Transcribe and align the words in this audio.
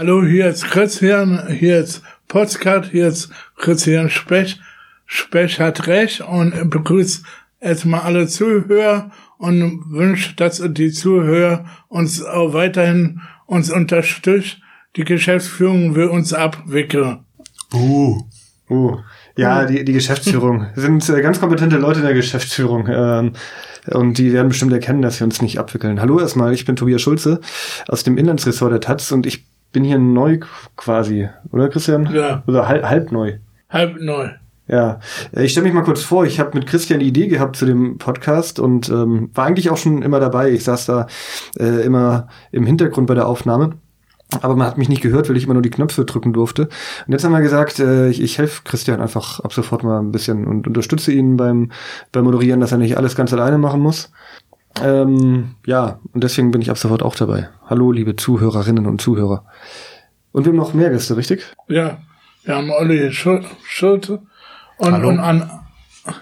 Hallo, 0.00 0.22
hier 0.22 0.46
ist 0.46 0.64
Christian, 0.64 1.48
hier 1.48 1.80
ist 1.80 2.02
Podcast, 2.28 2.92
hier 2.92 3.08
ist 3.08 3.32
Christian 3.56 4.08
Spech. 4.08 4.60
Spech 5.06 5.58
hat 5.58 5.88
recht 5.88 6.20
und 6.20 6.70
begrüßt 6.70 7.24
erstmal 7.58 8.02
alle 8.02 8.28
Zuhörer 8.28 9.10
und 9.38 9.90
wünscht, 9.90 10.38
dass 10.38 10.62
die 10.64 10.92
Zuhörer 10.92 11.64
uns 11.88 12.22
auch 12.22 12.52
weiterhin 12.52 13.22
uns 13.46 13.72
unterstützt. 13.72 14.58
Die 14.94 15.02
Geschäftsführung 15.02 15.96
will 15.96 16.06
uns 16.06 16.32
abwickeln. 16.32 17.24
Uh. 17.74 18.22
Uh. 18.70 18.98
Ja, 19.36 19.64
die, 19.64 19.84
die 19.84 19.94
Geschäftsführung. 19.94 20.68
sind 20.76 21.08
äh, 21.08 21.20
ganz 21.22 21.40
kompetente 21.40 21.76
Leute 21.76 21.98
in 21.98 22.06
der 22.06 22.14
Geschäftsführung. 22.14 22.86
Ähm, 22.88 23.32
und 23.90 24.18
die 24.18 24.32
werden 24.32 24.50
bestimmt 24.50 24.72
erkennen, 24.72 25.02
dass 25.02 25.18
wir 25.18 25.24
uns 25.24 25.42
nicht 25.42 25.58
abwickeln. 25.58 26.00
Hallo 26.00 26.20
erstmal, 26.20 26.54
ich 26.54 26.64
bin 26.64 26.76
Tobias 26.76 27.02
Schulze 27.02 27.40
aus 27.88 28.04
dem 28.04 28.16
Inlandsressort 28.16 28.70
der 28.70 28.80
Taz 28.80 29.10
und 29.10 29.26
ich 29.26 29.48
bin 29.72 29.84
hier 29.84 29.98
neu 29.98 30.40
quasi, 30.76 31.28
oder 31.52 31.68
Christian? 31.68 32.08
Ja. 32.12 32.42
Oder 32.46 32.68
halb, 32.68 32.84
halb 32.84 33.12
neu. 33.12 33.38
Halb 33.68 34.00
neu. 34.00 34.30
Ja, 34.68 35.00
äh, 35.34 35.44
ich 35.44 35.52
stelle 35.52 35.64
mich 35.64 35.74
mal 35.74 35.82
kurz 35.82 36.02
vor. 36.02 36.26
Ich 36.26 36.38
habe 36.38 36.56
mit 36.56 36.66
Christian 36.66 37.00
die 37.00 37.08
Idee 37.08 37.26
gehabt 37.26 37.56
zu 37.56 37.66
dem 37.66 37.98
Podcast 37.98 38.60
und 38.60 38.88
ähm, 38.90 39.30
war 39.34 39.46
eigentlich 39.46 39.70
auch 39.70 39.76
schon 39.78 40.02
immer 40.02 40.20
dabei. 40.20 40.50
Ich 40.50 40.64
saß 40.64 40.86
da 40.86 41.06
äh, 41.58 41.82
immer 41.84 42.28
im 42.52 42.66
Hintergrund 42.66 43.06
bei 43.06 43.14
der 43.14 43.26
Aufnahme. 43.26 43.78
Aber 44.42 44.56
man 44.56 44.66
hat 44.66 44.76
mich 44.76 44.90
nicht 44.90 45.00
gehört, 45.00 45.30
weil 45.30 45.38
ich 45.38 45.44
immer 45.44 45.54
nur 45.54 45.62
die 45.62 45.70
Knöpfe 45.70 46.04
drücken 46.04 46.34
durfte. 46.34 46.68
Und 47.06 47.12
jetzt 47.12 47.24
haben 47.24 47.32
wir 47.32 47.40
gesagt, 47.40 47.78
äh, 47.78 48.10
ich, 48.10 48.20
ich 48.20 48.36
helfe 48.36 48.60
Christian 48.62 49.00
einfach 49.00 49.40
ab 49.40 49.54
sofort 49.54 49.84
mal 49.84 50.00
ein 50.00 50.12
bisschen 50.12 50.46
und 50.46 50.66
unterstütze 50.66 51.12
ihn 51.12 51.38
beim, 51.38 51.72
beim 52.12 52.24
Moderieren, 52.24 52.60
dass 52.60 52.72
er 52.72 52.78
nicht 52.78 52.98
alles 52.98 53.16
ganz 53.16 53.32
alleine 53.32 53.56
machen 53.56 53.80
muss. 53.80 54.12
Ähm, 54.82 55.54
ja, 55.66 55.98
und 56.12 56.22
deswegen 56.24 56.50
bin 56.50 56.60
ich 56.60 56.70
ab 56.70 56.78
sofort 56.78 57.02
auch 57.02 57.14
dabei. 57.14 57.48
Hallo, 57.66 57.92
liebe 57.92 58.16
Zuhörerinnen 58.16 58.86
und 58.86 59.00
Zuhörer. 59.00 59.44
Und 60.32 60.44
wir 60.44 60.50
haben 60.52 60.56
noch 60.58 60.74
mehr 60.74 60.90
Gäste, 60.90 61.16
richtig? 61.16 61.44
Ja, 61.68 61.98
wir 62.44 62.56
haben 62.56 62.70
Olli 62.70 63.12
Schul 63.12 63.44
Schulte 63.64 64.22
und, 64.78 64.92
Hallo. 64.92 65.08
und 65.08 65.18
an 65.18 65.50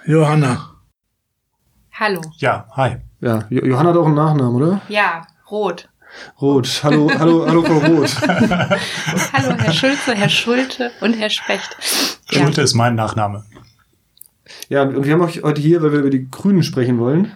Johanna. 0.06 0.70
Hallo. 1.92 2.20
Ja, 2.38 2.66
hi. 2.72 2.96
Ja, 3.20 3.44
Jo- 3.50 3.64
Johanna 3.64 3.90
hat 3.90 3.96
auch 3.96 4.06
einen 4.06 4.14
Nachnamen, 4.14 4.54
oder? 4.62 4.80
Ja, 4.88 5.26
Rot. 5.50 5.88
Rot. 6.40 6.80
Hallo, 6.82 7.10
hallo, 7.18 7.46
hallo, 7.46 7.62
Frau 7.62 7.78
Rot. 7.78 8.16
Hallo, 9.32 9.54
Herr 9.58 9.72
Schulze, 9.72 10.14
Herr 10.14 10.28
Schulte 10.30 10.90
und 11.00 11.12
Herr 11.14 11.28
Specht. 11.30 11.76
Ja. 12.30 12.40
Schulte 12.42 12.62
ist 12.62 12.74
mein 12.74 12.94
Nachname. 12.94 13.44
Ja, 14.68 14.82
und 14.82 15.04
wir 15.04 15.12
haben 15.12 15.20
euch 15.20 15.42
heute 15.42 15.60
hier, 15.60 15.82
weil 15.82 15.92
wir 15.92 15.98
über 16.00 16.10
die 16.10 16.30
Grünen 16.30 16.62
sprechen 16.62 16.98
wollen. 16.98 17.32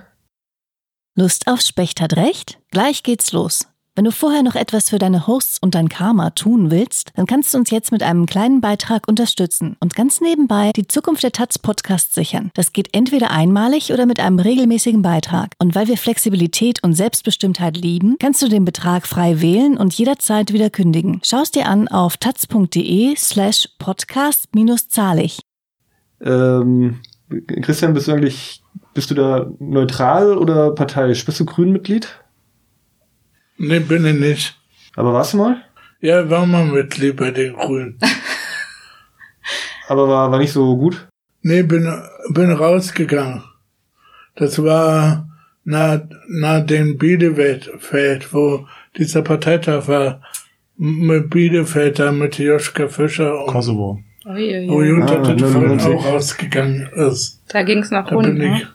Lust 1.16 1.48
auf 1.48 1.60
Specht 1.60 2.00
hat 2.00 2.16
recht? 2.16 2.58
Gleich 2.70 3.02
geht's 3.02 3.32
los. 3.32 3.66
Wenn 3.96 4.04
du 4.04 4.12
vorher 4.12 4.44
noch 4.44 4.54
etwas 4.54 4.90
für 4.90 5.00
deine 5.00 5.26
Hosts 5.26 5.58
und 5.60 5.74
dein 5.74 5.88
Karma 5.88 6.30
tun 6.30 6.70
willst, 6.70 7.10
dann 7.16 7.26
kannst 7.26 7.52
du 7.52 7.58
uns 7.58 7.70
jetzt 7.70 7.90
mit 7.90 8.04
einem 8.04 8.26
kleinen 8.26 8.60
Beitrag 8.60 9.08
unterstützen 9.08 9.76
und 9.80 9.96
ganz 9.96 10.20
nebenbei 10.20 10.70
die 10.76 10.86
Zukunft 10.86 11.24
der 11.24 11.32
Taz 11.32 11.58
Podcast 11.58 12.14
sichern. 12.14 12.52
Das 12.54 12.72
geht 12.72 12.94
entweder 12.94 13.32
einmalig 13.32 13.92
oder 13.92 14.06
mit 14.06 14.20
einem 14.20 14.38
regelmäßigen 14.38 15.02
Beitrag. 15.02 15.54
Und 15.58 15.74
weil 15.74 15.88
wir 15.88 15.98
Flexibilität 15.98 16.82
und 16.84 16.94
Selbstbestimmtheit 16.94 17.76
lieben, 17.76 18.14
kannst 18.20 18.40
du 18.40 18.48
den 18.48 18.64
Betrag 18.64 19.08
frei 19.08 19.40
wählen 19.42 19.76
und 19.76 19.92
jederzeit 19.92 20.52
wieder 20.52 20.70
kündigen. 20.70 21.20
Schau 21.24 21.42
es 21.42 21.50
dir 21.50 21.66
an 21.66 21.88
auf 21.88 22.18
taz.de 22.18 23.16
slash 23.16 23.68
podcast 23.80 24.54
minus 24.54 24.88
zahlig. 24.88 25.40
Ähm, 26.20 27.00
Christian, 27.62 27.94
bist 27.94 28.06
du 28.06 28.12
eigentlich, 28.12 28.62
bist 28.94 29.10
du 29.10 29.14
da 29.14 29.50
neutral 29.58 30.36
oder 30.36 30.72
parteiisch? 30.72 31.24
Bist 31.24 31.40
du 31.40 31.44
Grünmitglied? 31.44 32.08
Nee, 33.58 33.80
bin 33.80 34.04
ich 34.06 34.18
nicht. 34.18 34.58
Aber 34.96 35.12
warst 35.12 35.32
du 35.34 35.38
mal? 35.38 35.62
Ja, 36.00 36.28
war 36.30 36.46
mal 36.46 36.64
Mitglied 36.64 37.16
bei 37.16 37.30
den 37.30 37.54
Grünen. 37.54 37.98
Aber 39.88 40.08
war, 40.08 40.30
war 40.30 40.38
nicht 40.38 40.52
so 40.52 40.76
gut? 40.76 41.08
Nee, 41.42 41.62
bin, 41.62 41.90
bin 42.30 42.50
rausgegangen. 42.52 43.42
Das 44.36 44.62
war 44.62 45.28
nach, 45.64 46.00
nach 46.28 46.64
dem 46.64 46.96
Bielefeld, 46.96 48.32
wo 48.32 48.66
dieser 48.96 49.22
Parteitag 49.22 49.88
war, 49.88 50.22
mit 50.76 51.28
Bielefeld, 51.30 51.98
da 51.98 52.12
mit 52.12 52.38
Joschka 52.38 52.88
Fischer 52.88 53.40
und 53.44 53.48
Kosovo. 53.48 54.00
Uiuiui. 54.24 54.68
wo 54.68 54.82
Jutta 54.82 55.16
Ah, 55.16 55.22
Tüttel 55.22 55.50
99. 55.50 55.86
auch 55.94 56.04
rausgegangen 56.06 56.88
ist. 56.94 57.42
Da 57.48 57.62
ging 57.62 57.78
es 57.80 57.90
noch 57.90 58.06
Da 58.08 58.14
rund, 58.14 58.26
bin 58.26 58.38
ne? 58.38 58.56
ich 58.62 58.66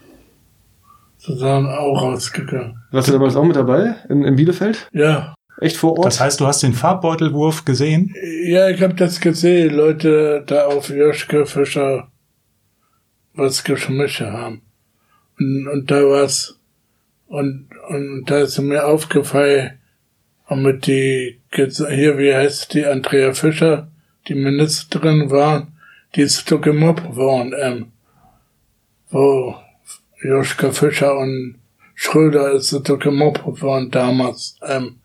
sozusagen 1.26 1.68
auch 1.68 2.02
rausgegangen. 2.02 2.78
Warst 2.92 3.08
du 3.08 3.14
damals 3.14 3.36
auch 3.36 3.44
mit 3.44 3.56
dabei 3.56 3.96
in, 4.10 4.24
in 4.24 4.36
Bielefeld? 4.36 4.88
Ja. 4.94 5.34
Echt 5.60 5.78
vor 5.78 5.98
Ort? 5.98 6.06
Das 6.06 6.20
heißt, 6.20 6.40
du 6.40 6.48
hast 6.48 6.64
den 6.64 6.74
Farbbeutelwurf 6.74 7.66
gesehen? 7.66 8.14
Ja, 8.44 8.70
ich 8.70 8.82
habe 8.82 8.94
das 8.94 9.20
gesehen, 9.20 9.74
Leute 9.76 10.44
da 10.46 10.66
auf 10.66 10.90
Joschka 10.90 11.46
Fischer 11.46 12.10
was 13.34 13.64
geschmissen 13.64 14.32
haben. 14.32 14.62
Und, 15.40 15.68
und 15.68 15.92
da 15.92 16.04
war's, 16.04 16.60
und, 17.28 17.68
und 17.90 18.26
da 18.26 18.40
ist 18.40 18.60
mir 18.60 18.86
aufgefallen, 18.86 19.80
und 20.48 20.62
mit 20.62 20.86
die, 20.86 21.42
hier, 21.52 22.18
wie 22.18 22.34
heißt 22.34 22.74
die, 22.74 22.86
Andrea 22.86 23.34
Fischer, 23.34 23.88
die 24.28 24.36
Ministerin 24.36 25.32
war, 25.32 25.68
die 26.16 26.22
ist 26.22 26.48
so 26.48 26.60
gemobbt 26.60 27.16
worden, 27.16 27.54
ähm, 27.60 27.92
wo 29.10 29.56
Joschka 30.24 30.72
Fischer 30.72 31.18
und 31.18 31.56
Schröder 31.94 32.52
ist 32.52 32.70
so 32.70 32.82
gemobbt 32.98 33.62
worden 33.62 33.90
damals, 33.92 34.58
ähm, 34.68 34.98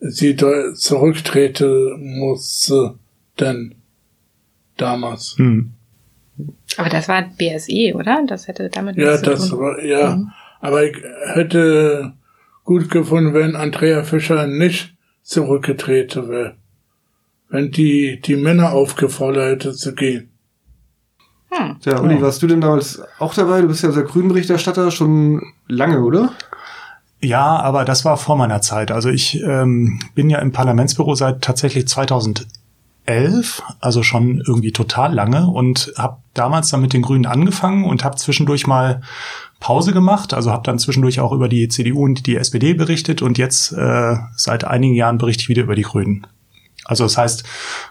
sie 0.00 0.34
da 0.36 0.74
zurücktreten 0.74 2.18
musste, 2.18 2.94
denn 3.40 3.74
damals. 4.76 5.34
Hm. 5.38 5.72
Aber 6.76 6.88
das 6.88 7.08
war 7.08 7.22
BSE, 7.38 7.94
oder? 7.94 8.24
Das 8.26 8.48
hätte 8.48 8.68
damit 8.68 8.96
Ja, 8.96 9.12
nichts 9.12 9.22
zu 9.22 9.30
das 9.30 9.48
tun. 9.48 9.60
war, 9.60 9.82
ja. 9.84 10.16
Mhm. 10.16 10.30
Aber 10.60 10.82
ich 10.84 10.96
hätte 11.34 12.14
gut 12.64 12.90
gefunden, 12.90 13.34
wenn 13.34 13.54
Andrea 13.54 14.02
Fischer 14.02 14.46
nicht 14.46 14.94
zurückgetreten 15.22 16.28
wäre. 16.28 16.56
Wenn 17.48 17.70
die, 17.70 18.20
die 18.20 18.36
Männer 18.36 18.72
aufgefordert 18.72 19.50
hätte 19.64 19.72
zu 19.74 19.94
gehen. 19.94 20.30
Hm. 21.54 21.76
Ja, 21.84 22.00
Uli, 22.00 22.20
warst 22.20 22.42
du 22.42 22.46
denn 22.48 22.60
damals 22.60 23.00
auch 23.18 23.32
dabei? 23.34 23.60
Du 23.60 23.68
bist 23.68 23.82
ja 23.82 23.88
unser 23.88 24.02
Grünberichterstatter 24.02 24.90
schon 24.90 25.40
lange, 25.68 26.02
oder? 26.02 26.30
Ja, 27.20 27.60
aber 27.60 27.84
das 27.84 28.04
war 28.04 28.16
vor 28.16 28.36
meiner 28.36 28.60
Zeit. 28.60 28.90
Also 28.90 29.08
ich 29.08 29.40
ähm, 29.42 30.00
bin 30.14 30.28
ja 30.30 30.40
im 30.40 30.52
Parlamentsbüro 30.52 31.14
seit 31.14 31.42
tatsächlich 31.42 31.86
2011, 31.86 33.62
also 33.80 34.02
schon 34.02 34.42
irgendwie 34.46 34.72
total 34.72 35.14
lange 35.14 35.46
und 35.46 35.92
habe 35.96 36.16
damals 36.34 36.70
dann 36.70 36.80
mit 36.80 36.92
den 36.92 37.02
Grünen 37.02 37.26
angefangen 37.26 37.84
und 37.84 38.04
habe 38.04 38.16
zwischendurch 38.16 38.66
mal 38.66 39.00
Pause 39.60 39.92
gemacht. 39.92 40.34
Also 40.34 40.50
habe 40.50 40.64
dann 40.64 40.80
zwischendurch 40.80 41.20
auch 41.20 41.32
über 41.32 41.48
die 41.48 41.68
CDU 41.68 42.04
und 42.04 42.26
die 42.26 42.36
SPD 42.36 42.74
berichtet 42.74 43.22
und 43.22 43.38
jetzt 43.38 43.72
äh, 43.72 44.16
seit 44.36 44.64
einigen 44.64 44.94
Jahren 44.94 45.18
berichte 45.18 45.42
ich 45.42 45.48
wieder 45.48 45.62
über 45.62 45.76
die 45.76 45.82
Grünen. 45.82 46.26
Also 46.84 47.04
das 47.04 47.16
heißt, 47.16 47.44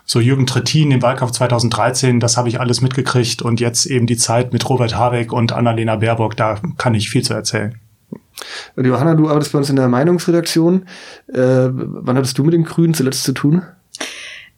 so 0.06 0.20
Jürgen 0.20 0.46
Trittin, 0.46 0.90
den 0.90 1.02
Wahlkampf 1.02 1.32
2013, 1.32 2.20
das 2.20 2.38
habe 2.38 2.50
ich 2.50 2.60
alles 2.60 2.82
mitgekriegt 2.82 3.42
und 3.42 3.60
jetzt 3.60 3.86
eben 3.86 4.06
die 4.06 4.18
Zeit 4.18 4.54
mit 4.54 4.70
Robert 4.70 4.96
Habeck 4.96 5.34
und 5.34 5.52
Annalena 5.52 5.96
Baerbock, 5.96 6.38
da 6.38 6.60
kann 6.78 6.94
ich 6.94 7.10
viel 7.10 7.24
zu 7.24 7.34
erzählen. 7.34 7.80
Und 8.76 8.86
Johanna, 8.86 9.16
du 9.16 9.30
arbeitest 9.30 9.52
bei 9.52 9.60
uns 9.60 9.70
in 9.70 9.76
der 9.76 9.88
Meinungsredaktion. 9.88 10.86
Äh, 11.28 11.70
wann 11.72 12.18
hattest 12.18 12.38
du 12.38 12.44
mit 12.44 12.54
den 12.54 12.64
Grünen 12.64 12.94
zuletzt 12.94 13.24
zu 13.24 13.34
tun? 13.34 13.64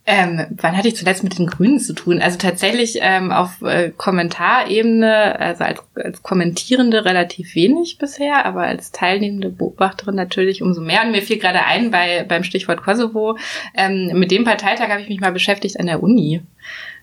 Ähm, 0.07 0.45
wann 0.51 0.77
hatte 0.77 0.87
ich 0.87 0.95
zuletzt 0.95 1.23
mit 1.23 1.39
den 1.39 1.47
Grünen 1.47 1.79
zu 1.79 1.93
tun? 1.93 2.21
Also 2.21 2.37
tatsächlich 2.37 2.99
ähm, 3.01 3.31
auf 3.31 3.63
äh, 3.63 3.89
Kommentarebene, 3.89 5.39
also 5.39 5.63
als, 5.63 5.81
als 5.95 6.21
Kommentierende 6.21 7.05
relativ 7.05 7.55
wenig 7.55 7.97
bisher, 7.97 8.45
aber 8.45 8.61
als 8.61 8.91
teilnehmende 8.91 9.49
Beobachterin 9.49 10.13
natürlich 10.13 10.61
umso 10.61 10.81
mehr. 10.81 11.01
Und 11.03 11.11
mir 11.11 11.23
fiel 11.23 11.39
gerade 11.39 11.65
ein 11.65 11.89
bei 11.89 12.23
beim 12.23 12.43
Stichwort 12.43 12.83
Kosovo, 12.83 13.37
ähm, 13.75 14.11
mit 14.13 14.29
dem 14.29 14.43
Parteitag 14.43 14.89
habe 14.89 15.01
ich 15.01 15.09
mich 15.09 15.21
mal 15.21 15.31
beschäftigt 15.31 15.79
an 15.79 15.87
der 15.87 16.03
Uni. 16.03 16.41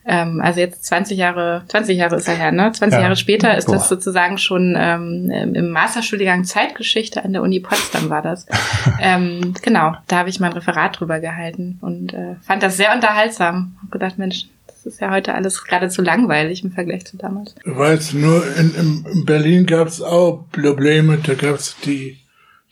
Ähm, 0.04 0.40
also 0.42 0.60
jetzt 0.60 0.84
20 0.84 1.16
Jahre, 1.16 1.62
20 1.68 1.96
Jahre 1.96 2.16
ist 2.16 2.28
er 2.28 2.34
her, 2.34 2.52
ne? 2.52 2.72
20 2.72 2.96
Ja. 2.96 3.04
Jahre 3.04 3.16
später 3.16 3.56
ist 3.56 3.66
Boah. 3.66 3.74
das 3.74 3.88
sozusagen 3.88 4.38
schon 4.38 4.76
ähm, 4.78 5.30
im 5.30 5.70
Masterstudiengang 5.70 6.44
Zeitgeschichte 6.44 7.24
an 7.24 7.32
der 7.32 7.42
Uni 7.42 7.60
Potsdam 7.60 8.10
war 8.10 8.22
das. 8.22 8.46
ähm, 9.00 9.54
genau, 9.62 9.94
da 10.08 10.18
habe 10.18 10.28
ich 10.28 10.40
mein 10.40 10.52
Referat 10.52 10.98
drüber 10.98 11.20
gehalten 11.20 11.78
und 11.80 12.12
äh, 12.14 12.36
fand 12.42 12.62
das 12.62 12.76
sehr 12.76 12.94
unterhaltsam. 12.94 13.76
Hab 13.82 13.92
gedacht, 13.92 14.18
Mensch, 14.18 14.46
das 14.66 14.94
ist 14.94 15.00
ja 15.00 15.10
heute 15.12 15.34
alles 15.34 15.62
geradezu 15.62 16.02
langweilig 16.02 16.64
im 16.64 16.72
Vergleich 16.72 17.04
zu 17.04 17.16
damals. 17.16 17.54
Ich 17.64 17.76
weiß 17.76 18.14
nur, 18.14 18.44
in, 18.56 18.74
in, 18.74 19.06
in 19.12 19.24
Berlin 19.24 19.66
gab 19.66 19.86
es 19.86 20.02
auch 20.02 20.46
Probleme. 20.50 21.18
Da 21.18 21.34
gab 21.34 21.54
es 21.54 21.76
die, 21.84 22.18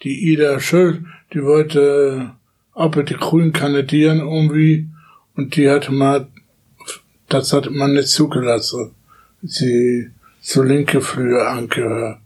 die 0.02 0.32
Ida 0.32 0.58
Schuld, 0.58 1.02
die 1.32 1.44
wollte 1.44 2.32
auch 2.74 2.90
bei 2.90 3.02
den 3.02 3.18
Grünen 3.18 3.52
kandidieren 3.52 4.18
irgendwie. 4.18 4.88
Und 5.36 5.54
die 5.54 5.70
hatte 5.70 5.92
mal, 5.92 6.26
das 7.30 7.52
hat 7.52 7.70
man 7.70 7.94
nicht 7.94 8.08
zugelassen. 8.08 8.90
Sie 9.42 10.10
zu 10.42 10.62
linke 10.62 11.00
Flüge 11.00 11.46
angehört. 11.48 12.18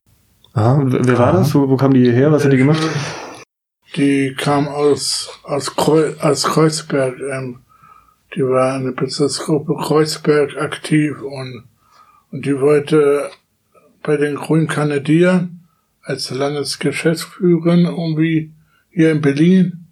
Ah, 0.52 0.72
und 0.74 0.92
wer 1.06 1.18
war 1.18 1.28
Ah. 1.34 1.38
das? 1.38 1.54
Wo, 1.54 1.68
wo 1.68 1.76
kam 1.76 1.94
die 1.94 2.10
her? 2.10 2.32
Was 2.32 2.44
hat 2.44 2.52
die 2.52 2.56
gemacht? 2.56 2.82
die 3.96 4.34
kam 4.36 4.66
aus, 4.66 5.30
aus, 5.44 5.76
Kreu 5.76 6.14
aus 6.20 6.42
Kreuzberg. 6.44 7.16
Ähm, 7.32 7.58
die 8.34 8.42
war 8.44 8.74
eine 8.74 8.90
Bezirksgruppe 8.92 9.76
Kreuzberg 9.80 10.56
aktiv 10.56 11.20
und, 11.22 11.64
und 12.32 12.44
die 12.44 12.60
wollte 12.60 13.30
bei 14.02 14.16
den 14.16 14.34
Grünen 14.34 14.66
kandidieren 14.66 15.60
als 16.02 16.30
Landesgeschäftsführerin 16.30 17.84
irgendwie 17.84 18.52
hier 18.90 19.12
in 19.12 19.20
Berlin. 19.20 19.86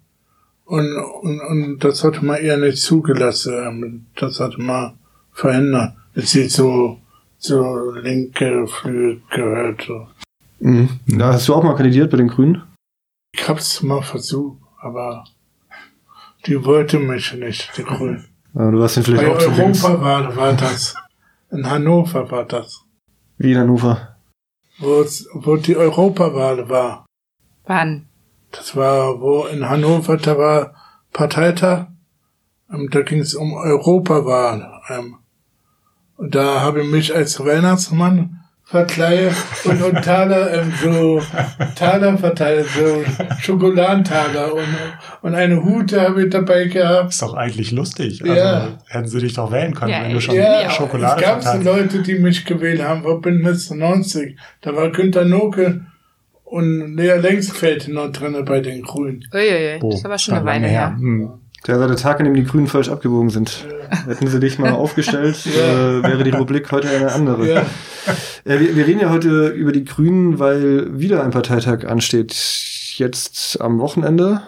Und, 0.65 0.95
und, 1.21 1.39
und 1.39 1.79
das 1.83 2.03
hatte 2.03 2.23
man 2.25 2.37
eher 2.41 2.57
nicht 2.57 2.79
zugelassen. 2.79 3.53
Ähm, 3.53 4.05
das 4.15 4.39
hatte 4.39 4.61
man 4.61 4.93
verhindert. 5.33 5.93
Es 6.15 6.31
sieht 6.31 6.51
so, 6.51 6.99
so 7.37 7.91
linke 7.91 8.67
Flügel 8.67 9.21
gehört. 9.31 9.83
So. 9.87 10.07
Mhm. 10.59 10.99
Da 11.07 11.33
hast 11.33 11.47
du 11.47 11.55
auch 11.55 11.63
mal 11.63 11.75
kandidiert 11.75 12.11
bei 12.11 12.17
den 12.17 12.27
Grünen? 12.27 12.63
Ich 13.35 13.47
hab's 13.47 13.81
mal 13.81 14.01
versucht, 14.01 14.57
aber 14.79 15.25
die 16.45 16.63
wollte 16.65 16.99
mich 16.99 17.33
nicht, 17.33 17.71
die 17.77 17.83
Grünen. 17.83 18.25
Ja, 18.55 18.69
du 18.69 18.79
warst 18.79 18.97
denn 18.97 19.03
vielleicht 19.03 19.23
Bei 19.25 19.33
auch 19.35 19.39
zu 19.39 19.49
links. 19.49 19.83
Europa 19.83 20.03
war, 20.03 20.35
war 20.35 20.53
das. 20.53 20.93
In 21.49 21.67
Hannover 21.67 22.29
war 22.29 22.45
das. 22.45 22.83
Wie 23.39 23.51
in 23.53 23.57
Hannover. 23.57 24.15
Wo, 24.77 25.01
es- 25.01 25.27
wo 25.33 25.55
die 25.55 25.75
Europawahl 25.75 26.69
war. 26.69 27.03
Wann? 27.65 28.05
Das 28.51 28.75
war, 28.75 29.19
wo 29.19 29.45
in 29.47 29.67
Hannover, 29.67 30.17
da 30.17 30.37
war 30.37 30.75
Parteitag. 31.11 31.87
Ähm, 32.71 32.89
da 32.91 33.01
ging 33.01 33.21
es 33.21 33.33
um 33.33 33.53
Europawahl. 33.53 34.79
Ähm, 34.89 35.15
und 36.17 36.35
da 36.35 36.61
habe 36.61 36.81
ich 36.81 36.87
mich 36.87 37.15
als 37.15 37.39
Weihnachtsmann 37.43 38.39
verkleidet 38.65 39.35
und, 39.65 39.81
und 39.83 40.01
Taler, 40.03 40.53
ähm, 40.53 40.73
so 40.81 41.21
Taler 41.75 42.17
verteilt, 42.17 42.65
so 42.67 43.03
Schokoladentaler 43.41 44.53
und, 44.53 44.63
und 45.21 45.35
eine 45.35 45.63
Hute 45.63 46.01
habe 46.01 46.23
ich 46.23 46.29
dabei 46.29 46.65
gehabt. 46.65 47.09
Ist 47.11 47.21
doch 47.21 47.33
eigentlich 47.35 47.71
lustig. 47.71 48.21
Also 48.23 48.33
Ja. 48.35 48.67
hätten 48.87 49.07
sie 49.07 49.19
dich 49.19 49.33
doch 49.33 49.51
wählen 49.51 49.73
können, 49.73 49.91
Ja, 49.91 50.03
wenn 50.03 50.13
du 50.13 50.21
schon 50.21 50.35
Ja, 50.35 50.69
Schokolade 50.69 51.21
es 51.21 51.27
gab 51.27 51.43
so. 51.43 51.61
Leute, 51.61 52.01
die 52.01 52.15
mich 52.15 52.45
gewählt 52.45 52.81
haben, 52.81 53.03
vor 53.03 53.21
Bündnis 53.21 53.69
90. 53.69 54.37
Da 54.61 54.75
war 54.75 54.89
Günter 54.91 55.25
Noke 55.25 55.85
und 56.45 56.95
Lea 56.95 57.15
Längsfeld 57.19 57.89
noch 57.89 58.11
drinne 58.11 58.43
bei 58.43 58.59
den 58.61 58.81
Grünen. 58.81 59.25
Uiuiui, 59.33 59.79
Oh, 59.81 59.91
das 59.91 60.05
aber 60.05 60.17
schon 60.17 60.35
eine 60.35 60.45
Weile 60.45 60.67
her. 60.67 60.95
Hm. 60.97 61.31
Der 61.67 61.79
war 61.79 61.87
der 61.87 61.95
Tag, 61.95 62.19
an 62.19 62.25
dem 62.25 62.33
die 62.33 62.43
Grünen 62.43 62.67
falsch 62.67 62.89
abgebogen 62.89 63.29
sind. 63.29 63.65
Hätten 64.05 64.27
sie 64.27 64.39
dich 64.39 64.59
mal 64.59 64.71
aufgestellt, 64.71 65.37
Ja. 65.45 65.99
äh, 65.99 66.03
wäre 66.03 66.23
die 66.23 66.31
Republik 66.31 66.71
heute 66.71 66.89
eine 66.89 67.11
andere. 67.11 67.47
Ja. 67.49 67.61
Äh, 68.43 68.59
wir, 68.59 68.75
wir 68.75 68.85
reden 68.85 68.99
ja 68.99 69.09
heute 69.09 69.47
über 69.47 69.71
die 69.71 69.85
Grünen, 69.85 70.39
weil 70.39 70.99
wieder 70.99 71.23
ein 71.23 71.31
Parteitag 71.31 71.85
ansteht. 71.85 72.33
Jetzt 72.97 73.61
am 73.61 73.79
Wochenende. 73.79 74.41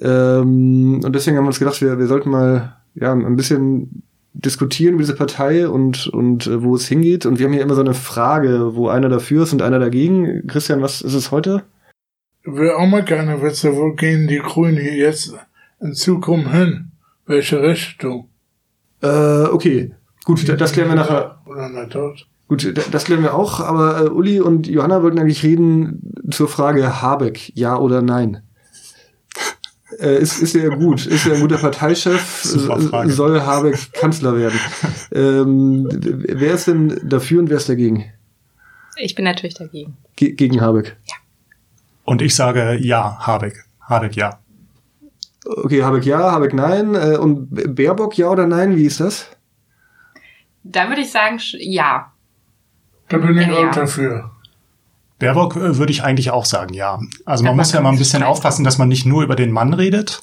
Ähm, 0.00 1.00
und 1.02 1.12
deswegen 1.14 1.36
haben 1.36 1.44
wir 1.44 1.48
uns 1.48 1.58
gedacht, 1.58 1.80
wir, 1.80 1.98
wir 1.98 2.06
sollten 2.06 2.30
mal 2.30 2.76
ja, 2.94 3.12
ein 3.12 3.36
bisschen 3.36 4.02
diskutieren 4.34 4.94
über 4.94 5.02
diese 5.02 5.16
Partei 5.16 5.66
und, 5.66 6.08
und 6.08 6.46
äh, 6.46 6.62
wo 6.62 6.76
es 6.76 6.86
hingeht. 6.86 7.24
Und 7.24 7.38
wir 7.38 7.46
haben 7.46 7.54
hier 7.54 7.62
immer 7.62 7.74
so 7.74 7.80
eine 7.80 7.94
Frage, 7.94 8.74
wo 8.74 8.88
einer 8.88 9.08
dafür 9.08 9.44
ist 9.44 9.52
und 9.54 9.62
einer 9.62 9.78
dagegen. 9.78 10.46
Christian, 10.46 10.82
was 10.82 11.00
ist 11.00 11.14
es 11.14 11.30
heute? 11.30 11.62
Ich 12.44 12.52
will 12.52 12.70
auch 12.70 12.86
mal 12.86 13.02
gerne 13.02 13.40
wissen, 13.42 13.74
wo 13.76 13.92
gehen 13.94 14.28
die 14.28 14.38
Grünen 14.38 14.76
hier 14.76 14.94
jetzt 14.94 15.32
in 15.80 15.94
Zukunft 15.94 16.50
hin? 16.50 16.92
Welche 17.26 17.62
Richtung? 17.62 18.28
Äh, 19.02 19.44
okay. 19.44 19.94
Gut, 20.24 20.48
das 20.60 20.72
klären 20.72 20.88
wir 20.88 20.96
nachher. 20.96 21.40
Oder 21.46 21.68
nach 21.68 21.88
dort? 21.88 22.26
Gut, 22.48 22.74
das 22.92 23.04
klären 23.04 23.22
wir 23.22 23.34
auch, 23.34 23.60
aber 23.60 24.04
äh, 24.04 24.08
Uli 24.08 24.40
und 24.40 24.68
Johanna 24.68 25.02
wollten 25.02 25.18
eigentlich 25.18 25.42
reden 25.42 26.12
zur 26.30 26.48
Frage 26.48 27.02
Habeck, 27.02 27.52
ja 27.54 27.76
oder 27.76 28.02
nein. 28.02 28.42
Äh, 30.00 30.18
ist, 30.18 30.42
ist 30.42 30.54
er 30.56 30.76
gut? 30.76 31.06
Ist 31.06 31.26
er 31.26 31.36
ein 31.36 31.40
guter 31.40 31.58
Parteichef? 31.58 32.20
Frage. 32.90 33.08
Soll 33.10 33.40
Habeck 33.40 33.92
Kanzler 33.92 34.36
werden? 34.36 34.58
ähm, 35.12 35.88
wer 35.90 36.52
ist 36.52 36.66
denn 36.66 37.00
dafür 37.04 37.38
und 37.40 37.48
wer 37.48 37.56
ist 37.58 37.68
dagegen? 37.68 38.04
Ich 38.96 39.14
bin 39.14 39.24
natürlich 39.24 39.54
dagegen. 39.54 39.96
Ge 40.16 40.32
gegen 40.32 40.60
Habeck. 40.60 40.96
Und 42.04 42.20
ich 42.20 42.34
sage 42.34 42.76
ja, 42.82 43.16
Habeck. 43.20 43.64
Habeck, 43.80 44.16
ja. 44.16 44.40
Okay, 45.46 45.82
Habeck 45.82 46.04
ja, 46.04 46.32
Habeck 46.32 46.54
nein. 46.54 46.94
Äh, 46.94 47.16
und 47.18 47.48
Baerbock 47.74 48.16
ja 48.18 48.28
oder 48.28 48.46
nein? 48.46 48.76
Wie 48.76 48.84
ist 48.86 49.00
das? 49.00 49.28
Da 50.64 50.88
würde 50.88 51.02
ich 51.02 51.10
sagen, 51.12 51.36
sch- 51.36 51.56
ja. 51.60 52.12
Da 53.08 53.18
bin 53.18 53.38
ich 53.38 53.46
Ja. 53.46 53.68
auch 53.68 53.70
dafür. 53.74 54.30
Baerbock 55.18 55.56
äh, 55.56 55.78
würde 55.78 55.92
ich 55.92 56.02
eigentlich 56.02 56.30
auch 56.30 56.44
sagen, 56.44 56.74
ja. 56.74 56.98
Also 57.24 57.44
man 57.44 57.56
muss 57.56 57.68
macht 57.68 57.74
ja 57.74 57.80
mal 57.80 57.90
ein 57.90 57.98
bisschen 57.98 58.22
aufpassen, 58.22 58.64
dass 58.64 58.78
man 58.78 58.88
nicht 58.88 59.06
nur 59.06 59.22
über 59.22 59.36
den 59.36 59.50
Mann 59.50 59.72
redet. 59.72 60.22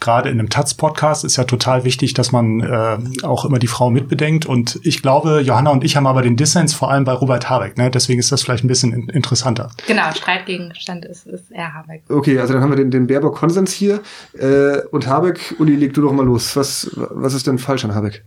Gerade 0.00 0.28
in 0.28 0.38
einem 0.38 0.48
Taz-Podcast 0.48 1.24
ist 1.24 1.36
ja 1.36 1.44
total 1.44 1.82
wichtig, 1.82 2.14
dass 2.14 2.30
man 2.30 2.60
äh, 2.60 2.98
auch 3.24 3.44
immer 3.44 3.58
die 3.58 3.66
Frau 3.66 3.90
mitbedenkt. 3.90 4.46
Und 4.46 4.78
ich 4.84 5.02
glaube, 5.02 5.40
Johanna 5.40 5.70
und 5.70 5.82
ich 5.82 5.96
haben 5.96 6.06
aber 6.06 6.22
den 6.22 6.36
Dissens 6.36 6.72
vor 6.72 6.88
allem 6.90 7.04
bei 7.04 7.12
Robert 7.12 7.50
Habeck. 7.50 7.76
Ne? 7.76 7.90
Deswegen 7.90 8.20
ist 8.20 8.30
das 8.30 8.42
vielleicht 8.42 8.62
ein 8.62 8.68
bisschen 8.68 8.92
in 8.92 9.08
interessanter. 9.08 9.70
Genau, 9.88 10.12
Streitgegenstand 10.12 11.04
ist, 11.04 11.26
ist 11.26 11.50
eher 11.50 11.74
Habeck. 11.74 12.04
Okay, 12.08 12.38
also 12.38 12.52
dann 12.52 12.62
haben 12.62 12.70
wir 12.70 12.76
den, 12.76 12.92
den 12.92 13.08
Baerbock-Konsens 13.08 13.72
hier. 13.72 14.00
Äh, 14.38 14.82
und 14.92 15.08
Habeck, 15.08 15.56
Uli, 15.58 15.74
leg 15.74 15.94
du 15.94 16.02
doch 16.02 16.12
mal 16.12 16.24
los. 16.24 16.54
Was, 16.54 16.90
was 16.94 17.34
ist 17.34 17.48
denn 17.48 17.58
falsch 17.58 17.84
an 17.84 17.92
Habeck? 17.92 18.24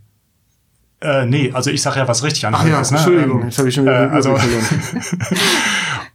Äh, 1.02 1.26
nee, 1.26 1.50
also 1.52 1.70
ich 1.70 1.82
sage 1.82 1.98
ja, 1.98 2.08
was 2.08 2.22
richtig 2.22 2.46
an 2.46 2.58
Habeck 2.58 2.80
ist. 2.80 2.90
Ne? 2.90 2.98
Entschuldigung, 2.98 3.40
Ähm, 3.40 3.46
jetzt 3.46 3.58
habe 3.58 3.68
ich 3.68 3.74
schon 3.74 3.84
wieder 3.84 4.06
äh, 4.06 4.14
also. 4.14 4.36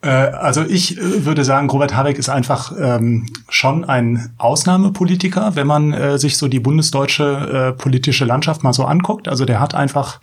Äh, 0.04 0.10
also 0.10 0.62
ich 0.64 0.96
äh, 0.96 1.26
würde 1.26 1.44
sagen, 1.44 1.70
Robert 1.72 1.96
Habeck 1.96 2.20
ist 2.20 2.30
einfach 2.30 2.72
ähm, 2.80 3.26
schon 3.50 3.84
ein 3.84 4.32
Ausnahmepolitiker, 4.38 5.56
wenn 5.56 5.66
man 5.66 5.92
äh, 5.92 6.20
sich 6.20 6.38
so 6.38 6.48
die 6.48 6.60
bundesdeutsche 6.60 7.74
äh, 7.74 7.78
politische 7.78 8.24
Landschaft 8.24 8.64
mal 8.64 8.74
so 8.74 8.86
anguckt. 8.86 9.28
Also 9.28 9.46
der 9.46 9.60
hat 9.60 9.74
einfach 9.74 10.20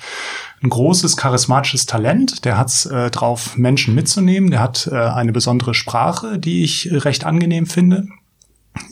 ein 0.62 0.70
großes 0.70 1.16
charismatisches 1.16 1.86
Talent, 1.86 2.44
der 2.44 2.56
hat 2.56 2.68
es 2.68 2.86
äh, 2.86 3.10
drauf, 3.10 3.56
Menschen 3.56 3.96
mitzunehmen, 3.96 4.52
der 4.52 4.60
hat 4.60 4.88
äh, 4.90 4.94
eine 4.94 5.32
besondere 5.32 5.74
Sprache, 5.74 6.38
die 6.38 6.62
ich 6.62 6.88
recht 6.92 7.26
angenehm 7.26 7.66
finde. 7.66 8.06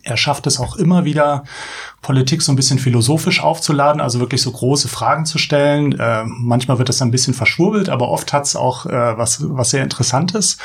Er 0.04 0.16
schafft 0.16 0.46
es 0.46 0.60
auch 0.60 0.76
immer 0.76 1.04
wieder, 1.04 1.44
Politik 2.02 2.42
so 2.42 2.52
ein 2.52 2.56
bisschen 2.56 2.78
philosophisch 2.78 3.42
aufzuladen, 3.42 4.00
also 4.00 4.20
wirklich 4.20 4.42
so 4.42 4.50
große 4.52 4.88
Fragen 4.88 5.26
zu 5.26 5.38
stellen. 5.38 5.98
Äh, 5.98 6.24
manchmal 6.26 6.78
wird 6.78 6.88
das 6.88 7.02
ein 7.02 7.10
bisschen 7.10 7.34
verschwurbelt, 7.34 7.88
aber 7.88 8.08
oft 8.08 8.32
hat 8.32 8.44
es 8.44 8.56
auch 8.56 8.86
äh, 8.86 9.18
was, 9.18 9.38
was 9.48 9.70
sehr 9.70 9.82
Interessantes. 9.82 10.58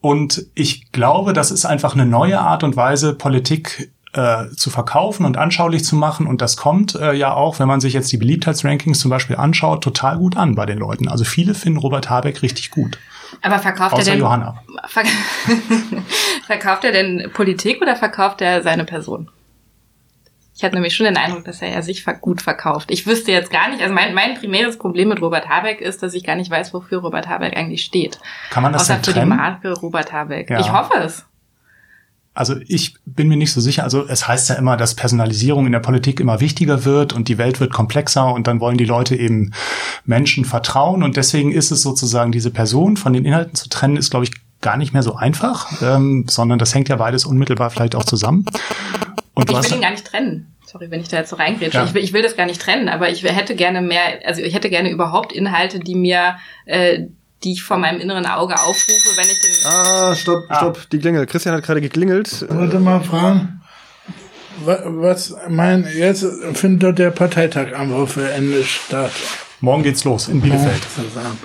Und 0.00 0.46
ich 0.54 0.92
glaube, 0.92 1.32
das 1.32 1.50
ist 1.50 1.66
einfach 1.66 1.94
eine 1.94 2.06
neue 2.06 2.40
Art 2.40 2.64
und 2.64 2.76
Weise, 2.76 3.14
Politik 3.14 3.92
äh, 4.12 4.48
zu 4.56 4.70
verkaufen 4.70 5.24
und 5.24 5.36
anschaulich 5.36 5.84
zu 5.84 5.94
machen. 5.94 6.26
Und 6.26 6.40
das 6.40 6.56
kommt 6.56 6.94
äh, 6.94 7.12
ja 7.12 7.32
auch, 7.34 7.58
wenn 7.58 7.68
man 7.68 7.80
sich 7.80 7.92
jetzt 7.92 8.10
die 8.10 8.16
Beliebtheitsrankings 8.16 8.98
zum 8.98 9.10
Beispiel 9.10 9.36
anschaut, 9.36 9.84
total 9.84 10.18
gut 10.18 10.36
an 10.36 10.54
bei 10.54 10.66
den 10.66 10.78
Leuten. 10.78 11.08
Also 11.08 11.24
viele 11.24 11.54
finden 11.54 11.78
Robert 11.78 12.10
Habeck 12.10 12.42
richtig 12.42 12.70
gut. 12.70 12.98
Aber 13.42 13.58
verkauft 13.58 13.92
Außer 13.92 14.02
er 14.02 14.12
denn 14.12 14.20
Johanna. 14.20 14.62
Ver 14.90 15.04
verkauft 16.46 16.84
er 16.84 16.90
denn 16.90 17.30
Politik 17.32 17.80
oder 17.80 17.94
verkauft 17.94 18.40
er 18.40 18.62
seine 18.62 18.84
Person? 18.84 19.30
Ich 20.56 20.64
hatte 20.64 20.74
nämlich 20.74 20.94
schon 20.94 21.06
den 21.06 21.16
Eindruck, 21.16 21.44
dass 21.44 21.62
er 21.62 21.70
ja 21.70 21.80
sich 21.80 22.04
gut 22.20 22.42
verkauft. 22.42 22.90
Ich 22.90 23.06
wüsste 23.06 23.30
jetzt 23.32 23.50
gar 23.50 23.70
nicht, 23.70 23.80
also 23.80 23.94
mein, 23.94 24.12
mein 24.14 24.34
primäres 24.34 24.76
Problem 24.76 25.08
mit 25.08 25.22
Robert 25.22 25.48
Habeck 25.48 25.80
ist, 25.80 26.02
dass 26.02 26.12
ich 26.12 26.24
gar 26.24 26.34
nicht 26.34 26.50
weiß, 26.50 26.74
wofür 26.74 26.98
Robert 26.98 27.28
Habeck 27.28 27.56
eigentlich 27.56 27.82
steht. 27.82 28.18
Kann 28.50 28.64
man 28.64 28.72
das 28.72 28.82
Außer 28.82 28.94
denn 28.94 29.04
für 29.04 29.12
die 29.12 29.18
trennen? 29.20 29.36
Marke 29.36 29.72
Robert 29.72 30.12
Habeck. 30.12 30.50
Ja. 30.50 30.60
Ich 30.60 30.70
hoffe 30.70 30.98
es. 30.98 31.24
Also 32.34 32.56
ich 32.66 32.94
bin 33.06 33.28
mir 33.28 33.36
nicht 33.36 33.52
so 33.52 33.60
sicher. 33.60 33.84
Also 33.84 34.06
es 34.06 34.26
heißt 34.26 34.50
ja 34.50 34.56
immer, 34.56 34.76
dass 34.76 34.94
Personalisierung 34.94 35.66
in 35.66 35.72
der 35.72 35.80
Politik 35.80 36.20
immer 36.20 36.40
wichtiger 36.40 36.84
wird 36.84 37.12
und 37.12 37.28
die 37.28 37.38
Welt 37.38 37.60
wird 37.60 37.72
komplexer 37.72 38.32
und 38.32 38.46
dann 38.46 38.60
wollen 38.60 38.76
die 38.76 38.84
Leute 38.84 39.16
eben 39.16 39.52
Menschen 40.04 40.44
vertrauen 40.44 41.02
und 41.02 41.16
deswegen 41.16 41.52
ist 41.52 41.70
es 41.70 41.80
sozusagen 41.80 42.32
diese 42.32 42.50
Person 42.50 42.96
von 42.96 43.12
den 43.12 43.24
Inhalten 43.24 43.54
zu 43.54 43.68
trennen, 43.68 43.96
ist 43.96 44.10
glaube 44.10 44.26
ich 44.26 44.32
gar 44.60 44.76
nicht 44.76 44.92
mehr 44.92 45.02
so 45.02 45.14
einfach, 45.16 45.80
ähm, 45.82 46.26
sondern 46.28 46.58
das 46.58 46.74
hängt 46.74 46.88
ja 46.88 46.96
beides 46.96 47.24
unmittelbar 47.24 47.70
vielleicht 47.70 47.94
auch 47.94 48.04
zusammen. 48.04 48.44
Und 49.34 49.50
Ich 49.50 49.56
will 49.56 49.76
ihn 49.76 49.80
gar 49.82 49.90
nicht 49.90 50.04
trennen. 50.06 50.54
Sorry, 50.66 50.90
wenn 50.90 51.00
ich 51.00 51.08
da 51.08 51.16
jetzt 51.16 51.30
so 51.30 51.36
reingrätsche. 51.36 51.78
Ja. 51.78 51.84
Ich, 51.84 51.94
will, 51.94 52.04
ich 52.04 52.12
will 52.12 52.22
das 52.22 52.36
gar 52.36 52.46
nicht 52.46 52.60
trennen, 52.60 52.88
aber 52.88 53.08
ich 53.10 53.24
hätte 53.24 53.56
gerne 53.56 53.80
mehr, 53.82 54.20
also 54.24 54.40
ich 54.42 54.54
hätte 54.54 54.70
gerne 54.70 54.90
überhaupt 54.90 55.32
Inhalte, 55.32 55.80
die 55.80 55.94
mir, 55.96 56.36
äh, 56.66 57.06
die 57.42 57.52
ich 57.52 57.62
vor 57.62 57.78
meinem 57.78 58.00
inneren 58.00 58.26
Auge 58.26 58.54
aufrufe, 58.54 59.16
wenn 59.16 59.24
ich 59.24 59.40
den. 59.40 59.66
Ah, 59.66 60.14
stopp, 60.14 60.44
Ah. 60.48 60.56
stopp, 60.58 60.90
die 60.90 60.98
Klingel. 60.98 61.26
Christian 61.26 61.54
hat 61.56 61.64
gerade 61.64 61.80
geklingelt. 61.80 62.30
Ich 62.48 62.54
wollte 62.54 62.78
mal 62.78 63.00
fragen, 63.02 63.62
wa- 64.64 64.82
was 64.84 65.34
mein, 65.48 65.88
jetzt 65.96 66.24
findet 66.52 66.98
der 66.98 67.10
Parteitag 67.10 67.72
am 67.74 67.90
Wochenende 67.92 68.62
statt. 68.64 69.10
morgen 69.60 69.82
geht's 69.82 70.04
los 70.04 70.28
in 70.28 70.40
Bielefeld. 70.40 70.82
Zusammen. 70.94 71.38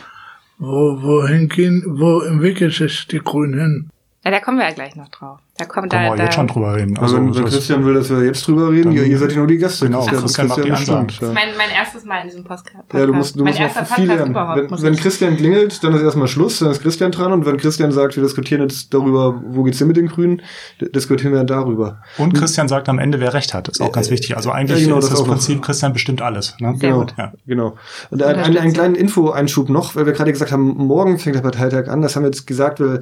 Wo, 0.57 1.01
wohin 1.01 1.49
gehen, 1.49 1.83
wo 1.85 2.21
entwickelt 2.21 2.73
sich 2.73 3.07
die 3.07 3.19
Grünen? 3.19 3.89
Ja, 4.25 4.31
da 4.31 4.39
kommen 4.39 4.57
wir 4.57 4.65
ja 4.67 4.73
gleich 4.73 4.95
noch 4.95 5.09
drauf. 5.09 5.37
Da 5.57 5.65
kommt 5.65 5.91
Können 5.91 6.03
da, 6.03 6.11
wir 6.11 6.17
da 6.17 6.23
jetzt 6.23 6.33
schon 6.33 6.47
drüber 6.47 6.75
reden. 6.75 6.97
Also, 6.97 7.15
wenn, 7.15 7.33
wenn 7.33 7.43
das- 7.43 7.53
Christian 7.53 7.85
will, 7.85 7.93
dass 7.93 8.09
wir 8.09 8.25
jetzt 8.25 8.45
drüber 8.45 8.71
reden, 8.71 8.91
ihr, 8.91 9.03
ihr 9.03 9.17
seid 9.19 9.31
ja 9.31 9.37
nur 9.37 9.47
die 9.47 9.57
Gäste. 9.57 9.85
Genau, 9.85 9.99
Christian, 9.99 10.21
Christian 10.23 10.47
macht 10.47 10.65
die 10.65 10.71
Ansagen. 10.71 11.07
ja. 11.21 11.27
mein, 11.27 11.47
mein 11.57 11.69
erstes 11.69 12.03
Mal 12.03 12.21
in 12.23 12.27
diesem 12.27 12.43
Podcast. 12.43 12.83
Ja, 12.91 13.05
du 13.05 13.13
musst, 13.13 13.35
du 13.39 13.43
mein 13.43 13.53
musst 13.53 13.75
noch 13.75 13.85
viel 13.95 14.07
lernen. 14.07 14.31
überhaupt. 14.31 14.71
Wenn, 14.71 14.81
wenn 14.81 14.95
Christian 14.95 15.37
klingelt, 15.37 15.81
dann 15.83 15.93
ist 15.93 16.01
erstmal 16.01 16.27
Schluss, 16.27 16.59
dann 16.59 16.71
ist 16.71 16.81
Christian 16.81 17.11
dran 17.11 17.31
und 17.31 17.45
wenn 17.45 17.55
Christian 17.57 17.91
sagt, 17.91 18.15
wir 18.17 18.23
diskutieren 18.23 18.61
jetzt 18.63 18.93
darüber, 18.93 19.41
wo 19.47 19.63
geht's 19.63 19.77
hin 19.77 19.87
mit 19.87 19.95
den 19.95 20.07
Grünen, 20.07 20.41
diskutieren 20.81 21.31
wir 21.33 21.43
darüber. 21.43 22.01
Und 22.17 22.33
Christian 22.33 22.67
sagt 22.67 22.89
am 22.89 22.99
Ende, 22.99 23.19
wer 23.21 23.33
recht 23.33 23.53
hat. 23.53 23.67
ist 23.69 23.79
auch 23.79 23.91
ganz 23.91 24.09
wichtig. 24.09 24.35
Also 24.35 24.51
eigentlich 24.51 24.79
Ja, 24.81 24.85
genau, 24.87 24.97
ist 24.97 25.09
das 25.11 25.19
das. 25.19 25.27
Prinzip, 25.27 25.61
Christian 25.61 25.93
bestimmt 25.93 26.21
alles. 26.21 26.55
Ne? 26.59 26.75
Sehr 26.77 26.89
genau, 26.89 27.01
gut. 27.01 27.13
Ja. 27.17 27.31
genau. 27.45 27.75
Und 28.09 28.21
ein, 28.23 28.29
einen 28.29 28.39
Unterstütze. 28.45 28.73
kleinen 28.73 28.95
Info-Einschub 28.95 29.69
noch, 29.69 29.95
weil 29.95 30.05
wir 30.05 30.11
gerade 30.13 30.31
gesagt 30.33 30.51
haben, 30.51 30.75
morgen 30.75 31.17
fängt 31.19 31.35
der 31.37 31.41
Parteitag 31.43 31.87
an. 31.87 32.01
Das 32.01 32.15
haben 32.15 32.23
wir 32.23 32.29
jetzt 32.29 32.47
gesagt, 32.47 32.79
weil 32.79 32.99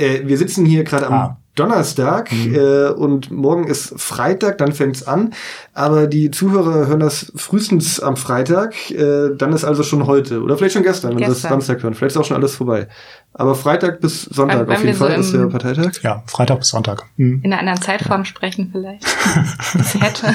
äh, 0.00 0.26
wir 0.26 0.36
sitzen 0.38 0.64
hier 0.66 0.82
gerade 0.84 1.06
am 1.06 1.12
Ah. 1.12 1.36
Donnerstag 1.56 2.32
äh, 2.32 2.88
und 2.90 3.30
morgen 3.32 3.66
ist 3.66 3.92
Freitag, 4.00 4.56
dann 4.58 4.72
fängt's 4.72 5.02
an. 5.02 5.34
Aber 5.74 6.06
die 6.06 6.30
Zuhörer 6.30 6.86
hören 6.86 7.00
das 7.00 7.32
frühestens 7.34 8.00
am 8.00 8.16
Freitag, 8.16 8.90
äh, 8.92 9.34
dann 9.36 9.52
ist 9.52 9.64
also 9.64 9.82
schon 9.82 10.06
heute 10.06 10.42
oder 10.42 10.56
vielleicht 10.56 10.74
schon 10.74 10.84
gestern, 10.84 11.10
wenn 11.10 11.18
sie 11.18 11.24
das. 11.24 11.42
Samstag 11.42 11.82
hören. 11.82 11.94
Vielleicht 11.94 12.14
ist 12.14 12.20
auch 12.20 12.24
schon 12.24 12.36
alles 12.36 12.54
vorbei. 12.54 12.86
Aber 13.34 13.54
Freitag 13.56 14.00
bis 14.00 14.22
Sonntag 14.22 14.60
Wann- 14.68 14.76
auf 14.76 14.82
jeden 14.84 14.86
wir 14.86 14.94
so 14.94 15.04
Fall 15.04 15.20
ist 15.20 15.32
der 15.34 15.46
Parteitag. 15.48 15.92
ja, 16.02 16.22
Freitag 16.26 16.60
bis 16.60 16.68
Sonntag. 16.68 17.02
Hm. 17.16 17.40
in 17.42 17.52
einer 17.52 17.60
anderen 17.60 17.82
Zeitform 17.82 18.24
sprechen 18.24 18.68
vielleicht. 18.72 19.04
Das 19.74 19.94
hätte. 20.00 20.34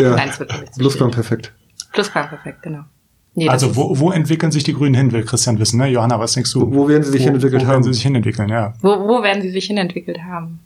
Ja, 0.00 0.16
Nein, 0.16 0.30
es 0.30 0.40
wird 0.40 0.58
nicht 0.60 0.74
so 0.74 0.80
Plusquamperfekt. 0.80 1.52
Plusquamperfekt, 1.92 2.62
genau. 2.62 2.84
Nee, 3.34 3.48
Also 3.48 3.76
wo, 3.76 3.98
wo 4.00 4.10
entwickeln 4.10 4.50
sich 4.50 4.64
die 4.64 4.74
Grünen 4.74 4.94
hin, 4.94 5.12
will 5.12 5.24
Christian 5.24 5.58
wissen. 5.58 5.78
Ne? 5.78 5.86
Johanna, 5.88 6.18
was 6.18 6.32
denkst 6.32 6.52
du? 6.52 6.62
Wo- 6.62 6.74
wo 6.74 6.88
werden 6.88 7.04
sie 7.04 7.12
sich 7.12 7.22
hinentwickelt 7.22 7.62
wo 7.62 7.66
haben? 7.66 7.72
werden 7.74 7.82
sie 7.84 7.92
sich 7.94 8.02
hinentwickeln, 8.02 8.48
ja. 8.48 8.74
Wo, 8.82 8.88
wo 8.88 9.22
werden 9.22 9.40
sie 9.40 9.50
sich 9.50 9.66
hinentwickelt 9.66 10.18
haben? 10.24 10.58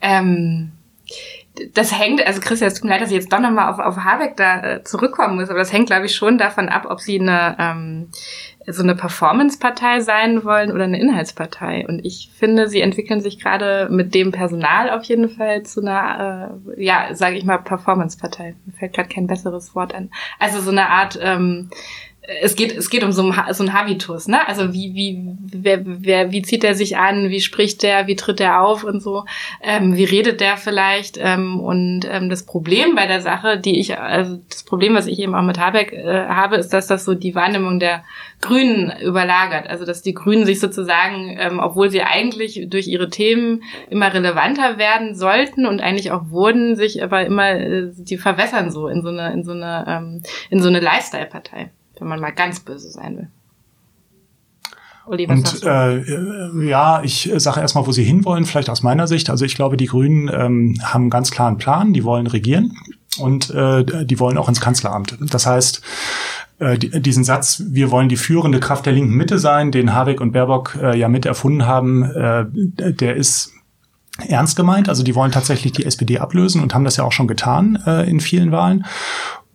Ähm, 0.00 0.70
das 1.74 1.98
hängt, 1.98 2.26
also 2.26 2.40
Christian, 2.40 2.68
es 2.68 2.74
tut 2.74 2.84
mir 2.84 2.90
leid, 2.90 3.00
dass 3.00 3.10
ich 3.10 3.16
jetzt 3.16 3.32
doch 3.32 3.40
nochmal 3.40 3.72
auf, 3.72 3.78
auf 3.78 3.96
Habeck 3.98 4.36
da 4.36 4.62
äh, 4.62 4.84
zurückkommen 4.84 5.36
muss, 5.36 5.50
aber 5.50 5.58
das 5.58 5.72
hängt, 5.72 5.86
glaube 5.86 6.06
ich, 6.06 6.14
schon 6.14 6.38
davon 6.38 6.68
ab, 6.68 6.86
ob 6.88 7.00
sie 7.00 7.20
eine 7.20 7.56
ähm, 7.58 8.08
so 8.66 8.82
eine 8.82 8.96
Performance-Partei 8.96 10.00
sein 10.00 10.44
wollen 10.44 10.72
oder 10.72 10.84
eine 10.84 10.98
Inhaltspartei. 10.98 11.86
Und 11.86 12.04
ich 12.04 12.30
finde, 12.36 12.68
sie 12.68 12.80
entwickeln 12.80 13.20
sich 13.20 13.38
gerade 13.38 13.88
mit 13.90 14.14
dem 14.14 14.32
Personal 14.32 14.90
auf 14.90 15.04
jeden 15.04 15.28
Fall 15.28 15.62
zu 15.62 15.80
einer, 15.80 16.58
äh, 16.76 16.84
ja, 16.84 17.14
sage 17.14 17.36
ich 17.36 17.44
mal, 17.44 17.58
Performance-Partei. 17.58 18.56
Mir 18.64 18.72
fällt 18.72 18.94
gerade 18.94 19.08
kein 19.08 19.28
besseres 19.28 19.74
Wort 19.74 19.94
an. 19.94 20.10
Also 20.40 20.60
so 20.60 20.70
eine 20.70 20.88
Art, 20.88 21.18
ähm, 21.22 21.70
es 22.42 22.56
geht, 22.56 22.76
es 22.76 22.90
geht 22.90 23.04
um 23.04 23.12
so 23.12 23.22
ein, 23.22 23.54
so 23.54 23.62
ein 23.62 23.72
Habitus, 23.72 24.26
ne? 24.26 24.46
Also 24.48 24.72
wie, 24.72 24.94
wie, 24.94 25.36
wer, 25.52 25.80
wer, 25.84 26.32
wie 26.32 26.42
zieht 26.42 26.64
er 26.64 26.74
sich 26.74 26.96
an, 26.96 27.30
wie 27.30 27.40
spricht 27.40 27.82
der, 27.82 28.06
wie 28.06 28.16
tritt 28.16 28.40
er 28.40 28.62
auf 28.62 28.84
und 28.84 29.00
so, 29.00 29.24
ähm, 29.62 29.96
wie 29.96 30.04
redet 30.04 30.40
der 30.40 30.56
vielleicht? 30.56 31.18
Ähm, 31.20 31.60
und 31.60 32.02
ähm, 32.10 32.28
das 32.28 32.44
Problem 32.44 32.94
bei 32.94 33.06
der 33.06 33.20
Sache, 33.20 33.58
die 33.58 33.78
ich, 33.78 33.98
also 33.98 34.40
das 34.48 34.64
Problem, 34.64 34.94
was 34.94 35.06
ich 35.06 35.18
eben 35.18 35.34
auch 35.34 35.42
mit 35.42 35.58
Habeck 35.58 35.92
äh, 35.92 36.26
habe, 36.26 36.56
ist, 36.56 36.72
dass 36.72 36.86
das 36.86 37.04
so 37.04 37.14
die 37.14 37.34
Wahrnehmung 37.34 37.78
der 37.78 38.04
Grünen 38.40 38.92
überlagert. 39.00 39.68
Also 39.68 39.84
dass 39.84 40.02
die 40.02 40.14
Grünen 40.14 40.44
sich 40.46 40.60
sozusagen, 40.60 41.36
ähm, 41.38 41.60
obwohl 41.60 41.90
sie 41.90 42.02
eigentlich 42.02 42.66
durch 42.68 42.88
ihre 42.88 43.08
Themen 43.08 43.62
immer 43.88 44.12
relevanter 44.12 44.78
werden 44.78 45.14
sollten 45.14 45.66
und 45.66 45.80
eigentlich 45.80 46.10
auch 46.10 46.30
wurden, 46.30 46.76
sich 46.76 47.02
aber 47.02 47.24
immer, 47.24 47.50
äh, 47.52 47.90
die 47.96 48.18
verwässern 48.18 48.70
so 48.70 48.88
in 48.88 49.02
so 49.02 49.08
eine, 49.08 49.32
in 49.32 49.44
so 49.44 49.52
eine, 49.52 49.84
ähm, 49.88 50.22
in 50.50 50.60
so 50.60 50.68
eine 50.68 50.80
Lifestyle-Partei, 50.80 51.70
wenn 51.98 52.08
man 52.08 52.20
mal 52.20 52.32
ganz 52.32 52.60
böse 52.60 52.90
sein 52.90 53.16
will. 53.16 53.28
Uli, 55.06 55.26
Und 55.28 55.62
äh, 55.62 56.66
ja, 56.68 57.00
ich 57.04 57.30
sage 57.36 57.60
erstmal, 57.60 57.86
wo 57.86 57.92
sie 57.92 58.02
hinwollen, 58.02 58.44
vielleicht 58.44 58.68
aus 58.68 58.82
meiner 58.82 59.06
Sicht. 59.06 59.30
Also 59.30 59.44
ich 59.44 59.54
glaube, 59.54 59.76
die 59.76 59.86
Grünen 59.86 60.28
ähm, 60.32 60.80
haben 60.82 61.02
einen 61.02 61.10
ganz 61.10 61.30
klaren 61.30 61.58
Plan, 61.58 61.92
die 61.92 62.02
wollen 62.02 62.26
regieren 62.26 62.76
und 63.18 63.50
äh, 63.50 63.84
die 64.04 64.18
wollen 64.18 64.36
auch 64.36 64.48
ins 64.48 64.60
Kanzleramt. 64.60 65.16
Das 65.30 65.46
heißt, 65.46 65.80
äh, 66.58 66.76
die- 66.76 67.00
diesen 67.00 67.22
Satz, 67.22 67.62
wir 67.68 67.92
wollen 67.92 68.08
die 68.08 68.16
führende 68.16 68.58
Kraft 68.58 68.84
der 68.84 68.94
linken 68.94 69.14
Mitte 69.14 69.38
sein, 69.38 69.70
den 69.70 69.94
Habeck 69.94 70.20
und 70.20 70.32
Baerbock 70.32 70.76
äh, 70.82 70.98
ja 70.98 71.08
mit 71.08 71.24
erfunden 71.24 71.66
haben, 71.66 72.02
äh, 72.02 72.46
der 72.50 73.14
ist 73.14 73.52
ernst 74.26 74.56
gemeint. 74.56 74.88
Also 74.88 75.04
die 75.04 75.14
wollen 75.14 75.30
tatsächlich 75.30 75.70
die 75.70 75.84
SPD 75.84 76.18
ablösen 76.18 76.60
und 76.62 76.74
haben 76.74 76.84
das 76.84 76.96
ja 76.96 77.04
auch 77.04 77.12
schon 77.12 77.28
getan 77.28 77.80
äh, 77.86 78.10
in 78.10 78.18
vielen 78.18 78.50
Wahlen. 78.50 78.84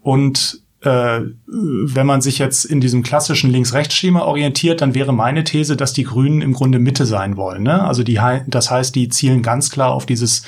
Und 0.02 0.61
äh, 0.82 1.22
wenn 1.46 2.08
man 2.08 2.22
sich 2.22 2.40
jetzt 2.40 2.66
in 2.66 2.82
diesem 2.82 3.04
klassischen 3.04 3.52
Links-Rechts-Schema 3.52 4.22
orientiert, 4.22 4.82
dann 4.82 4.96
wäre 4.96 5.14
meine 5.14 5.44
These, 5.44 5.78
dass 5.78 5.94
die 5.94 6.04
Grünen 6.04 6.42
im 6.42 6.54
Grunde 6.54 6.80
Mitte 6.80 7.06
sein 7.06 7.38
wollen. 7.38 7.64
Ne? 7.64 7.84
Also 7.84 8.04
die, 8.04 8.20
das 8.48 8.72
heißt, 8.72 8.96
die 8.96 9.10
zielen 9.10 9.44
ganz 9.44 9.70
klar 9.70 9.92
auf 9.92 10.06
dieses 10.06 10.44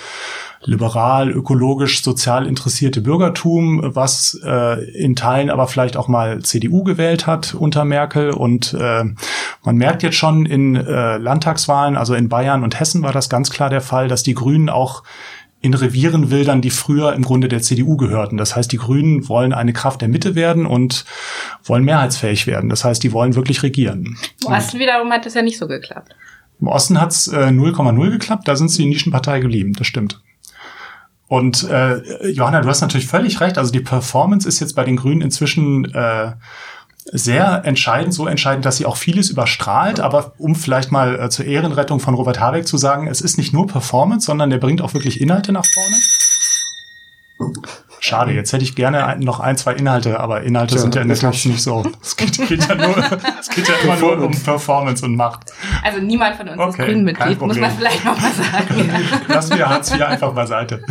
liberal, 0.65 1.29
ökologisch, 1.29 2.03
sozial 2.03 2.47
interessierte 2.47 3.01
Bürgertum, 3.01 3.81
was 3.83 4.39
äh, 4.43 4.83
in 4.91 5.15
Teilen 5.15 5.49
aber 5.49 5.67
vielleicht 5.67 5.97
auch 5.97 6.07
mal 6.07 6.41
CDU 6.41 6.83
gewählt 6.83 7.27
hat 7.27 7.53
unter 7.53 7.85
Merkel. 7.85 8.31
Und 8.31 8.73
äh, 8.73 9.03
man 9.63 9.75
merkt 9.75 10.03
jetzt 10.03 10.15
schon 10.15 10.45
in 10.45 10.75
äh, 10.75 11.17
Landtagswahlen, 11.17 11.97
also 11.97 12.13
in 12.15 12.29
Bayern 12.29 12.63
und 12.63 12.79
Hessen 12.79 13.03
war 13.03 13.11
das 13.11 13.29
ganz 13.29 13.49
klar 13.49 13.69
der 13.69 13.81
Fall, 13.81 14.07
dass 14.07 14.23
die 14.23 14.33
Grünen 14.33 14.69
auch 14.69 15.03
in 15.63 15.73
Revieren 15.73 16.29
wildern, 16.29 16.61
die 16.61 16.69
früher 16.69 17.13
im 17.13 17.23
Grunde 17.23 17.47
der 17.47 17.61
CDU 17.61 17.95
gehörten. 17.95 18.35
Das 18.35 18.53
heißt, 18.53 18.69
die 18.71 18.77
Grünen 18.77 19.29
wollen 19.29 19.53
eine 19.53 19.71
Kraft 19.71 20.01
der 20.01 20.09
Mitte 20.09 20.35
werden 20.35 20.65
und 20.65 21.05
wollen 21.63 21.85
mehrheitsfähig 21.85 22.47
werden. 22.47 22.69
Das 22.69 22.83
heißt, 22.83 23.01
die 23.01 23.13
wollen 23.13 23.35
wirklich 23.35 23.63
regieren. 23.63 24.17
Im 24.45 24.51
Osten 24.51 24.77
wiederum 24.77 25.09
hat 25.09 25.25
das 25.25 25.35
ja 25.35 25.41
nicht 25.41 25.57
so 25.57 25.67
geklappt. 25.67 26.13
Im 26.59 26.67
Osten 26.67 26.99
hat's 26.99 27.27
äh, 27.27 27.47
0,0 27.47 28.09
geklappt, 28.11 28.47
da 28.47 28.57
sind 28.57 28.69
sie 28.69 28.85
Nischenpartei 28.85 29.39
geblieben, 29.39 29.71
das 29.73 29.87
stimmt. 29.87 30.21
Und 31.29 31.63
äh, 31.69 32.29
Johanna, 32.29 32.59
du 32.59 32.67
hast 32.67 32.81
natürlich 32.81 33.07
völlig 33.07 33.39
recht. 33.39 33.57
Also 33.57 33.71
die 33.71 33.79
Performance 33.79 34.47
ist 34.47 34.59
jetzt 34.59 34.75
bei 34.75 34.83
den 34.83 34.97
Grünen 34.97 35.21
inzwischen 35.21 35.85
äh, 35.95 36.33
sehr 37.11 37.63
entscheidend, 37.65 38.13
so 38.13 38.27
entscheidend, 38.27 38.65
dass 38.65 38.77
sie 38.77 38.85
auch 38.85 38.97
vieles 38.97 39.29
überstrahlt. 39.29 39.99
Aber 39.99 40.33
um 40.37 40.55
vielleicht 40.55 40.91
mal 40.91 41.19
äh, 41.19 41.29
zur 41.29 41.45
Ehrenrettung 41.45 41.99
von 41.99 42.13
Robert 42.13 42.39
Habeck 42.39 42.67
zu 42.67 42.77
sagen, 42.77 43.07
es 43.07 43.21
ist 43.21 43.37
nicht 43.37 43.53
nur 43.53 43.67
Performance, 43.67 44.25
sondern 44.25 44.49
der 44.49 44.57
bringt 44.57 44.81
auch 44.81 44.93
wirklich 44.93 45.19
Inhalte 45.21 45.51
nach 45.51 45.65
vorne. 45.65 45.95
Schade, 47.99 48.33
jetzt 48.33 48.51
hätte 48.51 48.63
ich 48.63 48.75
gerne 48.75 49.05
ein, 49.05 49.19
noch 49.21 49.39
ein, 49.39 49.55
zwei 49.57 49.73
Inhalte, 49.73 50.19
aber 50.19 50.43
Inhalte 50.43 50.75
Tja, 50.75 50.81
sind 50.81 50.95
ja 50.95 51.01
in 51.01 51.07
der 51.07 51.15
ist 51.15 51.23
nicht- 51.23 51.43
Tat 51.43 51.51
nicht 51.51 51.63
so. 51.63 51.89
Es 52.01 52.15
geht, 52.17 52.47
geht 52.47 52.67
ja 52.67 52.75
nur, 52.75 52.95
es 53.39 53.49
geht 53.49 53.67
ja 53.67 53.75
immer 53.83 53.95
nur 53.97 54.17
um 54.25 54.31
Performance 54.31 55.05
und 55.05 55.15
Macht. 55.15 55.51
Also 55.83 55.99
niemand 56.01 56.35
von 56.35 56.49
uns 56.49 56.57
ist 56.57 56.63
Okay, 56.67 56.77
kein 56.77 56.85
Grünmitglied, 56.87 57.41
muss 57.41 57.57
man 57.57 57.71
vielleicht 57.71 58.03
noch 58.03 58.19
mal 58.19 58.31
sagen. 58.31 58.89
Lassen 59.29 59.57
wir 59.57 59.69
Hartz 59.69 59.93
IV 59.93 60.01
einfach 60.01 60.33
beiseite. 60.33 60.83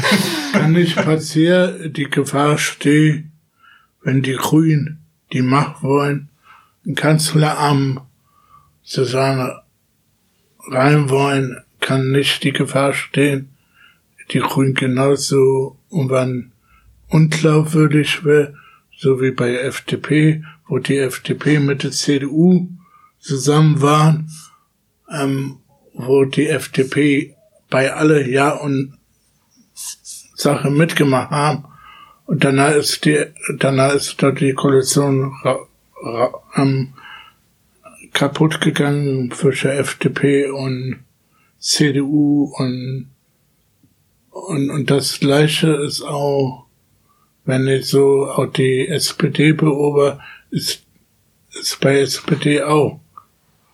Kann 0.53 0.73
nicht 0.73 0.97
passieren, 0.97 1.93
die 1.93 2.05
Gefahr 2.09 2.57
steht, 2.57 3.25
wenn 4.03 4.23
die 4.23 4.35
Grünen 4.35 5.02
die 5.33 5.43
Macht 5.43 5.83
wollen, 5.83 6.29
ein 6.87 6.95
Kanzleramt 6.95 8.01
sozusagen 8.83 9.53
rein 10.69 11.09
wollen, 11.09 11.63
kann 11.81 12.13
nicht 12.13 12.45
die 12.45 12.53
Gefahr 12.53 12.95
stehen, 12.95 13.51
die 14.31 14.41
Grünen 14.41 14.75
genauso 14.75 15.77
irgendwann 15.91 16.53
unglaubwürdig 17.09 18.25
wird, 18.25 18.55
so 18.97 19.21
wie 19.21 19.33
bei 19.33 19.55
FDP, 19.55 20.45
wo 20.67 20.79
die 20.79 20.99
FDP 20.99 21.59
mit 21.59 21.83
der 21.83 21.91
CDU 21.91 22.69
zusammen 23.19 23.83
waren, 23.83 24.31
ähm, 25.11 25.59
wo 25.93 26.25
die 26.25 26.49
FDP 26.49 27.35
bei 27.69 27.93
alle 27.93 28.29
Ja 28.29 28.51
und 28.51 28.95
Sache 29.75 30.71
mitgemacht 30.71 31.31
haben. 31.31 31.65
Und 32.33 32.45
danach 32.45 32.73
ist 32.73 33.05
die, 33.05 33.27
danach 33.59 33.93
ist 33.93 34.23
dort 34.23 34.41
die 34.41 34.55
Koalition 34.55 35.35
ähm, 36.57 36.95
kaputt 38.15 38.59
gegangen 38.63 39.31
zwischen 39.33 39.71
FDP 39.71 40.47
und 40.49 41.01
CDU 41.59 42.51
und, 42.57 43.11
und, 44.31 44.71
und 44.71 44.91
das 44.91 45.21
Gleiche 45.21 45.73
ist 45.73 46.01
auch, 46.01 46.65
wenn 47.45 47.69
ich 47.69 47.89
so 47.89 48.25
auch 48.31 48.47
die 48.47 48.89
SPD 48.89 49.53
beobachte, 49.53 50.23
ist, 50.51 50.87
ist 51.61 51.81
bei 51.81 52.01
SPD 52.01 52.63
auch. 52.63 52.99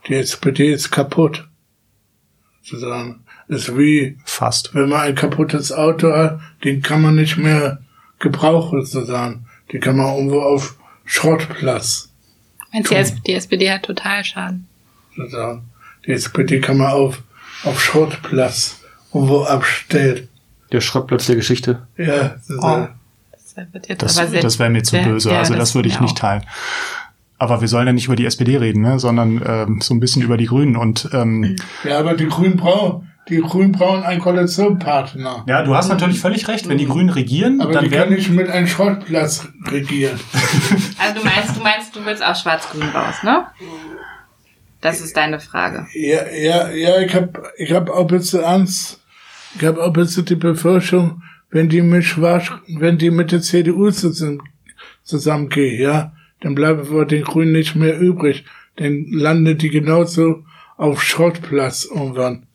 Die 0.08 0.14
SPD 0.14 0.72
ist 0.72 0.90
kaputt. 0.90 1.46
Sozusagen. 2.62 3.24
Ist 3.46 3.78
wie, 3.78 4.18
Fast. 4.24 4.74
wenn 4.74 4.88
man 4.88 5.02
ein 5.02 5.14
kaputtes 5.14 5.70
Auto 5.70 6.12
hat, 6.12 6.40
den 6.64 6.82
kann 6.82 7.02
man 7.02 7.14
nicht 7.14 7.36
mehr 7.36 7.84
gebrauchen, 8.18 8.84
sozusagen. 8.84 9.46
Die 9.72 9.78
kann 9.80 9.96
man 9.96 10.14
irgendwo 10.14 10.40
auf 10.40 10.76
Schrottplatz, 11.04 12.10
Meinst 12.72 12.90
du, 12.90 13.20
die 13.26 13.34
SPD 13.34 13.70
hat 13.70 13.82
total 13.84 14.24
Schaden? 14.24 14.66
sozusagen. 15.16 15.62
Die 16.06 16.12
SPD 16.12 16.60
kann 16.60 16.76
man 16.76 16.92
auf, 16.92 17.22
auf 17.64 17.82
Schrottplatz 17.82 18.80
irgendwo 19.12 19.42
abstellen. 19.44 20.28
Der 20.72 20.80
Schrottplatz 20.80 21.26
der 21.26 21.36
Geschichte. 21.36 21.86
Ja, 21.96 22.36
sozusagen. 22.42 22.94
Das 23.40 23.54
Das, 23.98 24.30
das 24.30 24.58
wäre 24.58 24.70
mir 24.70 24.82
zu 24.84 24.92
sehr- 24.92 25.04
böse. 25.04 25.30
ja, 25.30 25.38
also 25.38 25.54
das, 25.54 25.74
würde 25.74 25.88
ich 25.88 25.98
nicht 26.00 26.12
auch. 26.16 26.18
teilen. 26.20 26.42
Aber 27.38 27.60
wir 27.60 27.68
sollen 27.68 27.86
ja 27.86 27.92
nicht 27.92 28.06
über 28.06 28.16
die 28.16 28.26
SPD 28.26 28.56
reden, 28.58 28.82
ne? 28.82 28.98
sondern 28.98 29.42
ähm, 29.44 29.80
so 29.80 29.94
ein 29.94 30.00
bisschen 30.00 30.22
über 30.22 30.36
die 30.36 30.46
Grünen. 30.46 30.76
Und 30.76 31.08
ähm, 31.12 31.56
Ja, 31.84 31.98
aber 31.98 32.14
die 32.14 32.26
Grünen 32.28 32.56
brauchen, 32.56 33.07
die 33.28 33.40
Grünen 33.40 33.72
brauchen 33.72 34.02
einen 34.02 34.20
Koalitionspartner. 34.20 35.44
ja, 35.46 35.62
du 35.62 35.74
hast 35.74 35.88
natürlich 35.88 36.20
völlig 36.20 36.48
recht. 36.48 36.68
Wenn 36.68 36.78
die 36.78 36.86
Grünen 36.86 37.10
regieren, 37.10 37.60
Aber 37.60 37.72
dann 37.72 37.84
die 37.84 37.90
können 37.90 38.10
werden 38.10 38.14
nicht 38.16 38.30
mit 38.30 38.48
einem 38.48 38.66
Schrottplatz 38.66 39.48
regieren. 39.70 40.18
Also 40.98 41.20
du 41.20 41.24
meinst, 41.24 41.56
du 41.56 41.60
meinst, 41.62 41.96
du 41.96 42.04
willst 42.04 42.24
auch 42.24 42.34
Schwarz-Grün 42.34 42.88
raus, 42.88 43.22
ne? 43.22 43.46
Das 44.80 45.00
ist 45.00 45.16
deine 45.16 45.40
Frage. 45.40 45.86
Ja, 45.94 46.28
ja, 46.28 46.70
ja, 46.70 47.00
ich 47.00 47.14
hab, 47.14 47.42
ich 47.56 47.72
hab 47.72 47.88
auch 47.88 48.00
ein 48.00 48.06
bisschen 48.06 48.44
Angst. 48.44 49.00
Ich 49.58 49.64
hab 49.64 49.78
auch 49.78 49.86
ein 49.86 49.92
bisschen 49.92 50.24
die 50.24 50.36
Befürchtung, 50.36 51.22
wenn 51.50 51.68
die 51.68 51.82
mit 51.82 52.04
Schwarz, 52.04 52.50
wenn 52.68 52.98
die 52.98 53.10
mit 53.10 53.32
der 53.32 53.40
CDU 53.40 53.90
zusammen, 53.90 54.42
zusammengehen, 55.02 55.80
ja, 55.80 56.12
dann 56.40 56.54
bleiben 56.54 56.84
vor 56.84 57.06
den 57.06 57.24
Grünen 57.24 57.52
nicht 57.52 57.74
mehr 57.74 57.98
übrig. 57.98 58.44
Dann 58.76 59.06
landet 59.10 59.62
die 59.62 59.70
genauso 59.70 60.44
auf 60.76 61.02
Schrottplatz 61.02 61.84
irgendwann. 61.84 62.46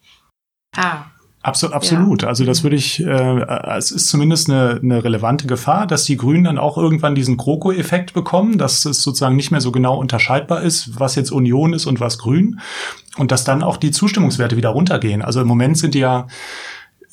Ah, 0.76 1.06
Abso 1.44 1.68
absolut. 1.68 2.24
Also 2.24 2.46
das 2.46 2.64
würde 2.64 2.78
ich, 2.78 3.06
äh, 3.06 3.46
es 3.78 3.92
ist 3.92 4.08
zumindest 4.08 4.50
eine, 4.50 4.80
eine 4.82 5.04
relevante 5.04 5.46
Gefahr, 5.46 5.86
dass 5.86 6.06
die 6.06 6.16
Grünen 6.16 6.46
dann 6.46 6.58
auch 6.58 6.78
irgendwann 6.78 7.16
diesen 7.16 7.36
GroKo-Effekt 7.36 8.14
bekommen, 8.14 8.58
dass 8.58 8.86
es 8.86 9.04
sozusagen 9.04 9.36
nicht 9.36 9.52
mehr 9.52 9.60
so 9.60 9.74
genau 9.74 9.98
unterscheidbar 9.98 10.62
ist, 10.62 10.98
was 10.98 11.16
jetzt 11.16 11.32
Union 11.32 11.74
ist 11.74 11.86
und 11.86 12.00
was 12.00 12.18
Grün. 12.18 12.62
Und 13.18 13.34
dass 13.34 13.44
dann 13.44 13.62
auch 13.62 13.76
die 13.76 13.92
Zustimmungswerte 13.92 14.56
wieder 14.56 14.70
runtergehen. 14.70 15.22
Also 15.22 15.42
im 15.42 15.48
Moment 15.48 15.78
sind 15.78 15.96
die 15.96 16.00
ja 16.00 16.28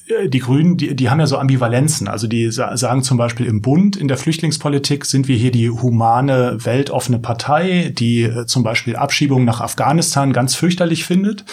äh, 0.06 0.28
die 0.28 0.38
Grünen, 0.38 0.76
die, 0.76 0.94
die 0.94 1.10
haben 1.10 1.18
ja 1.18 1.26
so 1.26 1.36
Ambivalenzen. 1.36 2.06
Also 2.06 2.28
die 2.28 2.52
sa 2.52 2.76
sagen 2.76 3.02
zum 3.02 3.16
Beispiel 3.16 3.46
im 3.46 3.62
Bund, 3.62 3.96
in 3.96 4.06
der 4.06 4.16
Flüchtlingspolitik 4.16 5.06
sind 5.06 5.26
wir 5.26 5.36
hier 5.36 5.50
die 5.50 5.70
humane, 5.70 6.56
weltoffene 6.64 7.18
Partei, 7.18 7.92
die 7.98 8.22
äh, 8.22 8.46
zum 8.46 8.62
Beispiel 8.62 8.94
Abschiebungen 8.94 9.44
nach 9.44 9.60
Afghanistan 9.60 10.32
ganz 10.32 10.54
fürchterlich 10.54 11.04
findet. 11.04 11.44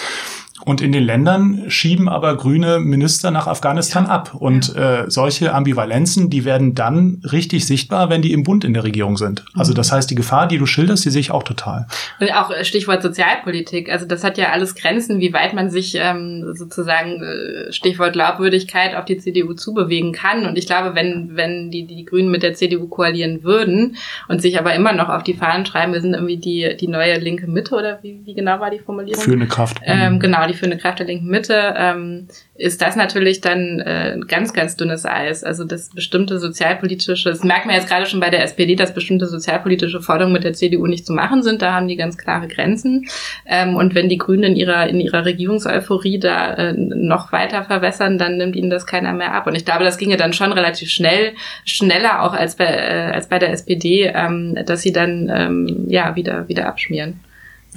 Und 0.67 0.81
in 0.81 0.91
den 0.91 1.05
Ländern 1.05 1.63
schieben 1.69 2.09
aber 2.09 2.35
grüne 2.35 2.79
Minister 2.79 3.31
nach 3.31 3.47
Afghanistan 3.47 4.05
ab. 4.05 4.35
Und 4.37 4.75
äh, 4.75 5.05
solche 5.07 5.53
Ambivalenzen, 5.53 6.29
die 6.29 6.43
werden 6.43 6.75
dann 6.75 7.21
richtig 7.23 7.65
sichtbar, 7.65 8.09
wenn 8.09 8.21
die 8.21 8.33
im 8.33 8.43
Bund 8.43 8.65
in 8.65 8.73
der 8.73 8.83
Regierung 8.83 9.15
sind. 9.15 9.45
Also 9.55 9.73
das 9.73 9.93
heißt, 9.93 10.11
die 10.11 10.15
Gefahr, 10.15 10.45
die 10.45 10.57
du 10.57 10.65
schilderst, 10.65 11.05
die 11.05 11.09
sehe 11.09 11.21
ich 11.21 11.31
auch 11.31 11.43
total. 11.43 11.87
Und 12.19 12.33
auch 12.33 12.51
äh, 12.51 12.65
Stichwort 12.65 13.01
Sozialpolitik. 13.01 13.89
Also 13.89 14.05
das 14.05 14.25
hat 14.25 14.37
ja 14.37 14.49
alles 14.49 14.75
Grenzen, 14.75 15.21
wie 15.21 15.31
weit 15.31 15.53
man 15.53 15.69
sich 15.69 15.95
ähm, 15.97 16.43
sozusagen 16.53 17.23
äh, 17.23 17.71
Stichwort 17.71 18.11
Glaubwürdigkeit 18.11 18.93
auf 18.93 19.05
die 19.05 19.19
CDU 19.19 19.53
zubewegen 19.53 20.11
kann. 20.11 20.45
Und 20.45 20.57
ich 20.57 20.65
glaube, 20.65 20.95
wenn 20.95 21.37
wenn 21.37 21.71
die 21.71 21.87
die 21.87 22.03
Grünen 22.03 22.29
mit 22.29 22.43
der 22.43 22.55
CDU 22.55 22.89
koalieren 22.89 23.41
würden 23.41 23.95
und 24.27 24.41
sich 24.41 24.59
aber 24.59 24.75
immer 24.75 24.91
noch 24.91 25.07
auf 25.07 25.23
die 25.23 25.33
Fahnen 25.33 25.65
schreiben, 25.65 25.93
wir 25.93 26.01
sind 26.01 26.13
irgendwie 26.13 26.35
die 26.35 26.75
die 26.77 26.89
neue 26.89 27.19
linke 27.19 27.47
Mitte 27.47 27.73
oder 27.73 27.99
wie, 28.01 28.19
wie 28.25 28.33
genau 28.33 28.59
war 28.59 28.69
die 28.69 28.79
Formulierung? 28.79 29.23
Für 29.23 29.31
eine 29.31 29.47
Kraft. 29.47 29.77
Ähm, 29.85 30.19
genau, 30.19 30.45
die 30.45 30.56
für 30.57 30.65
eine 30.65 30.77
Kraft 30.77 30.99
der 30.99 31.05
linken 31.05 31.27
Mitte, 31.27 31.73
ähm, 31.77 32.27
ist 32.55 32.81
das 32.81 32.95
natürlich 32.95 33.41
dann 33.41 33.79
äh, 33.79 34.17
ganz, 34.27 34.53
ganz 34.53 34.75
dünnes 34.75 35.05
Eis. 35.05 35.43
Also 35.43 35.63
das 35.63 35.89
bestimmte 35.89 36.39
sozialpolitische, 36.39 37.29
das 37.29 37.43
merkt 37.43 37.65
man 37.65 37.75
jetzt 37.75 37.87
gerade 37.87 38.05
schon 38.05 38.19
bei 38.19 38.29
der 38.29 38.43
SPD, 38.43 38.75
dass 38.75 38.93
bestimmte 38.93 39.27
sozialpolitische 39.27 40.01
Forderungen 40.01 40.33
mit 40.33 40.43
der 40.43 40.53
CDU 40.53 40.87
nicht 40.87 41.05
zu 41.05 41.13
machen 41.13 41.43
sind. 41.43 41.61
Da 41.61 41.73
haben 41.73 41.87
die 41.87 41.95
ganz 41.95 42.17
klare 42.17 42.47
Grenzen. 42.47 43.07
Ähm, 43.45 43.75
und 43.75 43.95
wenn 43.95 44.09
die 44.09 44.17
Grünen 44.17 44.43
in 44.43 44.55
ihrer, 44.55 44.87
in 44.87 44.99
ihrer 44.99 45.25
Regierungseuphorie 45.25 46.19
da 46.19 46.53
äh, 46.53 46.73
noch 46.73 47.31
weiter 47.31 47.63
verwässern, 47.63 48.17
dann 48.17 48.37
nimmt 48.37 48.55
ihnen 48.55 48.69
das 48.69 48.85
keiner 48.85 49.13
mehr 49.13 49.33
ab. 49.33 49.47
Und 49.47 49.55
ich 49.55 49.65
glaube, 49.65 49.83
das 49.83 49.97
ginge 49.97 50.17
dann 50.17 50.33
schon 50.33 50.51
relativ 50.51 50.89
schnell, 50.89 51.33
schneller 51.65 52.23
auch 52.23 52.33
als 52.33 52.55
bei, 52.55 52.65
äh, 52.65 53.11
als 53.13 53.29
bei 53.29 53.39
der 53.39 53.51
SPD, 53.51 54.11
ähm, 54.13 54.57
dass 54.65 54.81
sie 54.81 54.91
dann 54.91 55.31
ähm, 55.33 55.85
ja 55.87 56.15
wieder, 56.15 56.47
wieder 56.47 56.67
abschmieren. 56.67 57.19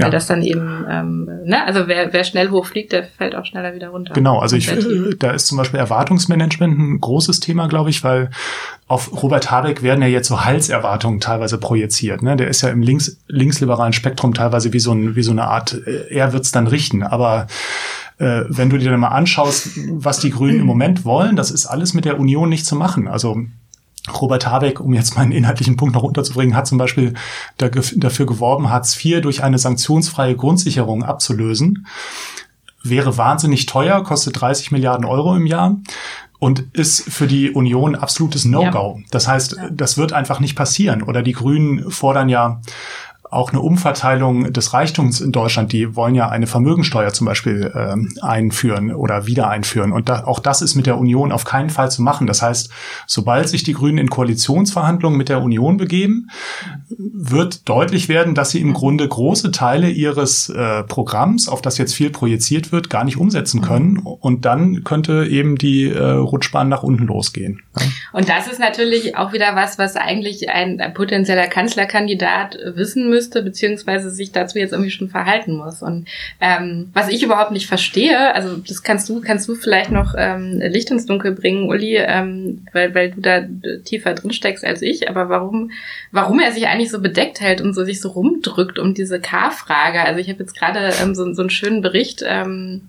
Ja. 0.00 0.06
Weil 0.06 0.12
das 0.12 0.26
dann 0.26 0.40
eben, 0.40 0.86
ähm, 0.88 1.28
ne, 1.44 1.62
also 1.66 1.86
wer, 1.86 2.10
wer 2.10 2.24
schnell 2.24 2.50
hochfliegt, 2.50 2.90
der 2.92 3.04
fällt 3.04 3.34
auch 3.34 3.44
schneller 3.44 3.74
wieder 3.74 3.90
runter. 3.90 4.14
Genau, 4.14 4.38
also 4.38 4.56
ich, 4.56 4.72
äh, 4.72 5.14
da 5.18 5.32
ist 5.32 5.46
zum 5.46 5.58
Beispiel 5.58 5.78
Erwartungsmanagement 5.78 6.78
ein 6.78 7.00
großes 7.00 7.40
Thema, 7.40 7.68
glaube 7.68 7.90
ich, 7.90 8.02
weil 8.02 8.30
auf 8.88 9.22
Robert 9.22 9.50
Habeck 9.50 9.82
werden 9.82 10.00
ja 10.00 10.08
jetzt 10.08 10.28
so 10.28 10.42
Halserwartungen 10.42 11.20
teilweise 11.20 11.58
projiziert. 11.58 12.22
Ne? 12.22 12.36
Der 12.36 12.48
ist 12.48 12.62
ja 12.62 12.70
im 12.70 12.80
links, 12.80 13.18
linksliberalen 13.28 13.92
Spektrum 13.92 14.32
teilweise 14.32 14.72
wie 14.72 14.80
so, 14.80 14.92
ein, 14.92 15.16
wie 15.16 15.22
so 15.22 15.32
eine 15.32 15.44
Art, 15.44 15.74
äh, 15.86 16.08
er 16.08 16.32
wird's 16.32 16.50
dann 16.50 16.66
richten. 16.66 17.02
Aber 17.02 17.46
äh, 18.16 18.44
wenn 18.48 18.70
du 18.70 18.78
dir 18.78 18.90
dann 18.90 19.00
mal 19.00 19.08
anschaust, 19.08 19.78
was 19.90 20.18
die 20.20 20.30
Grünen 20.30 20.60
im 20.60 20.66
Moment 20.66 21.04
wollen, 21.04 21.36
das 21.36 21.50
ist 21.50 21.66
alles 21.66 21.92
mit 21.92 22.06
der 22.06 22.18
Union 22.18 22.48
nicht 22.48 22.64
zu 22.64 22.74
machen. 22.74 23.06
Also 23.06 23.36
Robert 24.18 24.46
Habeck, 24.46 24.80
um 24.80 24.94
jetzt 24.94 25.16
meinen 25.16 25.32
inhaltlichen 25.32 25.76
Punkt 25.76 25.94
noch 25.94 26.02
unterzubringen, 26.02 26.56
hat 26.56 26.66
zum 26.66 26.78
Beispiel 26.78 27.14
dafür 27.58 28.26
geworben, 28.26 28.70
Hartz 28.70 29.04
IV 29.04 29.20
durch 29.20 29.42
eine 29.42 29.58
sanktionsfreie 29.58 30.36
Grundsicherung 30.36 31.02
abzulösen. 31.02 31.86
Wäre 32.82 33.18
wahnsinnig 33.18 33.66
teuer, 33.66 34.02
kostet 34.02 34.40
30 34.40 34.70
Milliarden 34.70 35.04
Euro 35.04 35.36
im 35.36 35.46
Jahr 35.46 35.76
und 36.38 36.64
ist 36.72 37.02
für 37.12 37.26
die 37.26 37.50
Union 37.50 37.94
absolutes 37.94 38.46
No-Go. 38.46 38.96
Ja. 38.98 39.04
Das 39.10 39.28
heißt, 39.28 39.56
das 39.70 39.98
wird 39.98 40.14
einfach 40.14 40.40
nicht 40.40 40.56
passieren. 40.56 41.02
Oder 41.02 41.22
die 41.22 41.32
Grünen 41.32 41.90
fordern 41.90 42.30
ja 42.30 42.62
auch 43.30 43.50
eine 43.50 43.60
Umverteilung 43.60 44.52
des 44.52 44.74
Reichtums 44.74 45.20
in 45.20 45.30
Deutschland. 45.30 45.72
Die 45.72 45.94
wollen 45.94 46.16
ja 46.16 46.28
eine 46.28 46.48
Vermögensteuer 46.48 47.12
zum 47.12 47.26
Beispiel 47.26 47.72
ähm, 47.76 48.12
einführen 48.22 48.92
oder 48.92 49.26
wieder 49.26 49.48
einführen. 49.48 49.92
Und 49.92 50.08
da, 50.08 50.24
auch 50.24 50.40
das 50.40 50.62
ist 50.62 50.74
mit 50.74 50.86
der 50.86 50.98
Union 50.98 51.30
auf 51.30 51.44
keinen 51.44 51.70
Fall 51.70 51.90
zu 51.90 52.02
machen. 52.02 52.26
Das 52.26 52.42
heißt, 52.42 52.70
sobald 53.06 53.48
sich 53.48 53.62
die 53.62 53.72
Grünen 53.72 53.98
in 53.98 54.10
Koalitionsverhandlungen 54.10 55.16
mit 55.16 55.28
der 55.28 55.42
Union 55.42 55.76
begeben, 55.76 56.28
wird 56.88 57.68
deutlich 57.68 58.08
werden, 58.08 58.34
dass 58.34 58.50
sie 58.50 58.60
im 58.60 58.74
Grunde 58.74 59.06
große 59.06 59.52
Teile 59.52 59.90
ihres 59.90 60.48
äh, 60.48 60.82
Programms, 60.82 61.48
auf 61.48 61.62
das 61.62 61.78
jetzt 61.78 61.94
viel 61.94 62.10
projiziert 62.10 62.72
wird, 62.72 62.90
gar 62.90 63.04
nicht 63.04 63.16
umsetzen 63.16 63.60
können. 63.60 63.98
Und 63.98 64.44
dann 64.44 64.82
könnte 64.82 65.26
eben 65.26 65.56
die 65.56 65.88
äh, 65.88 66.02
Rutschbahn 66.02 66.68
nach 66.68 66.82
unten 66.82 67.06
losgehen. 67.06 67.62
Ja. 67.78 67.86
Und 68.12 68.28
das 68.28 68.48
ist 68.48 68.58
natürlich 68.58 69.16
auch 69.16 69.32
wieder 69.32 69.54
was, 69.54 69.78
was 69.78 69.94
eigentlich 69.94 70.50
ein, 70.50 70.80
ein 70.80 70.94
potenzieller 70.94 71.46
Kanzlerkandidat 71.46 72.58
wissen 72.74 73.08
müsste, 73.08 73.19
beziehungsweise 73.28 74.10
sich 74.10 74.32
dazu 74.32 74.58
jetzt 74.58 74.72
irgendwie 74.72 74.90
schon 74.90 75.08
verhalten 75.08 75.56
muss. 75.56 75.82
Und 75.82 76.06
ähm, 76.40 76.90
was 76.94 77.08
ich 77.08 77.22
überhaupt 77.22 77.52
nicht 77.52 77.66
verstehe, 77.66 78.34
also 78.34 78.56
das 78.56 78.82
kannst 78.82 79.08
du, 79.08 79.20
kannst 79.20 79.48
du 79.48 79.54
vielleicht 79.54 79.90
noch 79.90 80.14
ähm, 80.16 80.60
Licht 80.60 80.90
ins 80.90 81.06
Dunkel 81.06 81.32
bringen, 81.32 81.68
Uli, 81.68 81.96
ähm, 81.96 82.66
weil, 82.72 82.94
weil 82.94 83.10
du 83.10 83.20
da 83.20 83.42
tiefer 83.84 84.14
drin 84.14 84.32
steckst 84.32 84.64
als 84.64 84.82
ich, 84.82 85.08
aber 85.08 85.28
warum, 85.28 85.70
warum 86.12 86.40
er 86.40 86.52
sich 86.52 86.66
eigentlich 86.66 86.90
so 86.90 87.00
bedeckt 87.00 87.40
hält 87.40 87.60
und 87.60 87.74
so 87.74 87.84
sich 87.84 88.00
so 88.00 88.10
rumdrückt 88.10 88.78
um 88.78 88.94
diese 88.94 89.20
K-Frage. 89.20 90.00
Also 90.00 90.20
ich 90.20 90.28
habe 90.28 90.40
jetzt 90.40 90.56
gerade 90.58 90.92
ähm, 91.02 91.14
so, 91.14 91.32
so 91.32 91.42
einen 91.42 91.50
schönen 91.50 91.82
Bericht 91.82 92.22
ähm, 92.26 92.82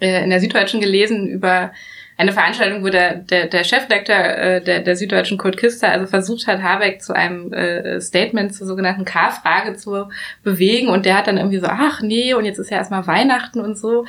äh, 0.00 0.24
in 0.24 0.30
der 0.30 0.40
Süddeutschen 0.40 0.80
gelesen 0.80 1.28
über 1.28 1.72
eine 2.20 2.32
Veranstaltung, 2.32 2.84
wo 2.84 2.90
der, 2.90 3.14
der, 3.14 3.46
der 3.46 3.64
Chefredakteur 3.64 4.38
äh, 4.38 4.62
der, 4.62 4.80
der 4.80 4.94
Süddeutschen 4.94 5.38
Kurt 5.38 5.56
Kister 5.56 5.90
also 5.90 6.06
versucht 6.06 6.46
hat, 6.46 6.62
Habeck 6.62 7.00
zu 7.00 7.14
einem 7.14 7.50
äh, 7.50 7.98
Statement 7.98 8.54
zur 8.54 8.66
sogenannten 8.66 9.06
K-Frage 9.06 9.74
zu 9.74 10.06
bewegen 10.42 10.88
und 10.88 11.06
der 11.06 11.16
hat 11.16 11.28
dann 11.28 11.38
irgendwie 11.38 11.60
so, 11.60 11.66
ach 11.66 12.02
nee, 12.02 12.34
und 12.34 12.44
jetzt 12.44 12.58
ist 12.58 12.70
ja 12.70 12.76
erstmal 12.76 13.06
Weihnachten 13.06 13.60
und 13.60 13.78
so. 13.78 14.04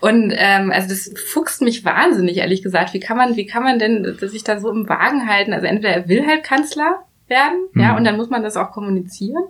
Und 0.00 0.30
ähm, 0.36 0.72
also 0.72 0.90
das 0.90 1.10
fuchst 1.26 1.62
mich 1.62 1.86
wahnsinnig, 1.86 2.36
ehrlich 2.36 2.62
gesagt. 2.62 2.92
Wie 2.92 3.00
kann 3.00 3.16
man, 3.16 3.34
wie 3.34 3.46
kann 3.46 3.62
man 3.62 3.78
denn 3.78 4.14
sich 4.20 4.44
da 4.44 4.60
so 4.60 4.70
im 4.70 4.86
Wagen 4.90 5.26
halten? 5.26 5.54
Also 5.54 5.66
entweder 5.66 5.94
er 5.94 6.06
will 6.06 6.26
halt 6.26 6.44
Kanzler 6.44 7.04
werden, 7.28 7.68
mhm. 7.72 7.80
ja, 7.80 7.96
und 7.96 8.04
dann 8.04 8.18
muss 8.18 8.28
man 8.28 8.42
das 8.42 8.58
auch 8.58 8.72
kommunizieren. 8.72 9.44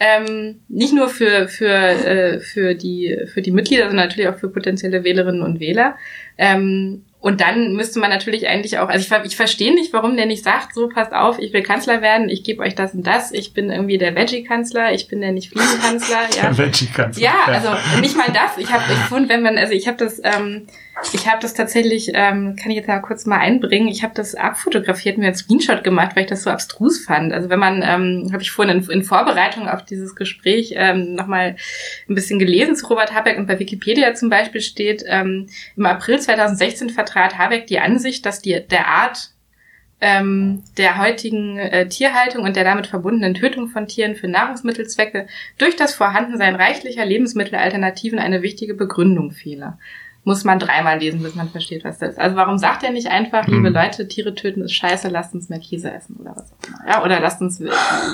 Ähm, 0.00 0.60
nicht 0.68 0.94
nur 0.94 1.10
für 1.10 1.48
für 1.48 1.68
äh, 1.68 2.40
für 2.40 2.74
die 2.74 3.26
für 3.26 3.42
die 3.42 3.52
Mitglieder, 3.52 3.88
sondern 3.88 4.08
natürlich 4.08 4.30
auch 4.30 4.38
für 4.38 4.48
potenzielle 4.48 5.04
Wählerinnen 5.04 5.42
und 5.42 5.60
Wähler. 5.60 5.96
Ähm, 6.38 7.04
und 7.22 7.40
dann 7.40 7.74
müsste 7.74 8.00
man 8.00 8.10
natürlich 8.10 8.48
eigentlich 8.48 8.80
auch, 8.80 8.88
also 8.88 9.14
ich, 9.16 9.24
ich 9.26 9.36
verstehe 9.36 9.72
nicht, 9.72 9.92
warum 9.92 10.16
der 10.16 10.26
nicht 10.26 10.42
sagt, 10.42 10.74
so 10.74 10.88
passt 10.88 11.12
auf, 11.12 11.38
ich 11.38 11.52
will 11.52 11.62
Kanzler 11.62 12.02
werden, 12.02 12.28
ich 12.28 12.42
gebe 12.42 12.60
euch 12.60 12.74
das 12.74 12.94
und 12.94 13.06
das, 13.06 13.30
ich 13.30 13.54
bin 13.54 13.70
irgendwie 13.70 13.96
der 13.96 14.16
Veggie-Kanzler, 14.16 14.92
ich 14.92 15.06
bin 15.06 15.20
der 15.20 15.30
nicht 15.30 15.50
Fliegenkanzler. 15.50 16.18
Ja. 16.36 16.42
Der 16.42 16.58
Veggie-Kanzler. 16.58 17.22
Ja, 17.22 17.34
also 17.46 17.68
nicht 18.00 18.16
mal 18.16 18.26
das. 18.32 18.58
Ich 18.58 18.72
habe, 18.72 18.82
ich 18.92 18.98
fand, 19.08 19.28
wenn 19.28 19.42
man, 19.42 19.56
also 19.56 19.72
ich 19.72 19.86
habe 19.86 19.98
das, 19.98 20.20
ähm, 20.24 20.66
ich 21.12 21.26
habe 21.26 21.40
das 21.40 21.54
tatsächlich, 21.54 22.10
ähm, 22.14 22.54
kann 22.56 22.70
ich 22.70 22.76
jetzt 22.76 22.88
mal 22.88 23.00
kurz 23.00 23.24
mal 23.24 23.38
einbringen, 23.38 23.88
ich 23.88 24.02
habe 24.02 24.14
das 24.14 24.34
abfotografiert, 24.34 25.18
mir 25.18 25.26
einen 25.26 25.34
Screenshot 25.34 25.82
gemacht, 25.82 26.14
weil 26.14 26.24
ich 26.24 26.30
das 26.30 26.42
so 26.42 26.50
abstrus 26.50 27.04
fand. 27.04 27.32
Also 27.32 27.48
wenn 27.48 27.58
man, 27.58 27.82
ähm, 27.82 28.30
habe 28.32 28.42
ich 28.42 28.50
vorhin 28.50 28.76
in, 28.76 28.90
in 28.90 29.02
Vorbereitung 29.02 29.68
auf 29.68 29.84
dieses 29.84 30.14
Gespräch 30.14 30.74
ähm, 30.76 31.14
nochmal 31.14 31.56
ein 32.08 32.14
bisschen 32.14 32.38
gelesen 32.38 32.76
zu 32.76 32.86
Robert 32.86 33.14
Habeck 33.14 33.38
und 33.38 33.46
bei 33.46 33.58
Wikipedia 33.58 34.14
zum 34.14 34.28
Beispiel 34.28 34.60
steht, 34.60 35.02
ähm, 35.06 35.48
im 35.76 35.86
April 35.86 36.20
2016 36.20 36.90
vertrat 36.90 37.38
Habeck 37.38 37.66
die 37.66 37.78
Ansicht, 37.78 38.26
dass 38.26 38.42
die, 38.42 38.60
der 38.60 38.86
Art 38.88 39.30
ähm, 40.02 40.64
der 40.76 40.98
heutigen 40.98 41.58
äh, 41.58 41.88
Tierhaltung 41.88 42.42
und 42.42 42.56
der 42.56 42.64
damit 42.64 42.88
verbundenen 42.88 43.34
Tötung 43.34 43.68
von 43.68 43.86
Tieren 43.86 44.16
für 44.16 44.28
Nahrungsmittelzwecke 44.28 45.28
durch 45.58 45.76
das 45.76 45.94
Vorhandensein 45.94 46.56
reichlicher 46.56 47.06
Lebensmittelalternativen 47.06 48.18
eine 48.18 48.42
wichtige 48.42 48.74
Begründung 48.74 49.30
fehle. 49.30 49.78
Muss 50.24 50.44
man 50.44 50.60
dreimal 50.60 51.00
lesen, 51.00 51.20
bis 51.20 51.34
man 51.34 51.48
versteht, 51.48 51.84
was 51.84 51.98
das 51.98 52.10
ist. 52.10 52.18
Also 52.20 52.36
warum 52.36 52.56
sagt 52.56 52.84
er 52.84 52.90
nicht 52.92 53.08
einfach, 53.08 53.46
liebe 53.48 53.70
Mhm. 53.70 53.74
Leute, 53.74 54.06
Tiere 54.06 54.34
töten 54.36 54.62
ist 54.62 54.72
scheiße, 54.72 55.08
lasst 55.08 55.34
uns 55.34 55.48
mehr 55.48 55.58
Käse 55.58 55.92
essen 55.92 56.16
oder 56.20 56.36
was 56.36 56.52
auch 56.52 56.68
immer. 56.68 56.78
Ja, 56.88 57.04
oder 57.04 57.18
lasst 57.18 57.40
uns 57.40 57.60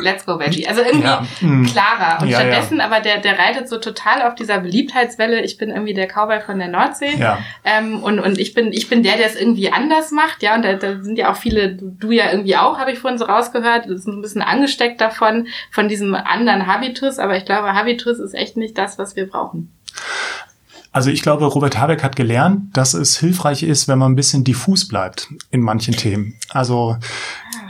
Let's 0.03 0.25
go 0.25 0.39
Veggie. 0.39 0.67
Also 0.67 0.81
irgendwie 0.81 1.07
Ja, 1.07 1.27
mhm. 1.43 1.67
klarer. 1.67 2.23
Und 2.23 2.29
Ja, 2.29 2.41
ja. 2.41 2.47
stattdessen 2.47 2.81
aber 2.81 3.01
der, 3.01 3.19
der 3.19 3.39
reitet 3.39 3.69
so 3.69 3.77
total 3.77 4.23
auf 4.23 4.35
dieser 4.35 4.59
Beliebtheitswelle, 4.61 5.43
ich 5.43 5.59
bin 5.59 5.69
irgendwie 5.69 5.93
der 5.93 6.07
Cowboy 6.07 6.41
von 6.41 6.59
der 6.59 6.69
Nordsee. 6.69 7.15
Ja. 7.19 7.39
Ähm, 7.65 8.03
und, 8.03 8.21
und 8.21 8.39
ich 8.39 8.55
bin, 8.55 8.73
ich 8.73 8.89
bin 8.89 9.03
der, 9.03 9.19
der 9.19 9.27
es 9.27 9.37
irgendwie 9.39 9.71
anders 9.71 10.11
macht, 10.11 10.43
ja, 10.43 10.55
und 10.55 10.63
da, 10.65 10.75
da 10.75 11.03
sind 11.03 11.19
ja 11.19 11.31
auch 11.31 11.37
viele, 11.37 11.75
du, 11.75 11.91
du 11.91 12.11
ja 12.11 12.31
irgendwie 12.31 12.57
auch, 12.57 12.79
habe 12.79 12.91
ich 12.91 12.99
vorhin 12.99 13.19
so 13.19 13.27
rausgehört, 13.27 13.85
das 13.85 14.01
ist 14.01 14.07
ein 14.09 14.23
bisschen 14.23 14.41
angesteckt 14.43 15.01
davon, 15.03 15.49
von 15.71 15.89
diesem 15.89 16.15
anderen 16.15 16.67
Habitus, 16.67 17.19
aber 17.19 17.37
ich 17.37 17.45
glaube, 17.45 17.75
Habitus 17.75 18.19
ist 18.19 18.35
echt 18.35 18.57
nicht 18.57 18.79
das, 18.79 18.99
was 18.99 19.15
wir 19.15 19.29
brauchen. 19.29 19.73
Also 20.93 21.11
ich 21.11 21.23
glaube, 21.23 21.45
Robert 21.45 21.79
Habeck 21.79 22.03
hat 22.03 22.17
gelernt, 22.17 22.77
dass 22.77 22.95
es 22.95 23.19
hilfreich 23.19 23.63
ist, 23.63 23.89
wenn 23.89 23.99
man 23.99 24.13
ein 24.13 24.17
bisschen 24.17 24.45
diffus 24.45 24.89
bleibt 24.89 25.29
in 25.51 25.61
manchen 25.61 25.95
Themen. 25.95 26.35
Also 26.51 26.97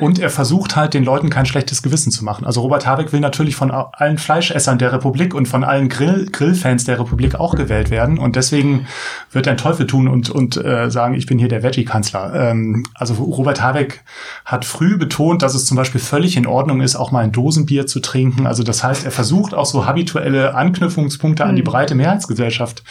und 0.01 0.21
er 0.21 0.31
versucht 0.31 0.77
halt 0.77 0.95
den 0.95 1.05
Leuten 1.05 1.29
kein 1.29 1.45
schlechtes 1.45 1.83
Gewissen 1.83 2.13
zu 2.13 2.25
machen. 2.25 2.47
Also 2.47 2.61
Robert 2.61 2.87
Habeck 2.87 3.13
will 3.13 3.19
natürlich 3.19 3.57
von 3.57 3.73
allen 3.73 4.17
Fleischessern 4.19 4.79
der 4.79 4.93
Republik 4.93 5.35
und 5.35 5.47
von 5.49 5.65
allen 5.65 5.89
Grill 5.89 6.27
Grillfans 6.31 6.85
der 6.85 7.01
Republik 7.01 7.35
auch 7.35 7.57
gewählt 7.57 7.91
werden 7.91 8.19
und 8.19 8.37
deswegen 8.37 8.87
wird 9.33 9.47
er 9.49 9.53
einen 9.53 9.59
Teufel 9.59 9.87
tun 9.89 10.07
und 10.07 10.31
und 10.31 10.57
äh, 10.57 10.89
sagen, 10.91 11.15
ich 11.15 11.27
bin 11.27 11.39
hier 11.39 11.49
der 11.49 11.65
Veggie-Kanzler. 11.65 12.33
Ähm, 12.51 12.85
also 12.95 13.15
Robert 13.15 13.61
Habeck 13.61 14.05
hat 14.45 14.65
früh 14.65 14.97
betont, 14.97 15.43
dass 15.43 15.55
es 15.55 15.67
zum 15.67 15.77
Beispiel 15.77 16.01
völlig 16.01 16.37
in 16.37 16.47
Ordnung 16.47 16.81
ist, 16.81 16.95
auch 16.95 17.11
mal 17.11 17.25
ein 17.25 17.33
Dosenbier 17.33 17.87
zu 17.89 17.99
trinken. 17.99 18.47
Also 18.47 18.63
das 18.63 18.85
heißt, 18.85 19.05
er 19.05 19.11
versucht 19.11 19.53
auch 19.53 19.67
so 19.67 19.87
habituelle 19.87 20.55
Anknüpfungspunkte 20.55 21.45
an 21.45 21.57
die 21.57 21.63
Mhm. 21.63 21.67
breite 21.67 21.95
Mehrheitsgesellschaft 21.97 22.85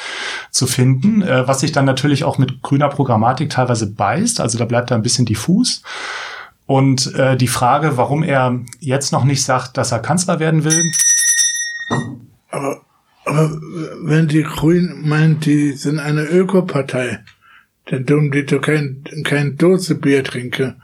zu 0.51 0.67
finden, 0.67 1.21
äh, 1.21 1.47
was 1.47 1.59
sich 1.61 1.71
dann 1.71 1.85
natürlich 1.85 2.23
auch 2.23 2.37
mit 2.37 2.61
grüner 2.61 2.89
Programmatik 2.89 3.49
teilweise 3.49 3.87
beißt. 3.87 4.39
Also 4.39 4.57
da 4.57 4.65
bleibt 4.65 4.91
er 4.91 4.97
ein 4.97 5.03
bisschen 5.03 5.25
diffus. 5.25 5.83
Und 6.65 7.13
äh, 7.15 7.37
die 7.37 7.47
Frage, 7.47 7.97
warum 7.97 8.23
er 8.23 8.59
jetzt 8.79 9.13
noch 9.13 9.23
nicht 9.23 9.43
sagt, 9.43 9.77
dass 9.77 9.91
er 9.91 9.99
Kanzler 9.99 10.39
werden 10.39 10.63
will, 10.63 10.83
Aber, 12.49 12.81
aber 13.25 13.61
wenn 14.03 14.27
die 14.27 14.43
Grünen 14.43 15.07
meinen, 15.07 15.39
die 15.39 15.73
sind 15.73 15.99
eine 15.99 16.23
Ökopartei, 16.23 17.23
dann 17.85 18.05
dürfen 18.05 18.31
die 18.31 18.45
doch 18.45 18.61
kein, 18.61 19.03
kein 19.23 19.57
Dose 19.57 19.95
Bier 19.95 20.23
trinken. 20.23 20.81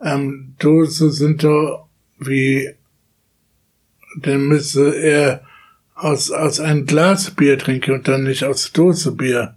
Ähm, 0.00 0.54
Dose 0.58 1.10
sind 1.10 1.44
doch 1.44 1.88
wie, 2.18 2.74
dann 4.20 4.48
müsste 4.48 4.94
er 4.94 5.43
aus, 5.94 6.30
aus 6.30 6.60
einem 6.60 6.86
Glas 6.86 7.30
Bier 7.30 7.58
trinken 7.58 7.92
und 7.92 8.08
dann 8.08 8.24
nicht 8.24 8.44
aus 8.44 8.72
Dose 8.72 9.12
Bier, 9.12 9.54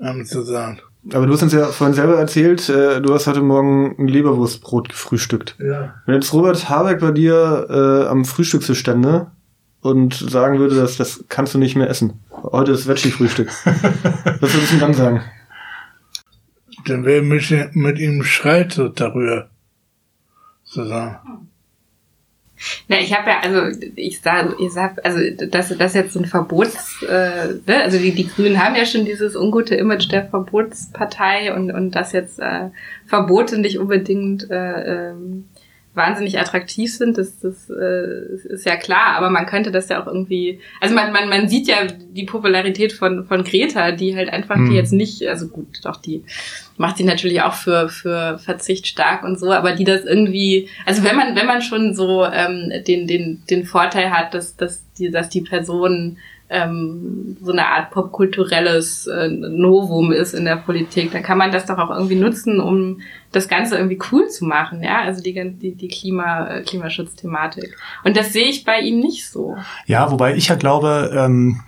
ähm, 0.00 0.24
zu 0.24 0.42
sagen. 0.42 0.80
Aber 1.12 1.26
du 1.26 1.32
hast 1.32 1.42
uns 1.42 1.52
ja 1.52 1.66
vorhin 1.66 1.94
selber 1.94 2.18
erzählt, 2.18 2.68
äh, 2.68 3.00
du 3.00 3.14
hast 3.14 3.26
heute 3.26 3.40
Morgen 3.40 3.94
ein 3.98 4.06
Leberwurstbrot 4.06 4.90
gefrühstückt. 4.90 5.56
Ja. 5.58 5.94
Wenn 6.04 6.14
jetzt 6.14 6.32
Robert 6.34 6.68
Habeck 6.68 7.00
bei 7.00 7.10
dir 7.10 7.66
äh, 7.70 8.06
am 8.08 8.24
Frühstückstisch 8.26 8.78
stände 8.78 9.30
und 9.80 10.14
sagen 10.14 10.58
würde, 10.58 10.76
dass 10.76 10.98
das 10.98 11.24
kannst 11.28 11.54
du 11.54 11.58
nicht 11.58 11.74
mehr 11.74 11.88
essen. 11.88 12.20
Heute 12.30 12.72
ist 12.72 12.86
Veggie-Frühstück. 12.86 13.48
Was 13.64 14.52
würdest 14.54 14.72
du 14.72 14.78
dann 14.78 14.92
sagen? 14.92 15.22
Dann 16.86 17.04
wäre 17.04 17.22
mich 17.22 17.54
mit 17.72 17.98
ihm 17.98 18.22
streiten 18.22 18.92
darüber. 18.94 19.48
Zu 20.64 20.86
sagen. 20.86 21.49
Na, 22.88 22.98
ich 22.98 23.16
habe 23.16 23.30
ja, 23.30 23.40
also 23.40 23.78
ich 23.96 24.20
sage, 24.20 24.54
ich 24.58 24.72
sag, 24.72 25.04
also 25.04 25.18
dass 25.46 25.76
das 25.76 25.94
jetzt 25.94 26.16
ein 26.16 26.26
Verbots, 26.26 27.02
äh, 27.02 27.54
ne? 27.66 27.82
also 27.82 27.98
die, 27.98 28.12
die 28.12 28.28
Grünen 28.28 28.62
haben 28.62 28.76
ja 28.76 28.84
schon 28.84 29.04
dieses 29.04 29.34
ungute 29.34 29.74
Image 29.74 30.10
der 30.10 30.26
Verbotspartei 30.26 31.54
und 31.54 31.70
und 31.70 31.92
dass 31.92 32.12
jetzt 32.12 32.38
äh, 32.38 32.68
Verbote 33.06 33.58
nicht 33.58 33.78
unbedingt 33.78 34.50
äh, 34.50 35.10
ähm, 35.10 35.46
wahnsinnig 36.00 36.38
attraktiv 36.38 36.92
sind, 36.92 37.18
das, 37.18 37.38
das 37.38 37.68
äh, 37.70 38.34
ist 38.48 38.64
ja 38.64 38.76
klar, 38.76 39.16
aber 39.16 39.30
man 39.30 39.46
könnte 39.46 39.70
das 39.70 39.88
ja 39.88 40.02
auch 40.02 40.06
irgendwie, 40.06 40.60
also 40.80 40.94
man, 40.94 41.12
man, 41.12 41.28
man 41.28 41.48
sieht 41.48 41.68
ja 41.68 41.86
die 41.86 42.24
Popularität 42.24 42.92
von, 42.92 43.26
von 43.26 43.44
Greta, 43.44 43.92
die 43.92 44.16
halt 44.16 44.30
einfach 44.30 44.56
Hm. 44.56 44.70
die 44.70 44.76
jetzt 44.76 44.92
nicht, 44.92 45.26
also 45.28 45.48
gut, 45.48 45.80
doch 45.84 45.96
die 45.96 46.24
macht 46.76 46.96
sie 46.96 47.04
natürlich 47.04 47.42
auch 47.42 47.52
für, 47.52 47.88
für 47.88 48.38
Verzicht 48.38 48.86
stark 48.86 49.22
und 49.22 49.38
so, 49.38 49.52
aber 49.52 49.72
die 49.72 49.84
das 49.84 50.04
irgendwie, 50.04 50.68
also 50.86 51.04
wenn 51.04 51.14
man, 51.14 51.36
wenn 51.36 51.46
man 51.46 51.62
schon 51.62 51.94
so 51.94 52.24
ähm, 52.24 52.72
den, 52.86 53.06
den, 53.06 53.42
den 53.50 53.64
Vorteil 53.64 54.10
hat, 54.10 54.32
dass, 54.34 54.56
dass 54.56 54.82
die, 54.98 55.10
dass 55.10 55.28
die 55.28 55.42
Person 55.42 56.16
ähm, 56.50 57.36
so 57.40 57.52
eine 57.52 57.66
Art 57.68 57.92
popkulturelles 57.92 59.06
äh, 59.06 59.28
Novum 59.28 60.10
ist 60.10 60.34
in 60.34 60.44
der 60.44 60.56
Politik, 60.56 61.12
dann 61.12 61.22
kann 61.22 61.38
man 61.38 61.52
das 61.52 61.66
doch 61.66 61.78
auch 61.78 61.90
irgendwie 61.90 62.16
nutzen, 62.16 62.60
um 62.60 63.00
das 63.30 63.48
Ganze 63.48 63.76
irgendwie 63.76 64.00
cool 64.10 64.28
zu 64.28 64.44
machen, 64.44 64.82
ja, 64.82 65.00
also 65.02 65.22
die, 65.22 65.32
die, 65.32 65.76
die 65.76 65.88
Klima, 65.88 66.48
äh, 66.48 66.62
Klimaschutzthematik. 66.62 67.76
Und 68.02 68.16
das 68.16 68.32
sehe 68.32 68.48
ich 68.48 68.64
bei 68.64 68.80
ihm 68.80 68.98
nicht 68.98 69.28
so. 69.28 69.56
Ja, 69.86 70.10
wobei 70.10 70.34
ich 70.34 70.48
ja 70.48 70.56
glaube, 70.56 71.12
ähm, 71.16 71.60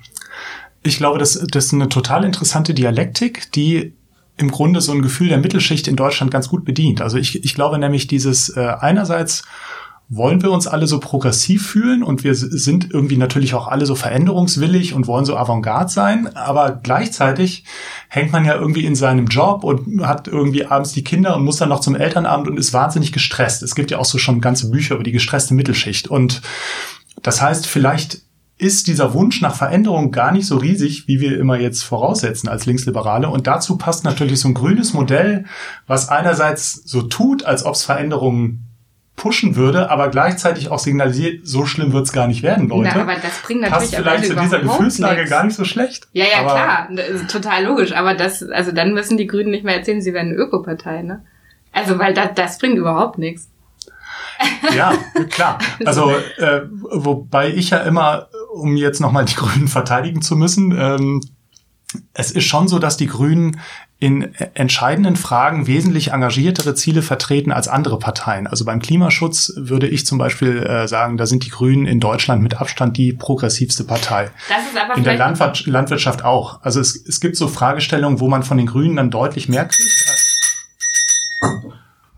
ich 0.83 0.97
glaube, 0.97 1.21
das, 1.21 1.35
das 1.35 1.67
ist 1.67 1.75
eine 1.75 1.89
total 1.89 2.25
interessante 2.25 2.75
Dialektik, 2.75 3.53
die 3.53 3.93
im 4.37 4.51
Grunde 4.51 4.81
so 4.81 4.91
ein 4.91 5.03
Gefühl 5.03 5.29
der 5.29 5.39
Mittelschicht 5.39 5.87
in 5.87 5.95
Deutschland 5.95 6.33
ganz 6.33 6.49
gut 6.49 6.65
bedient. 6.65 7.01
Also 7.01 7.19
ich, 7.19 7.45
ich 7.45 7.55
glaube 7.55 7.79
nämlich 7.79 8.09
dieses 8.09 8.49
äh, 8.57 8.75
einerseits 8.81 9.45
wollen 10.15 10.43
wir 10.43 10.51
uns 10.51 10.67
alle 10.67 10.87
so 10.87 11.01
progressiv 11.01 11.67
fühlen 11.67 12.03
und 12.03 12.23
wir 12.23 12.35
sind 12.35 12.91
irgendwie 12.93 13.17
natürlich 13.17 13.55
auch 13.55 13.67
alle 13.67 13.87
so 13.87 13.95
veränderungswillig 13.95 14.93
und 14.93 15.07
wollen 15.07 15.25
so 15.25 15.39
Avantgarde 15.39 15.91
sein, 15.91 16.37
aber 16.37 16.81
gleichzeitig 16.83 17.65
hängt 18.09 18.31
man 18.31 18.45
ja 18.45 18.55
irgendwie 18.55 18.85
in 18.85 18.95
seinem 18.95 19.27
Job 19.27 19.65
und 19.65 20.07
hat 20.07 20.29
irgendwie 20.29 20.67
abends 20.67 20.93
die 20.93 21.03
Kinder 21.03 21.35
und 21.35 21.45
muss 21.45 21.57
dann 21.57 21.71
noch 21.71 21.81
zum 21.81 21.95
Elternabend 21.95 22.47
und 22.47 22.59
ist 22.59 22.75
wahnsinnig 22.75 23.13
gestresst. 23.13 23.63
Es 23.63 23.75
gibt 23.75 23.91
ja 23.91 23.99
auch 23.99 24.05
so 24.05 24.19
schon 24.19 24.43
ganze 24.43 24.71
Bücher 24.71 24.97
über 24.97 25.05
die 25.05 25.13
gestresste 25.13 25.55
Mittelschicht 25.55 26.09
und 26.09 26.43
das 27.23 27.41
heißt, 27.41 27.67
vielleicht 27.67 28.21
ist 28.59 28.89
dieser 28.89 29.15
Wunsch 29.15 29.41
nach 29.41 29.55
Veränderung 29.55 30.13
gar 30.13 30.31
nicht 30.31 30.47
so 30.47 30.59
riesig, 30.59 31.09
wie 31.09 31.21
wir 31.21 31.41
immer 31.41 31.59
jetzt 31.59 31.83
voraussetzen 31.83 32.49
als 32.49 32.65
Linksliberale. 32.65 33.29
Und 33.29 33.49
dazu 33.49 33.77
passt 33.77 34.05
natürlich 34.05 34.39
so 34.39 34.47
ein 34.47 34.55
grünes 34.55 34.93
Modell, 34.93 35.47
was 35.89 36.09
einerseits 36.09 36.75
so 36.85 37.03
tut, 37.03 37.45
als 37.45 37.65
ob 37.65 37.75
es 37.75 37.83
Veränderungen 37.83 38.72
pushen 39.17 39.57
würde, 39.57 39.91
aber 39.91 40.09
gleichzeitig 40.09 40.71
auch 40.71 40.79
signalisiert, 40.79 41.47
so 41.47 41.67
schlimm 41.67 41.93
wird 41.93 42.07
es 42.07 42.13
gar 42.13 42.27
nicht 42.27 42.43
werden, 42.43 42.69
Leute. 42.69 42.91
Na, 42.95 43.03
aber 43.03 43.15
das 43.15 43.43
bringt 43.43 43.61
natürlich 43.61 43.93
passt 43.93 43.95
vielleicht 43.95 44.25
zu 44.25 44.37
dieser 44.37 44.61
Gefühlslage 44.61 45.17
nichts. 45.17 45.31
gar 45.31 45.45
nicht 45.45 45.55
so 45.55 45.65
schlecht. 45.65 46.09
Ja, 46.13 46.25
ja, 46.25 46.43
klar, 46.43 46.89
total 47.29 47.65
logisch. 47.65 47.93
Aber 47.93 48.15
das, 48.15 48.43
also 48.43 48.73
dann 48.73 48.95
müssen 48.95 49.17
die 49.19 49.27
Grünen 49.27 49.51
nicht 49.51 49.65
mehr 49.65 49.77
erzählen, 49.77 50.01
sie 50.01 50.15
wären 50.15 50.29
eine 50.29 50.37
Ökopartei, 50.37 51.03
ne? 51.03 51.25
Also, 51.73 51.99
weil 51.99 52.15
das, 52.15 52.31
das 52.35 52.59
bringt 52.59 52.77
überhaupt 52.77 53.19
nichts. 53.19 53.49
Ja, 54.75 54.93
klar. 55.31 55.59
Also 55.85 56.11
äh, 56.39 56.63
wobei 56.71 57.51
ich 57.51 57.71
ja 57.71 57.79
immer, 57.79 58.29
um 58.53 58.77
jetzt 58.77 59.01
nochmal 59.01 59.25
die 59.25 59.35
Grünen 59.37 59.69
verteidigen 59.69 60.23
zu 60.23 60.37
müssen, 60.37 60.73
ähm, 60.77 61.21
es 62.15 62.31
ist 62.31 62.45
schon 62.45 62.69
so, 62.69 62.79
dass 62.79 62.97
die 62.97 63.07
Grünen 63.07 63.61
in 64.03 64.35
entscheidenden 64.35 65.15
Fragen 65.15 65.69
wesentlich 65.69 66.11
engagiertere 66.11 66.75
Ziele 66.75 67.03
vertreten 67.03 67.53
als 67.53 67.69
andere 67.69 68.01
Parteien. 68.01 68.49
Also 68.49 68.65
beim 68.65 68.81
Klimaschutz 68.81 69.53
würde 69.55 69.87
ich 69.87 70.05
zum 70.07 70.19
Beispiel 70.19 70.59
äh, 70.65 70.89
sagen, 70.89 71.17
da 71.17 71.25
sind 71.25 71.45
die 71.45 71.51
Grünen 71.51 71.87
in 71.87 72.01
Deutschland 72.01 72.43
mit 72.43 72.61
Abstand 72.61 72.97
die 72.97 73.13
progressivste 73.13 73.85
Partei. 73.85 74.33
Das 74.49 74.67
ist 74.67 74.77
aber 74.77 74.97
In 74.97 75.05
der 75.05 75.17
Landwirtschaft, 75.17 75.69
Landwirtschaft 75.69 76.25
auch. 76.25 76.61
Also 76.63 76.81
es, 76.81 76.97
es 76.97 77.21
gibt 77.21 77.37
so 77.37 77.47
Fragestellungen, 77.47 78.19
wo 78.19 78.29
man 78.29 78.43
von 78.43 78.57
den 78.57 78.67
Grünen 78.67 78.97
dann 78.97 79.13
deutlich 79.13 79.49
mehr 79.49 79.67
kriegt. 79.67 80.05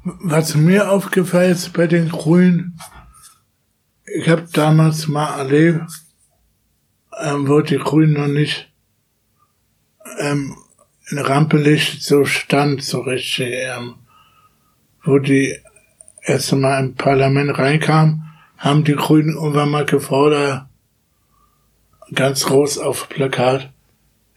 Was 0.05 0.55
mir 0.55 0.91
aufgefallen 0.91 1.53
ist 1.53 1.75
bei 1.75 1.87
den 1.87 2.09
Grünen, 2.09 2.79
ich 4.07 4.27
habe 4.31 4.47
damals 4.55 5.07
mal 5.07 5.39
erlebt, 5.39 5.83
ähm, 7.21 7.47
wo 7.47 7.61
die 7.61 7.77
Grünen 7.77 8.15
noch 8.15 8.29
nicht 8.29 8.73
ähm, 10.19 10.57
in 11.11 11.19
Rampelicht 11.19 12.03
so 12.03 12.25
stand, 12.25 12.83
so 12.83 13.01
richtig, 13.01 13.53
ähm, 13.53 13.95
wo 15.03 15.19
die 15.19 15.59
erste 16.23 16.57
Mal 16.57 16.81
im 16.81 16.95
Parlament 16.95 17.59
reinkam, 17.59 18.25
haben 18.57 18.85
die 18.85 18.95
Grünen 18.95 19.35
irgendwann 19.35 19.71
mal 19.71 19.85
gefordert, 19.85 20.67
ganz 22.15 22.47
groß 22.47 22.79
auf 22.79 23.09
Plakat, 23.09 23.71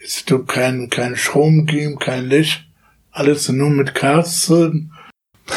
es 0.03 0.25
tut 0.25 0.47
kein, 0.47 0.89
kein 0.89 1.15
Strom 1.15 1.65
geben, 1.65 1.99
kein 1.99 2.25
Licht, 2.25 2.65
alles 3.11 3.49
nur 3.49 3.69
mit 3.69 3.95
Kerzen. 3.95 4.91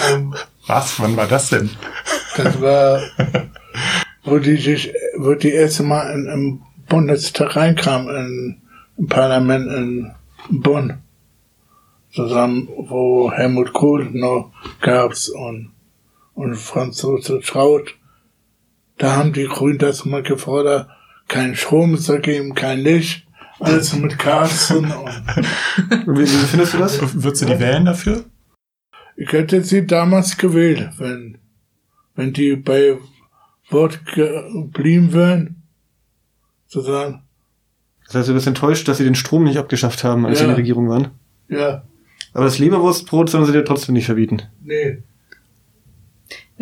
Ähm, 0.08 0.34
Was? 0.66 1.00
Wann 1.00 1.16
war 1.16 1.26
das 1.26 1.50
denn? 1.50 1.70
das 2.36 2.60
war, 2.60 3.02
wo 4.24 4.38
die 4.38 4.56
sich, 4.56 4.92
wo 5.16 5.34
die 5.34 5.52
erste 5.52 5.82
Mal 5.82 6.12
in, 6.12 6.26
im 6.26 6.62
Bundestag 6.88 7.56
reinkam, 7.56 8.08
in, 8.08 8.62
im 8.96 9.06
Parlament 9.08 9.70
in 9.72 10.14
Bonn. 10.48 10.98
Zusammen, 12.12 12.68
wo 12.76 13.30
Helmut 13.30 13.72
Kohl 13.72 14.10
noch 14.10 14.52
gab's 14.80 15.28
und, 15.28 15.70
und 16.34 16.56
Franz 16.56 17.02
Josef 17.02 17.46
Traut. 17.46 17.94
Da 18.98 19.16
haben 19.16 19.32
die 19.32 19.46
Grünen 19.46 19.78
das 19.78 20.04
mal 20.04 20.22
gefordert, 20.22 20.88
kein 21.28 21.54
Strom 21.54 21.96
zu 21.98 22.18
geben, 22.18 22.54
kein 22.54 22.80
Licht, 22.80 23.26
Alles 23.60 23.94
mit 23.94 24.18
Carsten. 24.18 24.90
Und 24.90 25.26
wie, 26.06 26.22
wie 26.22 26.26
findest 26.26 26.74
du 26.74 26.78
das? 26.78 27.22
Würdest 27.22 27.42
du 27.42 27.46
die 27.46 27.60
wählen 27.60 27.84
dafür? 27.84 28.24
Ich 29.16 29.30
hätte 29.32 29.62
sie 29.62 29.86
damals 29.86 30.38
gewählt, 30.38 30.90
wenn, 30.98 31.38
wenn 32.14 32.32
die 32.32 32.56
bei 32.56 32.98
Wort 33.68 34.04
geblieben 34.06 35.12
wären. 35.12 35.62
Sozusagen. 36.66 37.22
Das 38.10 38.16
heißt, 38.16 38.28
du 38.28 38.34
bist 38.34 38.46
enttäuscht, 38.48 38.88
dass 38.88 38.98
sie 38.98 39.04
den 39.04 39.14
Strom 39.14 39.44
nicht 39.44 39.56
abgeschafft 39.56 40.02
haben, 40.02 40.26
als 40.26 40.38
sie 40.38 40.44
Ja. 40.44 40.50
in 40.50 40.56
der 40.56 40.58
Regierung 40.58 40.88
waren. 40.88 41.08
Ja, 41.48 41.82
Aber 42.34 42.44
das 42.44 42.58
Leberwurstbrot 42.58 43.30
sollen 43.30 43.44
sie 43.46 43.52
dir 43.52 43.64
trotzdem 43.64 43.94
nicht 43.94 44.06
verbieten. 44.06 44.42
nee. 44.64 44.98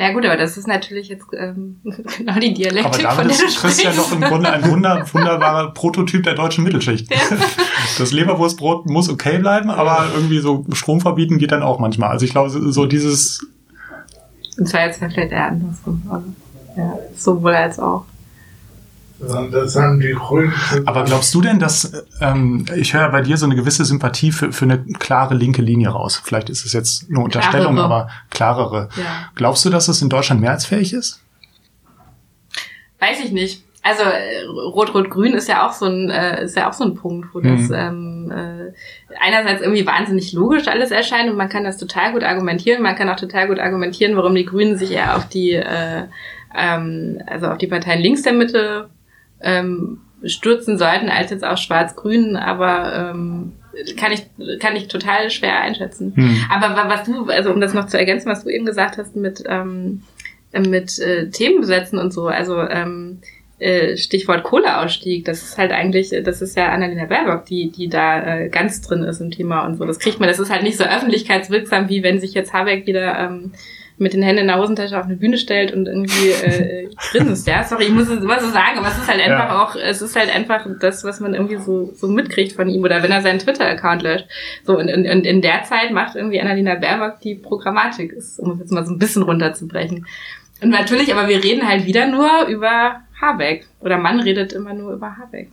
Na 0.01 0.13
gut, 0.13 0.25
aber 0.25 0.37
das 0.37 0.57
ist 0.57 0.69
natürlich 0.69 1.09
jetzt 1.09 1.25
ähm, 1.37 1.81
genau 2.19 2.39
die 2.39 2.47
Aber 2.47 2.55
Dialektik, 2.55 3.03
von 3.11 3.17
damit 3.27 3.41
der 3.41 3.49
ist 3.49 3.59
Christian 3.61 3.97
doch 3.97 4.13
im 4.13 4.21
Grunde 4.21 4.49
ein 4.53 4.65
wunder, 4.71 5.05
wunderbarer 5.13 5.73
Prototyp 5.75 6.23
der 6.23 6.35
deutschen 6.35 6.63
Mittelschicht. 6.65 7.09
Das 7.99 8.13
Leberwurstbrot 8.13 8.87
muss 8.87 9.09
okay 9.09 9.39
bleiben, 9.39 9.71
aber 9.71 10.09
irgendwie 10.15 10.39
so 10.39 10.65
Strom 10.73 11.01
verbieten 11.01 11.39
geht 11.39 11.51
dann 11.51 11.65
auch 11.65 11.81
manchmal. 11.81 12.11
Also 12.11 12.25
ich 12.27 12.31
glaube, 12.31 12.49
so 12.51 12.87
dieses, 12.87 13.45
Und 14.57 14.69
zwar 14.69 14.83
jetzt 14.87 14.99
vielleicht 14.99 15.33
eher 15.33 15.47
andersrum. 15.49 16.01
Aber, 16.09 16.23
ja, 16.77 16.97
sowohl 17.17 17.55
als 17.57 17.81
auch. 17.81 18.05
Das 19.21 19.75
haben 19.77 19.99
die 20.01 20.13
Grünen. 20.13 20.53
aber 20.87 21.05
glaubst 21.05 21.35
du 21.35 21.41
denn, 21.41 21.59
dass, 21.59 21.93
ähm, 22.21 22.65
ich 22.77 22.95
höre 22.95 23.09
bei 23.11 23.21
dir 23.23 23.37
so 23.37 23.47
eine 23.47 23.57
gewisse 23.57 23.85
Sympathie 23.85 24.31
für, 24.33 24.53
für 24.53 24.65
eine 24.65 24.79
klare 24.99 25.35
linke 25.35 25.61
Linie 25.63 25.89
raus. 25.89 26.21
Vielleicht 26.25 26.51
ist 26.51 26.65
es 26.65 26.73
jetzt 26.73 27.07
eine 27.11 27.21
Unterstellung, 27.21 27.75
Klarere. 27.75 27.95
aber 27.95 28.09
klarere. 28.31 28.89
Ja. 28.97 29.31
Glaubst 29.35 29.65
du, 29.65 29.71
dass 29.71 29.89
es 29.89 30.03
in 30.03 30.09
Deutschland 30.09 30.41
mehrheitsfähig 30.41 30.93
ist? 30.93 31.21
Weiß 33.01 33.21
ich 33.25 33.33
nicht. 33.33 33.65
Also 33.83 34.03
äh, 34.03 34.45
Rot-Rot-Grün 34.47 35.33
ist 35.35 35.49
ja 35.49 35.67
auch 35.67 35.73
so 35.73 35.87
ein 35.87 36.11
äh, 36.11 36.45
ist 36.45 36.57
ja 36.57 36.69
auch 36.69 36.73
so 36.73 36.85
ein 36.85 36.95
Punkt, 36.95 37.29
wo 37.33 37.41
das 37.41 37.61
Mhm. 37.69 37.75
ähm, 37.75 38.33
äh, 38.33 38.73
einerseits 39.21 39.63
irgendwie 39.63 39.87
wahnsinnig 39.87 40.33
logisch 40.33 40.67
alles 40.69 40.91
erscheint 40.91 41.31
und 41.31 41.37
man 41.37 41.49
kann 41.49 41.65
das 41.65 41.79
total 41.79 42.13
gut 42.13 42.23
argumentieren. 42.25 42.83
Man 42.83 42.97
kann 42.97 43.09
auch 43.09 43.17
total 43.17 43.47
gut 43.49 43.59
argumentieren, 43.61 44.17
warum 44.17 44.35
die 44.35 44.45
Grünen 44.45 44.77
sich 44.77 44.91
eher 44.93 45.17
auf 45.17 45.29
die 45.29 45.53
äh, 45.53 46.05
ähm, 46.55 47.23
also 47.27 47.47
auf 47.47 47.59
die 47.59 47.67
Parteien 47.69 48.01
links 48.01 48.23
der 48.23 48.33
Mitte 48.33 48.91
ähm, 49.41 49.99
stürzen 50.25 50.79
sollten 50.79 51.09
als 51.09 51.31
jetzt 51.31 51.45
auch 51.45 51.59
Schwarz-Grün. 51.59 52.37
Aber 52.37 53.13
ähm, 53.13 53.53
kann 53.97 54.13
ich 54.13 54.27
kann 54.59 54.75
ich 54.75 54.89
total 54.89 55.31
schwer 55.31 55.61
einschätzen. 55.61 56.13
Hm. 56.17 56.37
Aber 56.51 56.75
wa- 56.77 56.89
was 56.89 57.05
du, 57.05 57.27
also 57.27 57.53
um 57.53 57.61
das 57.61 57.75
noch 57.75 57.87
zu 57.87 57.99
ergänzen, 57.99 58.29
was 58.29 58.43
du 58.45 58.51
eben 58.51 58.67
gesagt 58.67 58.99
hast 58.99 59.15
mit, 59.15 59.45
ähm, 59.47 60.03
mit 60.53 60.99
äh, 60.99 61.31
Themen 61.31 61.61
besetzen 61.61 61.99
und 61.99 62.13
so, 62.13 62.27
also 62.27 62.61
ähm, 62.63 63.19
äh, 63.61 63.97
Stichwort 63.97 64.45
Kohleausstieg, 64.45 65.25
das 65.25 65.43
ist 65.43 65.59
halt 65.59 65.73
eigentlich, 65.73 66.13
das 66.25 66.43
ist 66.43 66.57
ja 66.57 66.71
Annalena 66.71 67.07
Baerbock, 67.07 67.45
die, 67.47 67.71
die 67.71 67.89
da 67.89 68.39
äh, 68.39 68.49
ganz 68.49 68.81
drin 68.81 69.03
ist 69.05 69.21
im 69.21 69.31
Thema 69.31 69.67
und 69.67 69.77
so. 69.77 69.85
Das 69.85 69.99
kriegt 69.99 70.19
man, 70.21 70.29
das 70.29 70.39
ist 70.39 70.51
halt 70.51 70.63
nicht 70.63 70.79
so 70.79 70.85
öffentlichkeitswirksam, 70.85 71.89
wie 71.89 72.03
wenn 72.03 72.21
sich 72.21 72.35
jetzt 72.35 72.53
Habeck 72.53 72.87
wieder 72.87 73.19
ähm, 73.19 73.53
mit 73.99 74.13
den 74.13 74.23
Händen 74.23 74.43
in 74.43 74.47
der 74.49 74.59
Hosentasche 74.59 74.99
auf 74.99 75.05
eine 75.07 75.17
Bühne 75.17 75.39
stellt 75.39 75.73
und 75.73 75.87
irgendwie 75.87 76.31
äh, 76.31 76.89
grinst. 77.11 77.47
Ja, 77.47 77.65
sorry, 77.65 77.85
ich 77.85 77.91
muss 77.93 78.09
es 78.09 78.23
immer 78.23 78.41
so 78.41 78.49
sagen, 78.51 78.79
aber 78.79 78.89
es 78.89 78.99
ist 78.99 79.09
halt 79.09 79.21
einfach 79.21 79.49
Ja. 79.49 79.63
auch, 79.63 79.77
es 79.77 80.01
ist 80.03 80.17
halt 80.17 80.35
einfach 80.35 80.67
das, 80.81 81.05
was 81.05 81.21
man 81.21 81.35
irgendwie 81.35 81.57
so, 81.57 81.93
so 81.95 82.09
mitkriegt 82.09 82.53
von 82.53 82.69
ihm 82.69 82.83
oder 82.83 83.03
wenn 83.03 83.11
er 83.11 83.23
seinen 83.23 83.39
Twitter-Account 83.39 84.03
löscht. 84.03 84.27
So, 84.65 84.79
und, 84.79 84.89
und, 84.93 85.07
und 85.09 85.27
in 85.27 85.43
der 85.43 85.65
Zeit 85.65 85.91
macht 85.91 86.17
irgendwie 86.17 86.41
Annalena 86.41 86.77
Baerbock 86.77 87.21
die 87.21 87.35
Programmatik, 87.35 88.13
ist, 88.13 88.39
um 88.39 88.53
es 88.53 88.59
jetzt 88.61 88.73
mal 88.73 88.85
so 88.87 88.93
ein 88.93 88.99
bisschen 88.99 89.23
runterzubrechen. 89.23 90.07
Und 90.61 90.71
natürlich, 90.71 91.15
aber 91.15 91.29
wir 91.29 91.43
reden 91.43 91.69
halt 91.69 91.87
wieder 91.87 92.07
nur 92.07 92.47
über 92.49 93.01
Habeck. 93.21 93.67
Oder 93.81 93.97
man 93.99 94.21
redet 94.21 94.53
immer 94.53 94.75
nur 94.75 94.93
über 94.93 95.17
Habeck. 95.17 95.51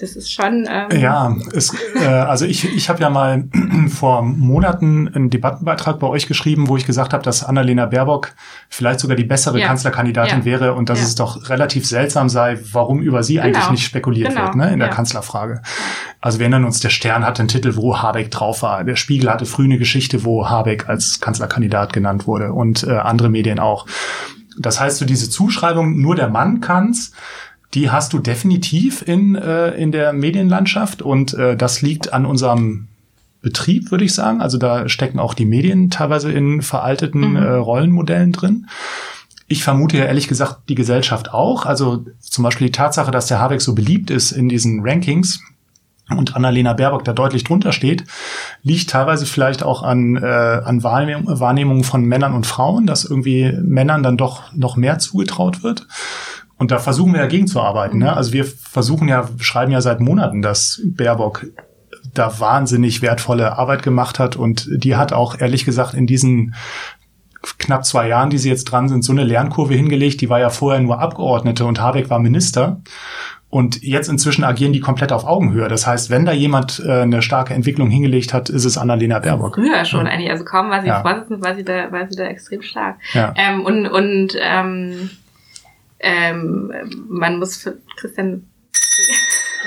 Das 0.00 0.16
ist 0.16 0.32
schon. 0.32 0.66
Ähm, 0.70 0.98
Ja, 1.00 1.36
es, 1.52 1.72
äh, 1.94 2.04
also 2.06 2.46
ich, 2.46 2.64
ich 2.74 2.88
habe 2.88 3.00
ja 3.00 3.10
mal 3.10 3.44
vor 3.88 4.22
Monaten 4.22 5.08
einen 5.08 5.30
Debattenbeitrag 5.30 5.98
bei 5.98 6.06
euch 6.06 6.26
geschrieben, 6.26 6.68
wo 6.68 6.76
ich 6.76 6.86
gesagt 6.86 7.12
habe, 7.12 7.22
dass 7.22 7.44
Annalena 7.44 7.86
Baerbock 7.86 8.32
vielleicht 8.68 9.00
sogar 9.00 9.16
die 9.16 9.24
bessere 9.24 9.58
Ja. 9.60 9.66
Kanzlerkandidatin 9.66 10.38
Ja. 10.40 10.44
wäre 10.44 10.74
und 10.74 10.88
dass 10.88 11.00
Ja. 11.00 11.04
es 11.04 11.14
doch 11.16 11.48
relativ 11.50 11.86
seltsam 11.86 12.28
sei, 12.28 12.58
warum 12.72 13.00
über 13.00 13.22
sie 13.22 13.40
eigentlich 13.40 13.58
Genau. 13.60 13.72
nicht 13.72 13.84
spekuliert 13.84 14.30
Genau. 14.30 14.44
wird 14.44 14.56
ne, 14.56 14.72
in 14.72 14.78
der. 14.78 14.90
Kanzlerfrage. 14.90 15.62
Also 16.20 16.38
wir 16.38 16.44
erinnern 16.44 16.64
uns, 16.64 16.80
der 16.80 16.90
Stern 16.90 17.24
hatte 17.24 17.40
einen 17.40 17.48
Titel, 17.48 17.76
wo 17.76 17.98
Habeck 17.98 18.30
drauf 18.30 18.62
war. 18.62 18.82
Der 18.84 18.96
Spiegel 18.96 19.30
hatte 19.30 19.46
früh 19.46 19.64
eine 19.64 19.78
Geschichte, 19.78 20.24
wo 20.24 20.48
Habeck 20.48 20.88
als 20.88 21.20
Kanzlerkandidat 21.20 21.92
genannt 21.92 22.26
wurde 22.26 22.52
und 22.52 22.82
äh, 22.84 22.90
andere 22.96 23.28
Medien 23.28 23.58
auch. 23.60 23.86
Das 24.58 24.80
heißt, 24.80 24.98
so 24.98 25.04
diese 25.04 25.30
Zuschreibung, 25.30 26.00
nur 26.00 26.16
der 26.16 26.28
Mann 26.28 26.60
kann's, 26.60 27.12
die 27.74 27.90
hast 27.90 28.12
du 28.12 28.18
definitiv 28.18 29.02
in, 29.06 29.34
äh, 29.36 29.70
in 29.70 29.92
der 29.92 30.12
Medienlandschaft 30.12 31.02
und 31.02 31.34
äh, 31.34 31.56
das 31.56 31.82
liegt 31.82 32.12
an 32.12 32.26
unserem 32.26 32.88
Betrieb, 33.42 33.90
würde 33.90 34.04
ich 34.04 34.12
sagen. 34.12 34.40
Also 34.42 34.58
da 34.58 34.88
stecken 34.88 35.18
auch 35.18 35.34
die 35.34 35.46
Medien 35.46 35.90
teilweise 35.90 36.30
in 36.30 36.62
veralteten 36.62 37.30
Mhm. 37.30 37.36
äh, 37.36 37.52
Rollenmodellen 37.54 38.32
drin. 38.32 38.66
Ich 39.48 39.64
vermute 39.64 39.98
ja 39.98 40.04
ehrlich 40.04 40.28
gesagt 40.28 40.68
die 40.68 40.74
Gesellschaft 40.74 41.32
auch. 41.32 41.64
Also 41.66 42.04
zum 42.20 42.44
Beispiel 42.44 42.68
die 42.68 42.72
Tatsache, 42.72 43.10
dass 43.10 43.26
der 43.26 43.40
Habeck 43.40 43.60
so 43.60 43.74
beliebt 43.74 44.10
ist 44.10 44.30
in 44.32 44.48
diesen 44.48 44.82
Rankings 44.86 45.40
und 46.16 46.36
Annalena 46.36 46.72
Baerbock 46.72 47.04
da 47.04 47.12
deutlich 47.12 47.44
drunter 47.44 47.72
steht, 47.72 48.04
liegt 48.62 48.90
teilweise 48.90 49.26
vielleicht 49.26 49.62
auch 49.62 49.82
an, 49.82 50.16
äh, 50.16 50.26
an 50.26 50.82
Wahrnehmung, 50.82 51.40
Wahrnehmungen 51.40 51.84
von 51.84 52.04
Männern 52.04 52.34
und 52.34 52.46
Frauen, 52.46 52.86
dass 52.86 53.04
irgendwie 53.04 53.52
Männern 53.62 54.02
dann 54.02 54.16
doch 54.16 54.52
noch 54.52 54.76
mehr 54.76 54.98
zugetraut 54.98 55.62
wird. 55.62 55.86
Und 56.60 56.70
da 56.70 56.78
versuchen 56.78 57.14
wir 57.14 57.20
dagegen 57.20 57.46
zu 57.46 57.58
arbeiten. 57.62 57.96
Ne? 57.96 58.14
Also 58.14 58.34
wir 58.34 58.44
versuchen 58.44 59.08
ja, 59.08 59.26
schreiben 59.38 59.72
ja 59.72 59.80
seit 59.80 59.98
Monaten, 59.98 60.42
dass 60.42 60.82
Baerbock 60.84 61.46
da 62.12 62.38
wahnsinnig 62.38 63.00
wertvolle 63.00 63.56
Arbeit 63.56 63.82
gemacht 63.82 64.18
hat 64.18 64.36
und 64.36 64.68
die 64.70 64.94
hat 64.94 65.14
auch 65.14 65.40
ehrlich 65.40 65.64
gesagt 65.64 65.94
in 65.94 66.06
diesen 66.06 66.54
knapp 67.56 67.86
zwei 67.86 68.08
Jahren, 68.08 68.28
die 68.28 68.36
sie 68.36 68.50
jetzt 68.50 68.64
dran 68.64 68.90
sind, 68.90 69.04
so 69.04 69.12
eine 69.12 69.24
Lernkurve 69.24 69.72
hingelegt. 69.72 70.20
Die 70.20 70.28
war 70.28 70.38
ja 70.38 70.50
vorher 70.50 70.82
nur 70.82 71.00
Abgeordnete 71.00 71.64
und 71.64 71.80
Habeck 71.80 72.10
war 72.10 72.18
Minister. 72.18 72.82
Und 73.48 73.82
jetzt 73.82 74.08
inzwischen 74.10 74.44
agieren 74.44 74.74
die 74.74 74.80
komplett 74.80 75.12
auf 75.12 75.24
Augenhöhe. 75.24 75.68
Das 75.68 75.86
heißt, 75.86 76.10
wenn 76.10 76.26
da 76.26 76.32
jemand 76.32 76.82
äh, 76.86 77.00
eine 77.00 77.22
starke 77.22 77.54
Entwicklung 77.54 77.88
hingelegt 77.88 78.34
hat, 78.34 78.50
ist 78.50 78.66
es 78.66 78.76
Annalena 78.76 79.18
Baerbock. 79.18 79.54
Früher 79.54 79.84
schon 79.86 80.06
eigentlich. 80.06 80.30
Also 80.30 80.44
kaum 80.44 80.68
war 80.68 80.82
sie 80.82 80.88
Ja. 80.88 81.00
Vorsitzende, 81.00 81.42
war 81.42 81.54
sie 81.56 81.64
da, 81.64 81.90
war 81.90 82.06
sie 82.08 82.16
da 82.16 82.24
extrem 82.24 82.60
stark. 82.60 82.98
Ja. 83.14 83.32
Ähm, 83.36 83.64
und 83.64 83.88
und 83.88 84.36
ähm, 84.38 85.10
ähm, 86.00 86.72
man 87.08 87.38
muss 87.38 87.56
für 87.56 87.78
Christian 87.96 88.50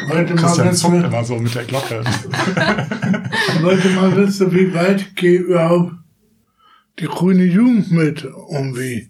mal 0.07 0.25
Christian 0.25 0.73
zuckt 0.73 0.95
wissen, 0.95 1.05
immer 1.05 1.23
so 1.23 1.37
mit 1.37 1.53
der 1.55 1.65
Glocke. 1.65 2.03
wollte 3.61 3.89
mal 3.89 4.15
wissen, 4.15 4.51
wie 4.51 4.73
weit 4.73 5.15
geht 5.15 5.41
überhaupt 5.41 5.93
die 6.99 7.05
grüne 7.05 7.43
Jugend 7.43 7.91
mit 7.91 8.25
um 8.25 8.77
wie. 8.77 9.09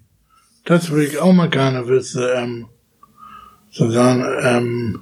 Das 0.66 0.92
will 0.92 1.04
ich 1.04 1.20
auch 1.20 1.34
mal 1.34 1.50
gerne 1.50 1.88
wissen. 1.88 2.24
Ähm, 2.36 2.68
sozusagen, 3.70 4.26
ähm, 4.42 5.02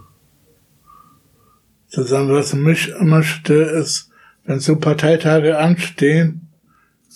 sozusagen, 1.88 2.30
was 2.30 2.54
mich 2.54 2.90
immer 2.90 3.24
stört, 3.24 3.72
ist, 3.72 4.10
wenn 4.46 4.60
so 4.60 4.78
Parteitage 4.78 5.58
anstehen, 5.58 6.50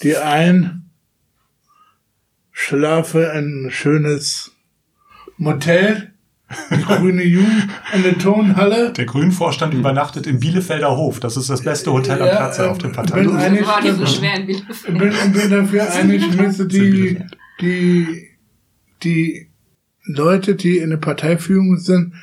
die 0.03 0.17
ein 0.17 0.89
schlafe 2.51 3.23
in 3.35 3.65
ein 3.65 3.71
schönes 3.71 4.54
Motel, 5.37 6.13
die 6.71 6.81
grüne 6.83 7.23
Jugend 7.23 7.67
in 7.93 8.03
der 8.03 8.17
Tonhalle. 8.17 8.93
Der 8.93 9.05
Grünvorstand 9.05 9.73
übernachtet 9.73 10.27
im 10.27 10.39
Bielefelder 10.39 10.95
Hof. 10.95 11.19
Das 11.19 11.37
ist 11.37 11.49
das 11.49 11.61
beste 11.63 11.91
Hotel 11.91 12.21
am 12.21 12.27
Ja, 12.27 12.35
Platze 12.35 12.63
ähm, 12.65 12.69
auf 12.69 12.77
dem 12.77 12.91
bin 12.91 12.95
Partei. 12.95 13.21
ein- 13.21 13.55
Das 13.57 13.67
war 13.67 13.77
auch 13.77 13.81
nicht 13.81 13.95
so 13.95 14.01
das- 14.01 14.15
schwer 14.15 14.35
in 14.35 14.49
Ich 14.49 14.61
Bielefeld. 14.63 14.97
bin, 14.97 15.11
ich 15.11 15.41
bin 15.41 15.49
dafür 15.51 15.91
einig, 15.93 16.35
müsste 16.39 16.67
die, 16.67 17.19
die, 17.61 18.27
die 19.03 19.49
Leute, 20.03 20.55
die 20.55 20.77
in 20.77 20.91
der 20.91 20.97
Parteiführung 20.97 21.77
sind, 21.77 22.13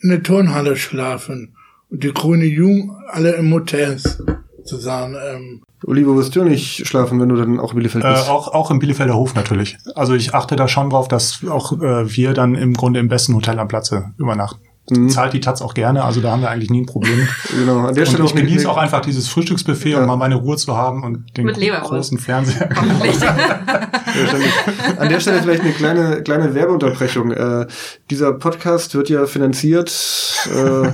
in 0.00 0.10
der 0.10 0.22
Turnhalle 0.22 0.76
schlafen 0.76 1.54
und 1.88 2.02
die 2.04 2.12
grüne 2.12 2.44
Jugend 2.46 2.90
alle 3.08 3.32
im 3.36 3.48
Hotels 4.72 4.82
zusammen. 4.84 5.16
Ähm, 5.22 5.62
Uli, 5.84 6.06
wo 6.06 6.16
wirst 6.16 6.34
du 6.34 6.42
nicht 6.44 6.86
schlafen, 6.86 7.20
wenn 7.20 7.28
du 7.28 7.36
dann 7.36 7.60
auch 7.60 7.72
in 7.72 7.76
Bielefeld 7.78 8.04
Äh, 8.04 8.12
bist? 8.12 8.28
auch, 8.28 8.48
auch 8.48 8.70
im 8.70 8.78
Bielefelder 8.78 9.14
Hof 9.14 9.34
natürlich. 9.34 9.78
Also 9.94 10.14
ich 10.14 10.34
achte 10.34 10.56
da 10.56 10.66
schon 10.68 10.90
drauf, 10.90 11.08
dass 11.08 11.40
auch 11.48 11.72
äh, 11.80 12.16
wir 12.16 12.34
dann 12.34 12.54
im 12.54 12.74
Grunde 12.74 12.98
im 13.00 13.08
besten 13.08 13.34
Hotel 13.34 13.58
am 13.58 13.68
Platze 13.68 14.12
übernachten. 14.18 14.60
Mhm. 14.90 15.10
Zahlt 15.10 15.32
die 15.34 15.40
Taz 15.40 15.60
auch 15.62 15.74
gerne, 15.74 16.02
also 16.04 16.20
da 16.20 16.30
haben 16.30 16.40
wir 16.42 16.50
eigentlich 16.50 16.70
nie 16.70 16.80
ein 16.82 16.86
Problem. 16.86 17.28
Genau, 17.58 17.86
an 17.86 17.94
der 17.94 18.02
Und 18.04 18.08
Stelle 18.08 18.24
ich 18.24 18.30
auch 18.30 18.36
eine- 18.36 18.44
genieße 18.46 18.68
auch 18.70 18.76
einfach 18.76 19.00
dieses 19.00 19.28
Frühstücksbuffet 19.28 19.90
Ja. 19.92 20.00
und 20.00 20.06
mal 20.06 20.16
meine 20.16 20.36
Ruhe 20.36 20.56
zu 20.56 20.76
haben 20.76 21.02
und 21.02 21.24
den 21.36 21.46
großen 21.48 22.18
Fernseher. 22.18 22.68
An 24.98 25.08
der 25.08 25.20
Stelle 25.20 25.42
vielleicht 25.42 25.62
eine 25.62 25.72
kleine, 25.72 26.22
kleine 26.22 26.54
Werbeunterbrechung. 26.54 27.30
Äh, 27.32 27.66
dieser 28.10 28.32
Podcast 28.32 28.94
wird 28.94 29.08
ja 29.08 29.26
finanziert, 29.26 29.90
äh, 30.54 30.88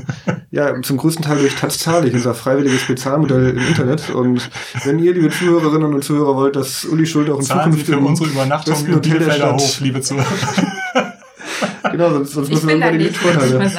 ja, 0.51 0.81
zum 0.83 0.97
größten 0.97 1.25
Teil 1.25 1.39
durch 1.39 1.55
Taztalik, 1.55 2.15
unser 2.15 2.35
freiwilliges 2.35 2.87
Bezahlmodell 2.87 3.51
im 3.51 3.59
Internet. 3.59 4.11
Und 4.11 4.51
wenn 4.85 4.99
ihr, 4.99 5.15
liebe 5.15 5.31
Zuhörerinnen 5.31 5.95
und 5.95 6.03
Zuhörer, 6.05 6.35
wollt, 6.37 6.57
dass 6.57 6.85
Uli 6.85 7.07
Schuld 7.07 7.31
auch 7.31 7.39
in 7.39 7.45
Zahlen 7.45 7.73
Sie 7.73 7.79
Zukunft 7.85 7.87
für 7.87 7.99
im 7.99 8.07
unsere 8.07 8.29
Übernachtung 8.31 8.75
im 8.75 8.95
Hotel 8.97 9.01
der 9.01 9.19
Bielefelder 9.19 9.35
Stadt- 9.35 9.61
Hof, 9.61 9.81
liebe 9.81 10.01
Zuhörer. 10.01 10.27
Genau, 11.97 12.11
sonst, 12.11 12.33
sonst 12.33 12.49
Ich 12.49 12.55
müssen 12.55 12.69
wir 12.69 12.75
bin 12.75 12.81
da 12.81 12.87
irgendwann 12.89 12.99
die 12.99 13.53
nicht, 13.53 13.63
muss 13.63 13.75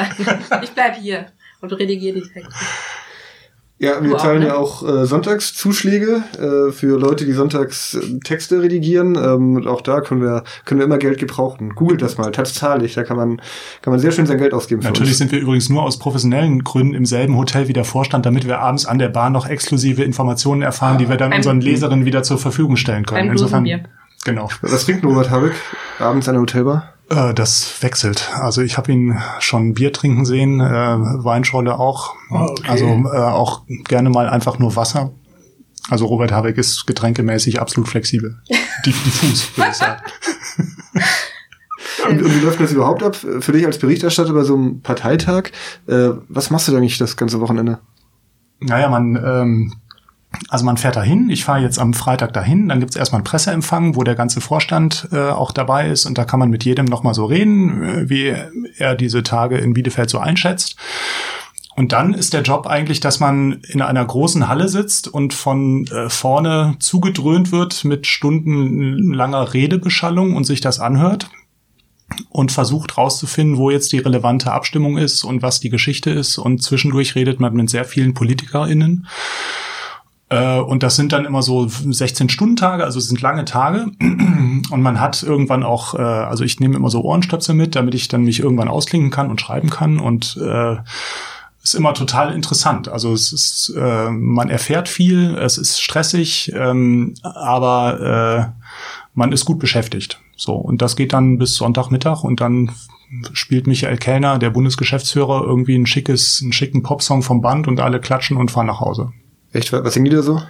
ich. 0.59 0.63
Ich 0.63 0.71
bleib 0.71 0.95
hier 0.95 1.25
Und 1.59 1.73
redigiere 1.73 2.15
die 2.15 2.21
Texte. 2.21 2.53
Ja, 3.77 4.01
wir 4.01 4.15
auch, 4.15 4.21
zahlen 4.21 4.39
ne? 4.39 4.47
ja 4.47 4.55
auch 4.55 4.87
äh, 4.87 5.05
Sonntagszuschläge 5.05 6.23
äh, 6.39 6.71
für 6.71 6.97
Leute, 6.97 7.25
die 7.25 7.33
sonntags 7.33 7.95
äh, 7.95 8.19
Texte 8.23 8.61
redigieren. 8.61 9.15
Ähm, 9.15 9.57
und 9.57 9.67
auch 9.67 9.81
da 9.81 9.99
können 9.99 10.21
wir 10.21 10.45
können 10.63 10.79
wir 10.79 10.85
immer 10.85 10.97
Geld 10.97 11.19
gebrauchen. 11.19 11.75
Googelt 11.75 12.01
das 12.01 12.17
mal, 12.17 12.31
Taz 12.31 12.53
zahle 12.53 12.85
ich. 12.85 12.93
Da 12.93 13.03
kann 13.03 13.17
man 13.17 13.41
kann 13.81 13.91
man 13.91 13.99
sehr 13.99 14.13
schön 14.13 14.27
sein 14.27 14.37
Geld 14.37 14.53
ausgeben. 14.53 14.81
für 14.81 14.87
Natürlich 14.87 15.11
uns. 15.11 15.17
sind 15.17 15.33
wir 15.33 15.39
übrigens 15.39 15.67
nur 15.67 15.83
aus 15.83 15.99
professionellen 15.99 16.63
Gründen 16.63 16.93
im 16.93 17.05
selben 17.05 17.35
Hotel 17.35 17.67
wie 17.67 17.73
der 17.73 17.83
Vorstand, 17.83 18.25
damit 18.25 18.47
wir 18.47 18.59
abends 18.59 18.85
an 18.85 18.97
der 18.97 19.09
Bar 19.09 19.29
noch 19.29 19.45
exklusive 19.45 20.03
Informationen 20.03 20.61
erfahren, 20.61 20.97
die 20.97 21.09
wir 21.09 21.17
dann 21.17 21.33
unseren 21.33 21.59
Leserinnen 21.59 22.05
wieder 22.05 22.23
zur 22.23 22.37
Verfügung 22.37 22.77
stellen 22.77 23.05
können. 23.05 23.29
Insofern, 23.29 23.67
genau. 24.23 24.47
Was 24.61 24.85
trinkt 24.85 25.03
Robert 25.03 25.29
Habeck 25.29 25.53
abends 25.99 26.29
an 26.29 26.35
der 26.35 26.41
Hotelbar? 26.41 26.94
Äh, 27.09 27.33
das 27.33 27.81
wechselt. 27.81 28.31
Also 28.35 28.61
ich 28.61 28.77
habe 28.77 28.91
ihn 28.91 29.17
schon 29.39 29.73
Bier 29.73 29.93
trinken 29.93 30.25
sehen, 30.25 30.59
äh, 30.59 30.63
Weinschorle 30.65 31.77
auch. 31.77 32.15
Ah, 32.29 32.45
okay. 32.45 32.67
Also 32.67 32.85
äh, 32.85 33.17
auch 33.17 33.63
gerne 33.67 34.09
mal 34.09 34.27
einfach 34.27 34.59
nur 34.59 34.75
Wasser. 34.75 35.11
Also 35.89 36.05
Robert 36.07 36.31
Habeck 36.31 36.57
ist 36.57 36.87
getränkemäßig 36.87 37.61
absolut 37.61 37.87
flexibel. 37.87 38.41
Diff 38.85 39.03
diffus, 39.03 39.55
würde 39.55 39.71
ich 39.71 39.77
sagen. 39.77 40.01
Und, 42.09 42.21
und 42.21 42.35
wie 42.35 42.39
läuft 42.39 42.59
das 42.59 42.71
überhaupt 42.71 43.03
ab 43.03 43.15
für 43.15 43.51
dich 43.51 43.65
als 43.65 43.77
Berichterstatter 43.77 44.33
bei 44.33 44.43
so 44.43 44.55
einem 44.55 44.81
Parteitag? 44.81 45.51
Äh, 45.87 46.09
was 46.27 46.49
machst 46.49 46.67
du 46.67 46.71
da 46.71 46.77
eigentlich 46.77 46.97
das 46.97 47.17
ganze 47.17 47.39
Wochenende? 47.39 47.79
Naja, 48.59 48.89
man, 48.89 49.15
ähm, 49.15 49.73
also 50.49 50.65
man 50.65 50.77
fährt 50.77 50.95
dahin. 50.95 51.29
Ich 51.29 51.45
fahre 51.45 51.61
jetzt 51.61 51.79
am 51.79 51.93
Freitag 51.93 52.33
dahin. 52.33 52.69
Dann 52.69 52.79
gibt's 52.79 52.95
erstmal 52.95 53.19
einen 53.19 53.25
Presseempfang, 53.25 53.95
wo 53.95 54.03
der 54.03 54.15
ganze 54.15 54.41
Vorstand 54.41 55.07
äh, 55.11 55.29
auch 55.29 55.51
dabei 55.51 55.89
ist. 55.89 56.05
Und 56.05 56.17
da 56.17 56.25
kann 56.25 56.39
man 56.39 56.49
mit 56.49 56.65
jedem 56.65 56.85
nochmal 56.85 57.13
so 57.13 57.25
reden, 57.25 57.83
äh, 57.83 58.09
wie 58.09 58.35
er 58.77 58.95
diese 58.95 59.23
Tage 59.23 59.57
in 59.57 59.73
Bielefeld 59.73 60.09
so 60.09 60.19
einschätzt. 60.19 60.75
Und 61.75 61.91
dann 61.91 62.13
ist 62.13 62.33
der 62.33 62.41
Job 62.41 62.67
eigentlich, 62.67 63.01
dass 63.01 63.19
man 63.19 63.59
in 63.67 63.81
einer 63.81 64.05
großen 64.05 64.47
Halle 64.47 64.69
sitzt 64.69 65.09
und 65.09 65.33
von 65.33 65.85
äh, 65.87 66.09
vorne 66.09 66.75
zugedröhnt 66.79 67.51
wird 67.51 67.83
mit 67.83 68.07
stundenlanger 68.07 69.53
Redebeschallung 69.53 70.35
und 70.35 70.45
sich 70.45 70.61
das 70.61 70.79
anhört 70.79 71.29
und 72.29 72.51
versucht 72.53 72.97
rauszufinden, 72.97 73.57
wo 73.57 73.71
jetzt 73.71 73.91
die 73.91 73.99
relevante 73.99 74.53
Abstimmung 74.53 74.97
ist 74.97 75.23
und 75.25 75.41
was 75.41 75.59
die 75.59 75.69
Geschichte 75.69 76.11
ist. 76.11 76.37
Und 76.37 76.63
zwischendurch 76.63 77.15
redet 77.15 77.41
man 77.41 77.53
mit 77.53 77.69
sehr 77.69 77.83
vielen 77.83 78.13
PolitikerInnen. 78.13 79.07
Äh, 80.29 80.59
Und 80.59 80.83
das 80.83 80.95
sind 80.95 81.11
dann 81.11 81.25
immer 81.25 81.41
so 81.41 81.61
16-Stunden-Tage, 81.61 82.83
also 82.83 82.99
es 82.99 83.07
sind 83.07 83.21
lange 83.21 83.45
Tage. 83.45 83.87
Und 83.99 84.81
man 84.81 84.99
hat 84.99 85.21
irgendwann 85.23 85.63
auch, 85.63 85.93
äh, 85.93 86.01
also 86.01 86.43
ich 86.43 86.59
nehme 86.59 86.75
immer 86.75 86.89
so 86.89 87.03
Ohrenstöpsel 87.03 87.53
mit, 87.53 87.75
damit 87.75 87.93
ich 87.93 88.07
dann 88.07 88.23
mich 88.23 88.39
irgendwann 88.39 88.67
ausklinken 88.67 89.11
kann 89.11 89.29
und 89.29 89.41
schreiben 89.41 89.69
kann. 89.69 89.99
Und 89.99 90.37
äh, 90.41 90.77
ist 91.65 91.73
immer 91.73 91.95
total 91.95 92.31
interessant. 92.31 92.87
Also 92.87 93.11
es 93.11 93.33
ist, 93.33 93.73
äh, 93.75 94.09
man 94.11 94.49
erfährt 94.49 94.87
viel, 94.87 95.35
es 95.35 95.57
ist 95.57 95.81
stressig, 95.81 96.51
ähm, 96.55 97.15
aber 97.23 98.53
äh, 98.55 98.63
man 99.15 99.31
ist 99.31 99.45
gut 99.45 99.59
beschäftigt. 99.59 100.19
So 100.37 100.53
und 100.53 100.81
das 100.81 100.95
geht 100.95 101.13
dann 101.13 101.39
bis 101.39 101.55
Sonntagmittag 101.55 102.23
und 102.23 102.39
dann 102.39 102.71
spielt 103.33 103.65
Michael 103.65 103.97
Kellner, 103.97 104.37
der 104.37 104.51
Bundesgeschäftsführer, 104.51 105.43
irgendwie 105.43 105.75
ein 105.75 105.87
schickes, 105.87 106.39
einen 106.43 106.53
schicken 106.53 106.83
Popsong 106.83 107.23
vom 107.23 107.41
Band 107.41 107.67
und 107.67 107.79
alle 107.79 107.99
klatschen 107.99 108.37
und 108.37 108.51
fahren 108.51 108.67
nach 108.67 108.79
Hause. 108.79 109.11
Echt, 109.55 109.71
was 109.71 109.93
singen 109.93 110.05
die 110.05 110.15
da 110.15 110.21
so? 110.21 110.41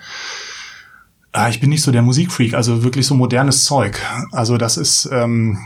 Ah, 1.32 1.50
ich 1.50 1.60
bin 1.60 1.70
nicht 1.70 1.84
so 1.84 1.92
der 1.92 2.02
Musikfreak, 2.02 2.56
also 2.56 2.84
wirklich 2.84 3.06
so 3.06 3.14
modernes 3.14 3.64
Zeug. 3.66 4.02
Also 4.32 4.58
das 4.58 4.78
ist, 4.78 5.08
ähm, 5.12 5.60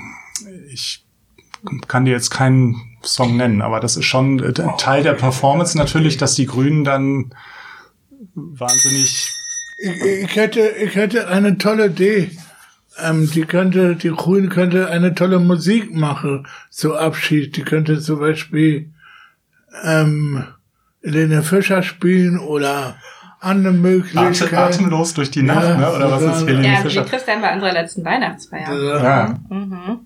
ich 0.70 1.06
kann 1.88 2.06
dir 2.06 2.12
jetzt 2.12 2.32
keinen 2.32 2.76
Song 3.02 3.38
nennen, 3.38 3.62
aber 3.62 3.80
das 3.80 3.96
ist 3.96 4.06
schon 4.06 4.40
äh, 4.44 4.54
Teil 4.78 5.04
der 5.04 5.14
Performance 5.14 5.78
natürlich, 5.78 6.18
dass 6.18 6.36
die 6.36 6.48
Grünen 6.48 6.84
dann 6.84 7.34
wahnsinnig. 8.36 9.32
Ich, 9.78 10.02
ich 10.24 10.36
hätte, 10.36 10.60
ich 10.60 10.96
hätte 10.96 11.30
eine 11.30 11.58
tolle 11.58 11.88
Idee. 11.88 12.32
Ähm, 13.02 13.32
die 13.32 13.44
könnte, 13.44 13.96
die 13.96 14.10
Grünen 14.10 14.50
könnte 14.50 14.90
eine 14.90 15.16
tolle 15.16 15.40
Musik 15.40 15.94
machen 15.94 16.46
zu 16.70 16.98
Abschied. 16.98 17.56
Die 17.56 17.64
könnte 17.64 18.02
zum 18.02 18.20
Beispiel 18.20 18.92
ähm, 19.86 20.44
Helene 21.02 21.44
Fischer 21.44 21.84
spielen 21.84 22.38
oder 22.38 22.98
andere 23.42 23.74
Atem, 23.74 23.82
Möglichkeiten. 23.82 24.56
atemlos 24.56 25.14
durch 25.14 25.32
die 25.32 25.44
Nacht, 25.44 25.64
Ja, 25.64 25.78
ne? 25.78 25.92
Oder 25.94 26.12
was 26.12 26.22
ist 26.24 26.42
ja. 26.42 26.48
Helene 26.48 26.68
Ja, 26.68 26.74
also 26.76 26.90
Fischer? 26.90 27.06
wie 27.06 27.10
Christian 27.10 27.42
bei 27.42 27.54
unserer 27.54 27.74
letzten 27.74 28.06
Weihnachtsfeier. 28.06 28.74
Ja. 28.74 29.04
Ja. 29.04 29.36
Mhm. 29.50 30.00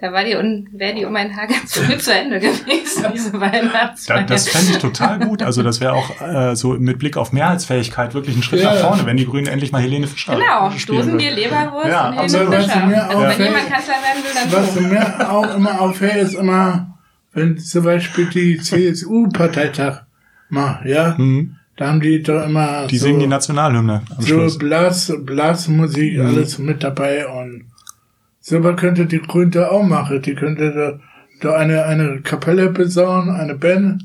Da 0.00 0.12
war 0.12 0.24
die 0.24 0.34
un 0.34 0.68
wäre 0.72 0.92
die 0.94 1.04
um 1.04 1.14
ein 1.14 1.34
Haar 1.36 1.46
ganz 1.46 1.78
früh 1.78 1.96
zu 1.96 2.12
Ende 2.12 2.40
gewesen, 2.40 3.04
diese 3.14 3.32
Weihnachtsfeier. 3.40 4.22
Da, 4.22 4.26
das 4.26 4.48
fände 4.48 4.72
ich 4.72 4.78
total 4.78 5.20
gut. 5.20 5.40
Also 5.42 5.62
das 5.62 5.80
wäre 5.80 5.92
auch 5.92 6.20
äh, 6.20 6.56
so 6.56 6.70
mit 6.74 6.98
Blick 6.98 7.16
auf 7.16 7.32
Mehrheitsfähigkeit 7.32 8.12
wirklich 8.12 8.36
ein 8.36 8.42
Schritt 8.42 8.60
Ja. 8.62 8.74
nach 8.74 8.80
vorne, 8.80 9.06
wenn 9.06 9.16
die 9.16 9.24
Grünen 9.26 9.46
endlich 9.46 9.70
mal 9.70 9.80
Helene 9.80 10.06
Fischer 10.08 10.34
genau, 10.34 10.68
Dosenbier, 10.70 11.30
würden. 11.30 11.36
Leberwurst 11.42 11.86
Ja, 11.88 12.08
und. 12.08 12.16
Helene 12.18 12.50
Was 12.50 12.64
Fischer. 12.64 12.86
mir 12.86 13.08
auch 13.10 13.38
Wenn 13.38 13.46
jemand 13.46 13.70
Kanzler 13.70 13.94
werden 13.94 14.24
will, 14.24 14.34
dann 14.34 14.62
Was 14.62 14.74
du. 14.74 14.80
mir 14.80 15.30
auch 15.30 15.54
immer 15.56 15.80
auffällt, 15.80 16.16
ist 16.16 16.34
immer, 16.34 16.98
wenn 17.32 17.58
zum 17.58 17.84
Beispiel 17.84 18.26
die 18.26 18.58
CSU-Parteitag 18.58 20.02
macht, 20.48 20.84
ja, 20.86 21.14
Mhm. 21.16 21.56
Da 21.76 21.88
haben 21.88 22.00
die 22.00 22.22
doch 22.22 22.44
immer 22.46 22.86
Die 22.86 22.98
so, 22.98 23.06
singen 23.06 23.20
die 23.20 23.26
Nationalhymne 23.26 24.02
am 24.10 24.20
so 24.20 24.26
Schluss. 24.26 24.58
Blas, 24.58 25.12
Blasmusik, 25.20 26.18
Mhm. 26.18 26.26
alles 26.26 26.58
mit 26.58 26.82
dabei 26.82 27.26
und 27.26 27.64
sowas 28.40 28.76
könnte 28.76 29.06
die 29.06 29.20
Grünen 29.20 29.50
da 29.50 29.68
auch 29.68 29.82
machen. 29.82 30.22
Die 30.22 30.34
könnte 30.34 30.72
da, 31.40 31.48
da 31.50 31.56
eine, 31.56 31.84
eine 31.84 32.20
Kapelle 32.20 32.70
besorgen, 32.70 33.30
eine 33.30 33.54
Band 33.54 34.04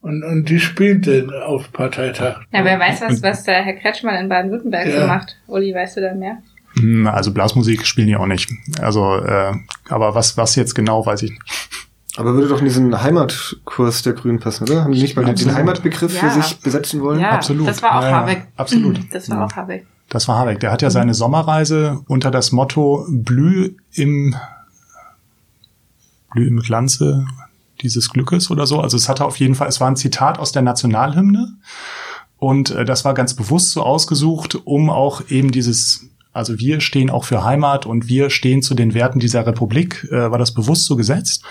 und, 0.00 0.22
und 0.22 0.48
die 0.48 0.60
spielt 0.60 1.06
den 1.06 1.30
auf 1.30 1.72
Parteitag. 1.72 2.40
Ja, 2.52 2.64
wer 2.64 2.78
weiß, 2.78 3.00
was, 3.02 3.22
was 3.22 3.44
der 3.44 3.62
Herr 3.62 3.74
Kretschmann 3.74 4.16
in 4.16 4.28
Baden-Württemberg 4.28 4.86
Ja. 4.88 5.00
so 5.02 5.06
macht. 5.06 5.36
Uli, 5.46 5.74
weißt 5.74 5.96
du 5.96 6.00
da 6.02 6.14
mehr? 6.14 6.38
Hm, 6.78 7.06
Also 7.06 7.32
Blasmusik 7.32 7.86
spielen 7.86 8.08
die 8.08 8.16
auch 8.16 8.26
nicht. 8.26 8.50
Also, 8.80 9.16
äh, 9.16 9.52
aber 9.88 10.14
was, 10.14 10.36
was 10.36 10.56
jetzt 10.56 10.74
genau, 10.74 11.04
weiß 11.06 11.22
ich 11.22 11.30
nicht. 11.30 11.42
Aber 12.16 12.34
würde 12.34 12.48
doch 12.48 12.60
in 12.60 12.64
diesen 12.66 13.02
Heimatkurs 13.02 14.02
der 14.02 14.12
Grünen 14.12 14.38
passen, 14.38 14.64
oder? 14.68 14.84
Haben 14.84 14.92
die 14.92 15.02
nicht 15.02 15.16
mal 15.16 15.24
den 15.24 15.32
Absolut. 15.32 15.56
Heimatbegriff 15.56 16.14
Ja. 16.14 16.28
für 16.30 16.42
sich 16.42 16.60
besetzen 16.60 17.00
wollen? 17.02 17.18
Ja, 17.20 17.30
Absolut. 17.32 17.66
das 17.66 17.82
war 17.82 17.98
auch 17.98 18.02
Habeck. 18.04 18.46
absolut. 18.56 19.00
Das 19.12 19.28
war 19.30 19.44
auch 19.46 19.52
Habeck. 19.56 19.86
Das 20.10 20.28
war 20.28 20.38
Habeck. 20.38 20.60
Der 20.60 20.70
hat 20.70 20.82
ja 20.82 20.90
seine 20.90 21.14
Sommerreise 21.14 22.00
unter 22.06 22.30
das 22.30 22.52
Motto 22.52 23.04
Blüh 23.08 23.74
im 23.92 24.36
Blüh 26.32 26.46
im 26.46 26.60
Glanze 26.60 27.26
dieses 27.80 28.10
Glückes 28.10 28.50
oder 28.50 28.66
so. 28.66 28.80
Also 28.80 28.96
es 28.96 29.08
hatte 29.08 29.24
auf 29.24 29.38
jeden 29.38 29.54
Fall, 29.54 29.68
es 29.68 29.80
war 29.80 29.88
ein 29.88 29.96
Zitat 29.96 30.38
aus 30.38 30.52
der 30.52 30.62
Nationalhymne. 30.62 31.54
Und 32.38 32.70
äh, 32.70 32.84
das 32.84 33.04
war 33.04 33.14
ganz 33.14 33.34
bewusst 33.34 33.72
so 33.72 33.82
ausgesucht, 33.82 34.56
um 34.64 34.90
auch 34.90 35.22
eben 35.28 35.50
dieses, 35.50 36.06
also 36.32 36.58
wir 36.58 36.80
stehen 36.80 37.10
auch 37.10 37.24
für 37.24 37.44
Heimat 37.44 37.86
und 37.86 38.08
wir 38.08 38.30
stehen 38.30 38.62
zu 38.62 38.74
den 38.74 38.94
Werten 38.94 39.18
dieser 39.20 39.46
Republik, 39.46 40.06
äh, 40.10 40.30
war 40.30 40.38
das 40.38 40.52
bewusst 40.52 40.84
so 40.86 40.96
gesetzt. 40.96 41.44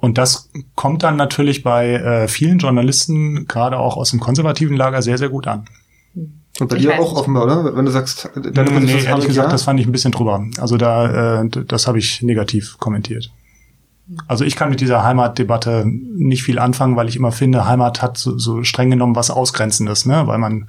Und 0.00 0.16
das 0.16 0.48
kommt 0.76 1.02
dann 1.02 1.16
natürlich 1.16 1.64
bei 1.64 1.94
äh, 1.94 2.28
vielen 2.28 2.60
Journalisten, 2.60 3.48
gerade 3.48 3.80
auch 3.80 3.96
aus 3.96 4.10
dem 4.10 4.20
konservativen 4.20 4.76
Lager, 4.76 5.02
sehr, 5.02 5.18
sehr 5.18 5.28
gut 5.28 5.48
an. 5.48 5.64
Und 6.60 6.68
bei 6.68 6.76
Ich 6.76 6.82
dir 6.82 7.00
auch 7.00 7.16
offenbar, 7.16 7.44
oder? 7.44 7.76
Wenn 7.76 7.84
du 7.84 7.90
sagst, 7.90 8.30
deine 8.36 8.70
nee, 8.78 8.96
ist 8.96 9.06
ehrlich 9.06 9.26
gesagt, 9.26 9.48
ja? 9.48 9.50
das 9.50 9.64
fand 9.64 9.80
ich 9.80 9.86
ein 9.86 9.92
bisschen 9.92 10.12
drüber. 10.12 10.46
Also 10.60 10.76
da, 10.76 11.40
äh, 11.42 11.48
das 11.48 11.88
habe 11.88 11.98
ich 11.98 12.22
negativ 12.22 12.78
kommentiert. 12.78 13.32
Also 14.26 14.44
ich 14.44 14.56
kann 14.56 14.70
mit 14.70 14.80
dieser 14.80 15.02
Heimatdebatte 15.04 15.84
nicht 15.86 16.42
viel 16.42 16.58
anfangen, 16.58 16.96
weil 16.96 17.08
ich 17.08 17.16
immer 17.16 17.30
finde, 17.32 17.66
Heimat 17.66 18.00
hat 18.00 18.16
so, 18.16 18.38
so 18.38 18.62
streng 18.64 18.90
genommen 18.90 19.14
was 19.14 19.30
Ausgrenzendes, 19.30 20.06
ne? 20.06 20.26
Weil 20.26 20.38
man 20.38 20.68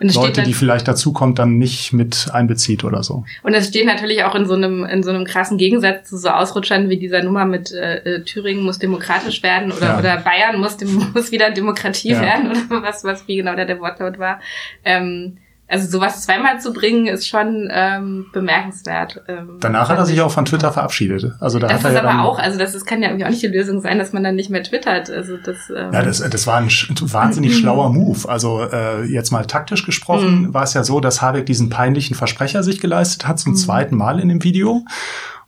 Leute, 0.00 0.42
die 0.42 0.52
vielleicht 0.52 0.88
dazukommt, 0.88 1.38
dann 1.38 1.58
nicht 1.58 1.92
mit 1.92 2.28
einbezieht 2.32 2.82
oder 2.82 3.02
so. 3.04 3.24
und 3.44 3.54
es 3.54 3.68
steht 3.68 3.86
natürlich 3.86 4.24
auch 4.24 4.34
in 4.34 4.46
so 4.46 4.54
einem 4.54 4.84
in 4.84 5.02
so 5.04 5.10
einem 5.10 5.24
krassen 5.24 5.58
Gegensatz 5.58 6.08
zu 6.10 6.18
so 6.18 6.28
Ausrutschern 6.28 6.88
wie 6.88 6.98
dieser 6.98 7.22
Nummer 7.22 7.44
mit 7.44 7.70
äh, 7.72 7.98
äh, 7.98 8.24
Thüringen 8.24 8.64
muss 8.64 8.78
demokratisch 8.78 9.42
werden 9.44 9.70
oder 9.70 9.86
Ja. 9.86 9.98
oder 9.98 10.16
Bayern 10.18 10.58
muss 10.60 10.76
dem, 10.76 11.10
muss 11.14 11.30
wieder 11.30 11.50
Demokratie 11.50 12.10
Ja. 12.12 12.20
werden 12.20 12.50
oder 12.50 12.82
was 12.82 13.04
was 13.04 13.28
wie 13.28 13.36
genau 13.36 13.54
da 13.54 13.64
der 13.64 13.78
Wortlaut 13.80 14.18
war. 14.18 14.40
Ähm, 14.84 15.38
also 15.68 15.88
sowas 15.88 16.22
zweimal 16.24 16.60
zu 16.60 16.72
bringen 16.72 17.06
ist 17.06 17.26
schon 17.26 17.68
ähm, 17.72 18.26
bemerkenswert. 18.32 19.22
Ähm, 19.28 19.56
Danach 19.60 19.88
hat 19.88 19.98
er 19.98 20.06
sich 20.06 20.20
auch 20.20 20.30
von 20.30 20.44
Twitter 20.44 20.72
verabschiedet. 20.72 21.32
Also 21.40 21.58
da 21.58 21.66
Das 21.66 21.78
hat 21.78 21.84
er 21.86 21.90
ist 21.98 22.02
ja 22.04 22.08
aber 22.08 22.24
auch, 22.24 22.38
also 22.38 22.58
das, 22.58 22.74
ist, 22.74 22.86
kann 22.86 23.02
ja 23.02 23.08
irgendwie 23.08 23.24
auch 23.26 23.30
nicht 23.30 23.42
die 23.42 23.48
Lösung 23.48 23.80
sein, 23.80 23.98
dass 23.98 24.12
man 24.12 24.22
dann 24.22 24.36
nicht 24.36 24.48
mehr 24.50 24.62
twittert. 24.62 25.10
Also 25.10 25.36
das, 25.36 25.56
ähm, 25.76 25.92
Ja, 25.92 26.02
das, 26.02 26.18
das 26.20 26.46
war 26.46 26.58
ein 26.58 26.68
wahnsinnig 26.68 27.56
schlauer 27.58 27.92
Move. 27.92 28.28
Also 28.28 28.62
äh, 28.62 29.04
jetzt 29.04 29.32
mal 29.32 29.44
taktisch 29.46 29.84
gesprochen 29.84 30.42
Mhm. 30.42 30.54
war 30.54 30.62
es 30.62 30.74
ja 30.74 30.84
so, 30.84 31.00
dass 31.00 31.20
Habeck 31.22 31.46
diesen 31.46 31.68
peinlichen 31.70 32.14
Versprecher 32.16 32.62
sich 32.62 32.80
geleistet 32.80 33.26
hat 33.26 33.38
zum 33.38 33.52
Mhm. 33.52 33.56
zweiten 33.56 33.96
Mal 33.96 34.20
in 34.20 34.28
dem 34.28 34.42
Video, 34.44 34.84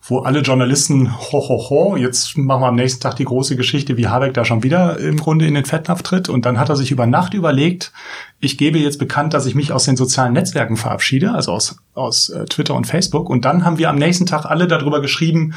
wo 0.09 0.19
alle 0.19 0.39
Journalisten, 0.39 1.11
ho, 1.17 1.39
ho, 1.47 1.69
ho, 1.69 1.95
jetzt 1.95 2.37
machen 2.37 2.61
wir 2.61 2.67
am 2.67 2.75
nächsten 2.75 3.01
Tag 3.01 3.15
die 3.15 3.25
große 3.25 3.55
Geschichte, 3.55 3.95
wie 3.97 4.07
Habeck 4.07 4.33
da 4.33 4.43
schon 4.43 4.63
wieder 4.63 4.97
im 4.99 5.17
Grunde 5.17 5.45
in 5.45 5.53
den 5.53 5.65
Fettnapf 5.65 6.01
tritt. 6.01 6.29
Und 6.29 6.45
dann 6.45 6.59
hat 6.59 6.69
er 6.69 6.75
sich 6.75 6.91
über 6.91 7.05
Nacht 7.05 7.33
überlegt, 7.33 7.91
ich 8.39 8.57
gebe 8.57 8.79
jetzt 8.79 8.97
bekannt, 8.97 9.33
dass 9.33 9.45
ich 9.45 9.55
mich 9.55 9.71
aus 9.71 9.85
den 9.85 9.97
sozialen 9.97 10.33
Netzwerken 10.33 10.77
verabschiede, 10.77 11.33
also 11.33 11.51
aus, 11.51 11.77
aus 11.93 12.29
äh, 12.29 12.45
Twitter 12.45 12.73
und 12.73 12.87
Facebook. 12.87 13.29
Und 13.29 13.45
dann 13.45 13.65
haben 13.65 13.77
wir 13.77 13.89
am 13.89 13.97
nächsten 13.97 14.25
Tag 14.25 14.45
alle 14.45 14.67
darüber 14.67 15.01
geschrieben, 15.01 15.53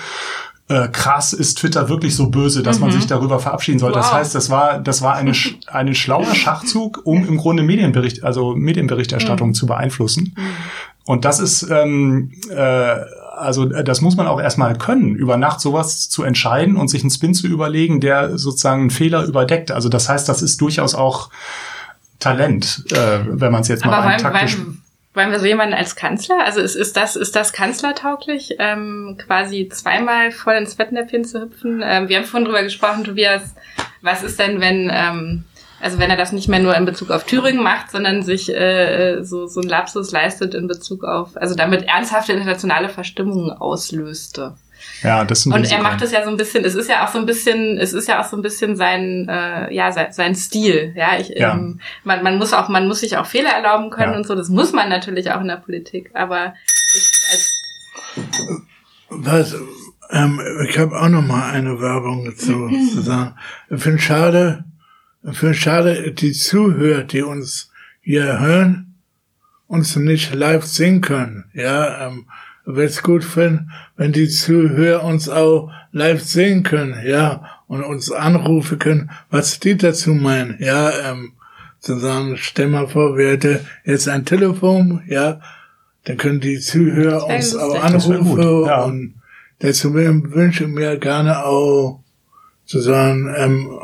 äh, 0.69 0.89
krass, 0.89 1.33
ist 1.33 1.59
Twitter 1.59 1.89
wirklich 1.89 2.15
so 2.15 2.29
böse, 2.29 2.63
dass 2.63 2.77
mhm. 2.77 2.83
man 2.83 2.93
sich 2.93 3.07
darüber 3.07 3.41
verabschieden 3.41 3.79
sollte. 3.79 3.99
Wow. 3.99 4.05
Das 4.05 4.13
heißt, 4.13 4.35
das 4.35 4.51
war, 4.51 4.79
das 4.79 5.03
war 5.03 5.15
eine, 5.15 5.33
ein 5.67 5.95
schlauer 5.95 6.35
Schachzug, 6.35 7.01
um 7.05 7.27
im 7.27 7.39
Grunde 7.39 7.63
Medienbericht, 7.63 8.23
also 8.23 8.55
Medienberichterstattung 8.55 9.49
mhm. 9.49 9.55
zu 9.55 9.67
beeinflussen. 9.67 10.35
Mhm. 10.37 10.43
Und 11.05 11.25
das 11.25 11.41
ist, 11.41 11.67
ähm, 11.69 12.33
äh, 12.51 12.97
also 13.43 13.67
das 13.67 14.01
muss 14.01 14.17
man 14.17 14.27
auch 14.27 14.41
erstmal 14.41 14.77
können, 14.79 15.15
über 15.15 15.37
Nacht 15.37 15.61
sowas 15.61 16.09
zu 16.09 16.23
entscheiden 16.23 16.77
und 16.77 16.89
sich 16.89 17.03
einen 17.03 17.11
Spin 17.11 17.35
zu 17.35 17.47
überlegen, 17.47 18.01
der 18.01 18.39
sozusagen 18.39 18.83
einen 18.83 18.91
Fehler 18.91 19.25
überdeckt. 19.25 19.71
Also 19.71 19.89
das 19.89 20.09
heißt, 20.09 20.29
das 20.29 20.43
ist 20.43 20.61
durchaus 20.61 20.95
auch 20.95 21.31
Talent, 22.19 22.85
äh, 22.93 23.21
wenn 23.27 23.53
man 23.53 23.63
es 23.63 23.69
jetzt 23.69 23.85
mal 23.85 24.01
rein 24.01 24.19
taktisch... 24.19 24.57
Wollen 25.15 25.31
wir 25.31 25.41
so 25.41 25.45
jemanden 25.45 25.75
als 25.75 25.95
Kanzler? 25.95 26.37
Also 26.43 26.61
ist, 26.61 26.75
ist 26.75 26.97
das 26.97 27.17
ist 27.17 27.37
das 27.37 27.53
kanzlertauglich, 27.53 28.57
ähm, 28.59 29.19
quasi 29.27 29.69
zweimal 29.71 30.31
voll 30.31 30.55
ins 30.55 30.73
Fettnäpfchen 30.73 31.27
zu 31.27 31.43
hüpfen? 31.43 31.83
Ähm, 31.85 32.09
wir 32.09 32.17
haben 32.17 32.25
vorhin 32.25 32.47
drüber 32.47 32.63
gesprochen, 32.63 33.05
Tobias. 33.05 33.43
Was 34.01 34.23
ist 34.23 34.39
denn, 34.39 34.63
wenn 34.63 34.91
ähm, 34.91 35.45
also 35.83 35.99
wenn 35.99 36.11
er 36.11 36.17
das 36.17 36.33
nicht 36.33 36.49
mehr 36.49 36.61
nur 36.61 36.77
in 36.77 36.85
Bezug 36.85 37.11
auf 37.11 37.25
Thüringen 37.25 37.63
macht, 37.63 37.91
sondern 37.91 38.23
sich 38.23 38.55
äh, 38.55 39.23
so 39.23 39.47
so 39.47 39.61
ein 39.61 39.69
Lapsus 39.69 40.13
leistet 40.13 40.55
in 40.55 40.69
Bezug 40.69 41.05
auf, 41.05 41.37
also 41.37 41.55
damit 41.55 41.83
ernsthafte 41.89 42.33
internationale 42.33 42.89
Verstimmungen 42.89 43.51
auslöste? 43.51 44.55
Ja, 45.03 45.25
das 45.25 45.43
sind 45.43 45.53
Und 45.53 45.71
er 45.71 45.83
macht 45.83 46.03
es 46.03 46.13
ja 46.13 46.25
so 46.25 46.31
ein 46.31 46.37
bisschen, 46.37 46.65
es 46.65 46.75
ist 46.75 46.89
ja 46.89 47.05
auch 47.05 47.09
so 47.09 47.19
ein 47.19 47.27
bisschen, 47.27 47.79
es 47.79 47.93
ist 47.93 48.09
ja 48.09 48.21
auch 48.21 48.25
so 48.25 48.37
ein 48.37 48.43
bisschen 48.43 48.77
sein, 48.77 49.29
äh, 49.29 49.73
ja, 49.75 49.93
sein, 49.93 50.13
sein 50.13 50.35
Stil. 50.35 50.93
Ja, 50.97 51.19
ich, 51.19 51.29
ja. 51.29 51.53
Ähm, 51.53 51.81
man, 52.05 52.23
man 52.23 52.39
muss 52.39 52.53
auch, 52.53 52.69
man 52.69 52.89
muss 52.89 53.01
sich 53.01 53.17
auch 53.17 53.27
Fehler 53.27 53.51
erlauben 53.51 53.91
können 53.91 54.13
ja. 54.13 54.19
und 54.19 54.27
so. 54.27 54.35
Das 54.35 54.49
muss 54.49 54.73
man 54.73 54.89
natürlich 54.89 55.31
auch 55.31 55.41
in 55.41 55.49
der 55.49 55.57
Politik. 55.57 56.11
Aber 56.15 56.55
ich, 56.95 57.11
als 57.33 57.63
was, 59.09 59.55
ähm, 60.11 60.41
ich 60.69 60.79
habe 60.79 60.99
auch 61.01 61.09
noch 61.09 61.23
mal 61.23 61.51
eine 61.51 61.81
Werbung 61.81 62.25
dazu 62.25 62.69
zu 62.93 63.03
sagen. 63.03 63.35
Ich 63.71 63.83
finde 63.83 64.01
schade, 64.01 64.65
ich 65.31 65.39
finde 65.39 65.55
schade, 65.55 66.13
die 66.13 66.33
Zuhörer, 66.33 67.05
die 67.05 67.23
uns 67.23 67.71
hier 68.01 68.41
hören, 68.41 68.95
uns 69.69 69.97
nicht 69.97 70.35
live 70.35 70.65
sehen 70.65 71.01
können. 71.01 71.45
Ja, 71.55 72.09
ähm, 72.09 72.27
würde 72.65 72.85
es 72.85 73.03
gut 73.03 73.25
finden, 73.25 73.71
wenn 73.97 74.13
die 74.13 74.29
Zuhörer 74.29 75.05
uns 75.05 75.29
auch 75.29 75.71
live 75.91 76.23
sehen 76.23 76.63
können, 76.63 76.97
ja, 77.05 77.45
und 77.67 77.83
uns 77.83 78.11
anrufen 78.13 78.79
können, 78.79 79.11
was 79.31 79.59
die 79.59 79.77
dazu 79.77 80.15
meinen, 80.15 80.57
ja, 80.61 80.91
ähm, 81.11 81.33
zu 81.81 81.99
sagen, 81.99 82.37
stell 82.37 82.69
mal 82.69 82.87
vor, 82.87 83.17
wir 83.17 83.31
hätten 83.31 83.61
jetzt 83.85 84.09
ein 84.09 84.25
Telefon, 84.25 85.03
ja, 85.09 85.41
dann 86.05 86.17
können 86.17 86.41
die 86.41 86.61
Zuhörer 86.61 87.27
uns 87.27 87.57
auch 87.57 87.83
anrufen 87.83 88.67
ja. 88.67 88.83
und 88.85 89.15
dazu 89.59 89.95
wünsche 89.95 90.65
ich 90.65 90.71
mir 90.71 90.99
gerne 90.99 91.45
auch 91.45 92.01
zu 92.65 92.81
sagen, 92.81 93.33
ähm, 93.37 93.79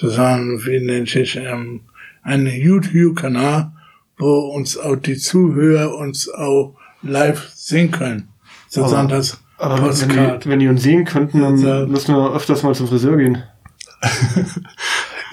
zu 0.00 0.08
sagen, 0.08 0.64
wie 0.64 0.80
nennt 0.80 1.10
sich, 1.10 1.36
ähm, 1.36 1.82
einen 2.22 2.46
YouTube-Kanal, 2.46 3.70
wo 4.16 4.50
uns 4.54 4.78
auch 4.78 4.96
die 4.96 5.16
Zuhörer 5.16 5.94
uns 5.94 6.28
auch 6.30 6.74
live 7.02 7.50
sehen 7.54 7.90
können. 7.90 8.28
Sozusagen 8.68 9.08
aber, 9.08 9.16
das 9.16 9.42
aber 9.58 10.00
wenn 10.00 10.08
die, 10.08 10.48
wenn 10.48 10.58
die 10.58 10.68
uns 10.68 10.82
sehen 10.82 11.04
könnten, 11.04 11.42
dann 11.42 11.58
ja. 11.58 11.84
müssen 11.86 12.14
wir 12.14 12.34
öfters 12.34 12.62
mal 12.62 12.74
zum 12.74 12.88
Friseur 12.88 13.18
gehen. 13.18 13.42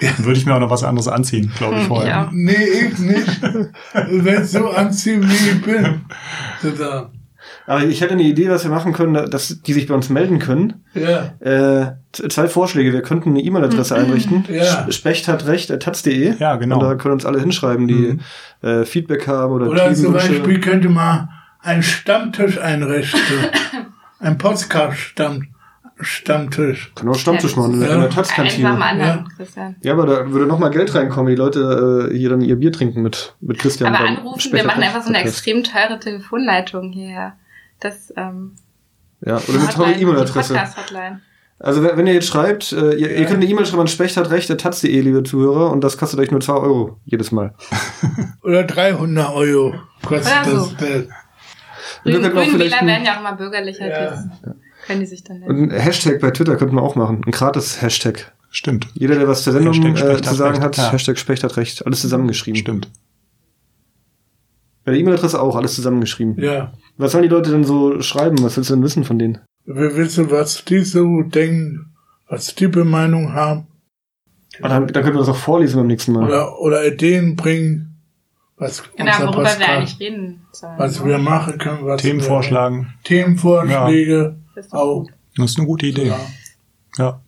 ja. 0.00 0.18
Würde 0.18 0.38
ich 0.38 0.44
mir 0.44 0.54
auch 0.54 0.60
noch 0.60 0.70
was 0.70 0.84
anderes 0.84 1.08
anziehen, 1.08 1.50
glaube 1.56 1.76
ich, 1.76 1.80
hm, 1.80 1.88
vorher. 1.88 2.08
Ja. 2.08 2.30
Nee, 2.30 2.52
ich 2.52 2.98
nicht. 2.98 3.42
wenn 3.94 4.44
so 4.44 4.68
anziehen, 4.68 5.22
wie 5.22 5.50
ich 5.50 5.62
bin. 5.62 6.02
Sozusagen. 6.60 7.17
Aber 7.68 7.84
ich 7.84 8.00
hätte 8.00 8.14
eine 8.14 8.22
Idee, 8.22 8.48
was 8.48 8.64
wir 8.64 8.70
machen 8.70 8.94
können, 8.94 9.30
dass 9.30 9.60
die 9.60 9.74
sich 9.74 9.86
bei 9.86 9.94
uns 9.94 10.08
melden 10.08 10.38
können. 10.38 10.84
Ja. 10.94 11.34
Äh, 11.38 11.96
zwei 12.12 12.48
Vorschläge. 12.48 12.94
Wir 12.94 13.02
könnten 13.02 13.28
eine 13.28 13.40
E-Mail-Adresse 13.40 13.94
mhm. 13.94 14.00
einrichten. 14.00 14.44
Ja. 14.48 14.90
Specht 14.90 15.28
hat 15.28 15.46
recht, 15.46 15.78
taz.de. 15.78 16.38
Ja, 16.38 16.56
genau. 16.56 16.78
Und 16.78 16.82
da 16.82 16.94
können 16.94 17.12
uns 17.12 17.26
alle 17.26 17.38
hinschreiben, 17.40 17.86
die 17.86 18.18
mhm. 18.62 18.66
äh, 18.66 18.86
Feedback 18.86 19.28
haben 19.28 19.52
oder 19.52 19.68
Oder 19.68 19.92
zum 19.92 20.14
Beispiel 20.14 20.60
könnte 20.60 20.88
man 20.88 21.28
einen 21.60 21.82
Stammtisch 21.82 22.58
einrichten. 22.58 23.20
ein 24.18 24.38
Podcast-Stammtisch. 24.38 25.52
Stammtisch. 26.00 26.92
Kann 26.94 27.08
auch 27.10 27.16
Stammtisch 27.16 27.54
machen 27.56 27.74
in, 27.74 27.82
ja. 27.82 27.94
in 27.96 28.00
der 28.00 28.08
Taz-Kantine. 28.08 28.78
Ja. 28.78 29.24
ja, 29.82 29.92
aber 29.92 30.06
da 30.06 30.30
würde 30.30 30.46
noch 30.46 30.58
mal 30.58 30.70
Geld 30.70 30.94
reinkommen, 30.94 31.28
die 31.28 31.36
Leute 31.36 32.08
äh, 32.10 32.16
hier 32.16 32.30
dann 32.30 32.40
ihr 32.40 32.56
Bier 32.56 32.72
trinken 32.72 33.02
mit, 33.02 33.34
mit 33.42 33.58
Christian. 33.58 33.94
Aber 33.94 34.06
anrufen, 34.06 34.52
wir 34.54 34.64
machen 34.64 34.82
einfach 34.82 35.02
so 35.02 35.08
eine 35.08 35.18
extrem 35.18 35.64
teure 35.64 35.98
Telefonleitung 35.98 36.92
hierher. 36.92 37.34
Das, 37.80 38.12
ähm, 38.16 38.56
ja, 39.24 39.36
oder 39.36 39.60
eine 39.60 39.68
tolle 39.68 39.94
E-Mail-Adresse. 39.94 40.58
Also 41.60 41.82
wenn 41.82 42.06
ihr 42.06 42.14
jetzt 42.14 42.28
schreibt, 42.28 42.72
äh, 42.72 42.94
ihr, 42.94 43.10
ihr 43.16 43.24
könnt 43.24 43.42
eine 43.42 43.46
E-Mail 43.46 43.66
schreiben 43.66 43.80
an 43.80 43.88
spechthatrecht.taz.de, 43.88 45.00
liebe 45.00 45.24
Zuhörer, 45.24 45.72
und 45.72 45.82
das 45.82 45.98
kostet 45.98 46.20
euch 46.20 46.30
nur 46.30 46.40
2 46.40 46.52
Euro 46.52 47.00
jedes 47.04 47.32
Mal. 47.32 47.54
oder 48.42 48.62
300 48.62 49.34
Euro 49.34 49.74
kostet 50.04 50.46
Oder 50.46 50.60
so. 50.60 50.72
das. 50.78 50.88
Grün, 52.04 52.22
Grün 52.22 52.58
Wähler 52.60 52.86
werden 52.86 53.04
ja 53.04 53.16
auch 53.16 53.20
immer 53.20 53.34
bürgerlicher. 53.34 53.88
Ja. 53.88 54.24
Können 54.86 55.00
die 55.00 55.06
sich 55.06 55.24
dann 55.24 55.40
nennen. 55.40 55.50
Und 55.50 55.72
ein 55.72 55.80
Hashtag 55.80 56.20
bei 56.20 56.30
Twitter 56.30 56.56
könnten 56.56 56.76
wir 56.76 56.82
auch 56.82 56.94
machen. 56.94 57.22
Ein 57.26 57.30
gratis 57.32 57.82
Hashtag. 57.82 58.32
Stimmt. 58.50 58.86
Jeder, 58.94 59.16
der 59.16 59.28
was 59.28 59.42
zur 59.42 59.52
Sendung 59.52 59.74
äh, 59.96 60.22
zu 60.22 60.34
sagen 60.34 60.60
hat, 60.60 60.76
ja. 60.76 60.92
Hashtag 60.92 61.18
Specht 61.18 61.42
hat 61.44 61.56
recht. 61.56 61.84
Alles 61.84 62.00
zusammengeschrieben. 62.00 62.60
Stimmt. 62.60 62.88
Bei 64.84 64.92
der 64.92 65.00
E-Mail-Adresse 65.00 65.40
auch, 65.42 65.56
alles 65.56 65.74
zusammengeschrieben. 65.74 66.42
Ja. 66.42 66.72
Was 66.98 67.12
sollen 67.12 67.22
die 67.22 67.28
Leute 67.28 67.50
denn 67.50 67.64
so 67.64 68.00
schreiben? 68.02 68.42
Was 68.42 68.56
willst 68.56 68.70
du 68.70 68.74
denn 68.74 68.82
wissen 68.82 69.04
von 69.04 69.18
denen? 69.18 69.38
Wir 69.64 69.96
wissen, 69.96 70.30
was 70.30 70.64
die 70.64 70.80
so 70.80 71.22
denken, 71.22 71.94
was 72.28 72.54
die 72.54 72.66
Meinung 72.66 73.32
haben. 73.32 73.66
Ah, 74.60 74.68
dann, 74.68 74.86
dann 74.88 75.02
können 75.02 75.14
wir 75.14 75.20
das 75.20 75.28
auch 75.28 75.36
vorlesen 75.36 75.78
beim 75.78 75.86
nächsten 75.86 76.12
Mal. 76.12 76.24
Oder, 76.24 76.58
oder 76.58 76.86
Ideen 76.86 77.36
bringen 77.36 77.88
was 78.58 78.82
genau, 78.96 79.12
worüber 79.20 79.44
Pascal, 79.44 79.60
wir 79.60 79.68
eigentlich 79.68 80.00
reden 80.00 80.42
sollen. 80.50 80.78
Was 80.78 81.04
wir 81.04 81.18
machen 81.18 81.58
können, 81.58 81.86
was 81.86 82.02
Themen 82.02 82.20
vorschlagen. 82.20 82.94
Themenvorschläge 83.04 84.36
ja. 84.56 84.62
auch. 84.72 85.06
Das 85.36 85.52
ist 85.52 85.58
eine 85.58 85.66
gute 85.66 85.86
Idee. 85.86 86.12
Ja. 86.96 87.20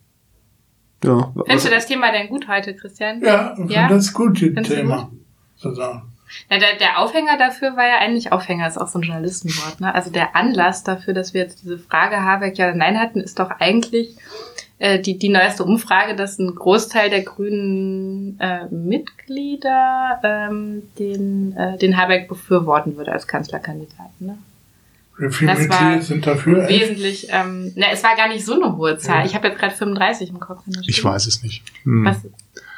ja. 1.01 1.33
Findest 1.45 1.67
du 1.67 1.71
das 1.71 1.85
Thema 1.87 2.11
denn 2.11 2.27
gut 2.27 2.49
heute, 2.49 2.75
Christian? 2.75 3.21
Ja, 3.23 3.55
ja? 3.67 3.87
das 3.87 4.07
ist 4.07 4.13
gut, 4.13 4.41
das 4.41 4.67
Thema. 4.67 5.09
Gut? 5.63 6.10
Ja, 6.49 6.57
der, 6.59 6.77
der 6.79 6.99
Aufhänger 6.99 7.37
dafür 7.37 7.75
war 7.75 7.87
ja 7.87 7.99
eigentlich, 7.99 8.31
Aufhänger 8.31 8.67
ist 8.67 8.77
auch 8.77 8.87
so 8.87 8.99
ein 8.99 9.03
Journalistenwort, 9.03 9.79
ne? 9.79 9.93
Also 9.93 10.11
der 10.11 10.35
Anlass 10.35 10.83
dafür, 10.83 11.13
dass 11.13 11.33
wir 11.33 11.41
jetzt 11.41 11.63
diese 11.63 11.77
Frage 11.77 12.21
Habeck 12.23 12.57
ja 12.57 12.67
oder 12.67 12.75
nein 12.75 12.99
hatten, 12.99 13.19
ist 13.19 13.39
doch 13.39 13.51
eigentlich 13.59 14.15
äh, 14.81 14.99
die, 14.99 15.17
die 15.19 15.29
neueste 15.29 15.63
Umfrage, 15.63 16.15
dass 16.15 16.39
ein 16.39 16.55
Großteil 16.55 17.11
der 17.11 17.21
grünen 17.21 18.39
äh, 18.39 18.65
Mitglieder 18.71 20.19
ähm, 20.23 20.83
den, 20.97 21.55
äh, 21.55 21.77
den 21.77 21.97
Habeck 21.97 22.27
befürworten 22.27 22.97
würde 22.97 23.11
als 23.11 23.27
Kanzlerkandidaten. 23.27 24.25
Ne? 24.25 24.37
Wie 25.19 25.31
viele 25.31 25.51
das 25.51 25.59
Mitglieder 25.59 26.01
sind 26.01 26.25
dafür? 26.25 26.67
Wesentlich, 26.67 27.27
ähm, 27.29 27.71
ne, 27.75 27.85
es 27.91 28.03
war 28.03 28.15
gar 28.15 28.27
nicht 28.27 28.43
so 28.43 28.55
eine 28.55 28.75
hohe 28.75 28.97
Zahl. 28.97 29.19
Ja. 29.19 29.25
Ich 29.25 29.35
habe 29.35 29.49
jetzt 29.49 29.59
gerade 29.59 29.75
35 29.75 30.29
im 30.31 30.39
Kopf. 30.39 30.63
Ich 30.87 31.03
weiß 31.03 31.27
es 31.27 31.43
nicht. 31.43 31.63
Hm. 31.83 32.05
Was, 32.05 32.17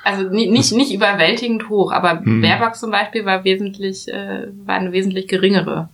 also 0.04 0.30
nicht, 0.30 0.52
nicht, 0.52 0.74
nicht 0.74 0.94
überwältigend 0.94 1.70
hoch, 1.70 1.92
aber 1.92 2.20
hm. 2.22 2.42
Baerbock 2.42 2.76
zum 2.76 2.92
Beispiel 2.92 3.26
war 3.26 3.44
wesentlich, 3.44 4.08
äh, 4.08 4.48
war 4.66 4.76
eine 4.76 4.92
wesentlich 4.92 5.28
geringere 5.28 5.90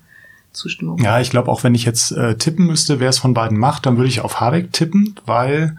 Zustimmung. 0.52 0.98
Ja, 1.00 1.20
ich 1.20 1.30
glaube, 1.30 1.52
auch 1.52 1.64
wenn 1.64 1.76
ich 1.76 1.86
jetzt 1.86 2.12
äh, 2.12 2.36
tippen 2.36 2.66
müsste, 2.66 3.00
wer 3.00 3.10
es 3.10 3.20
von 3.20 3.34
beiden 3.34 3.58
macht, 3.58 3.86
dann 3.86 3.98
würde 3.98 4.10
ich 4.10 4.22
auf 4.22 4.40
Habeck 4.40 4.74
tippen, 4.74 5.16
weil 5.26 5.76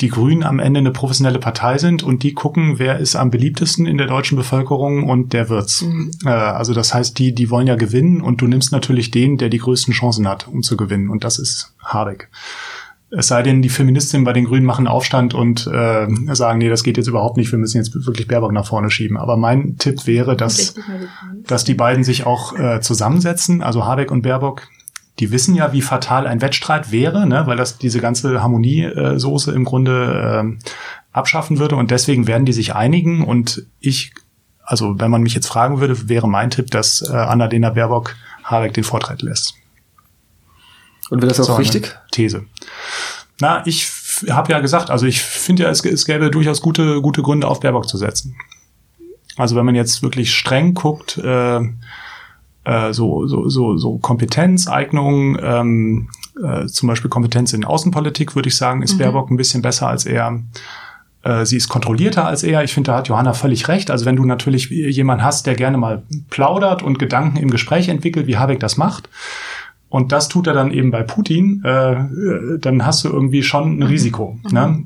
die 0.00 0.08
Grünen 0.08 0.42
am 0.44 0.58
Ende 0.58 0.78
eine 0.78 0.92
professionelle 0.92 1.38
Partei 1.38 1.76
sind 1.78 2.02
und 2.02 2.22
die 2.22 2.32
gucken, 2.32 2.78
wer 2.78 2.98
ist 2.98 3.16
am 3.16 3.30
beliebtesten 3.30 3.86
in 3.86 3.98
der 3.98 4.06
deutschen 4.06 4.36
Bevölkerung 4.36 5.08
und 5.08 5.32
der 5.32 5.48
wird's. 5.48 5.82
Mhm. 5.82 6.10
Äh, 6.24 6.30
also 6.30 6.74
das 6.74 6.94
heißt, 6.94 7.18
die, 7.18 7.34
die 7.34 7.50
wollen 7.50 7.66
ja 7.66 7.76
gewinnen 7.76 8.20
und 8.20 8.40
du 8.40 8.46
nimmst 8.46 8.72
natürlich 8.72 9.10
den, 9.10 9.36
der 9.36 9.48
die 9.48 9.58
größten 9.58 9.92
Chancen 9.94 10.28
hat, 10.28 10.48
um 10.48 10.62
zu 10.62 10.76
gewinnen 10.76 11.08
und 11.08 11.24
das 11.24 11.38
ist 11.38 11.74
Habeck. 11.82 12.28
Es 13.10 13.26
sei 13.26 13.42
denn, 13.42 13.60
die 13.60 13.68
Feministinnen 13.68 14.24
bei 14.24 14.32
den 14.32 14.44
Grünen 14.44 14.64
machen 14.64 14.86
Aufstand 14.86 15.34
und 15.34 15.66
äh, 15.66 16.06
sagen, 16.32 16.58
nee, 16.58 16.68
das 16.68 16.84
geht 16.84 16.96
jetzt 16.96 17.08
überhaupt 17.08 17.36
nicht, 17.36 17.50
wir 17.50 17.58
müssen 17.58 17.78
jetzt 17.78 17.92
wirklich 18.06 18.28
Baerbock 18.28 18.52
nach 18.52 18.66
vorne 18.66 18.90
schieben. 18.90 19.16
Aber 19.16 19.36
mein 19.36 19.76
Tipp 19.78 20.06
wäre, 20.06 20.36
dass, 20.36 20.74
dass 21.46 21.64
die 21.64 21.74
beiden 21.74 22.04
sich 22.04 22.24
auch 22.24 22.56
äh, 22.56 22.80
zusammensetzen, 22.80 23.62
also 23.62 23.84
Habeck 23.84 24.12
und 24.12 24.22
Baerbock, 24.22 24.68
die 25.18 25.30
wissen 25.30 25.54
ja, 25.54 25.72
wie 25.72 25.82
fatal 25.82 26.26
ein 26.26 26.40
Wettstreit 26.40 26.92
wäre, 26.92 27.26
ne, 27.26 27.46
weil 27.46 27.56
das 27.56 27.78
diese 27.78 28.00
ganze 28.00 28.42
Harmoniesoße 28.42 29.52
im 29.52 29.64
Grunde 29.64 30.44
äh, 30.44 30.70
abschaffen 31.12 31.58
würde 31.58 31.76
und 31.76 31.90
deswegen 31.90 32.26
werden 32.26 32.46
die 32.46 32.52
sich 32.52 32.74
einigen 32.74 33.24
und 33.24 33.66
ich, 33.80 34.12
also 34.62 34.98
wenn 34.98 35.10
man 35.10 35.22
mich 35.22 35.34
jetzt 35.34 35.48
fragen 35.48 35.80
würde, 35.80 36.08
wäre 36.08 36.28
mein 36.28 36.50
Tipp, 36.50 36.70
dass 36.70 37.02
äh, 37.02 37.12
Annalena 37.12 37.70
Baerbock 37.70 38.16
Habeck 38.44 38.72
den 38.74 38.84
Vortritt 38.84 39.22
lässt. 39.22 39.54
Und 41.10 41.22
wäre 41.22 41.28
das 41.28 41.40
auch 41.40 41.46
so 41.46 41.54
richtig? 41.54 41.96
These. 42.12 42.44
Na, 43.40 43.66
ich 43.66 43.88
habe 44.28 44.52
ja 44.52 44.60
gesagt, 44.60 44.90
also 44.90 45.06
ich 45.06 45.20
finde 45.20 45.64
ja, 45.64 45.70
es, 45.70 45.84
es 45.84 46.04
gäbe 46.04 46.30
durchaus 46.30 46.60
gute, 46.60 47.00
gute 47.00 47.22
Gründe, 47.22 47.48
auf 47.48 47.60
Baerbock 47.60 47.88
zu 47.88 47.96
setzen. 47.96 48.36
Also 49.36 49.56
wenn 49.56 49.64
man 49.64 49.74
jetzt 49.74 50.02
wirklich 50.02 50.34
streng 50.34 50.74
guckt, 50.74 51.18
äh, 51.18 51.60
äh, 52.64 52.92
so, 52.92 53.26
so, 53.26 53.48
so, 53.48 53.76
so 53.78 53.98
Kompetenz, 53.98 54.68
Eignung, 54.68 55.38
ähm, 55.42 56.08
äh, 56.42 56.66
zum 56.66 56.88
Beispiel 56.88 57.10
Kompetenz 57.10 57.52
in 57.52 57.64
Außenpolitik, 57.64 58.34
würde 58.34 58.48
ich 58.48 58.56
sagen, 58.56 58.82
ist 58.82 58.94
Mhm. 58.94 58.98
Baerbock 58.98 59.30
ein 59.30 59.36
bisschen 59.36 59.62
besser 59.62 59.88
als 59.88 60.04
er. 60.04 60.40
Äh, 61.22 61.44
Sie 61.46 61.56
ist 61.56 61.68
kontrollierter 61.68 62.26
als 62.26 62.42
er. 62.42 62.62
Ich 62.62 62.74
finde, 62.74 62.90
da 62.90 62.98
hat 62.98 63.08
Johanna 63.08 63.32
völlig 63.32 63.68
recht. 63.68 63.90
Also 63.90 64.04
wenn 64.04 64.16
du 64.16 64.24
natürlich 64.24 64.68
jemanden 64.68 65.24
hast, 65.24 65.46
der 65.46 65.54
gerne 65.54 65.78
mal 65.78 66.02
plaudert 66.28 66.82
und 66.82 66.98
Gedanken 66.98 67.38
im 67.38 67.50
Gespräch 67.50 67.88
entwickelt, 67.88 68.26
wie 68.26 68.36
Habeck 68.36 68.60
das 68.60 68.76
macht, 68.76 69.08
und 69.90 70.12
das 70.12 70.28
tut 70.28 70.46
er 70.46 70.54
dann 70.54 70.70
eben 70.70 70.90
bei 70.90 71.02
Putin, 71.02 71.62
äh, 71.64 71.92
äh, 71.92 72.58
dann 72.58 72.86
hast 72.86 73.04
du 73.04 73.08
irgendwie 73.08 73.42
schon 73.42 73.78
ein 73.78 73.82
Risiko. 73.82 74.38
Ne? 74.50 74.84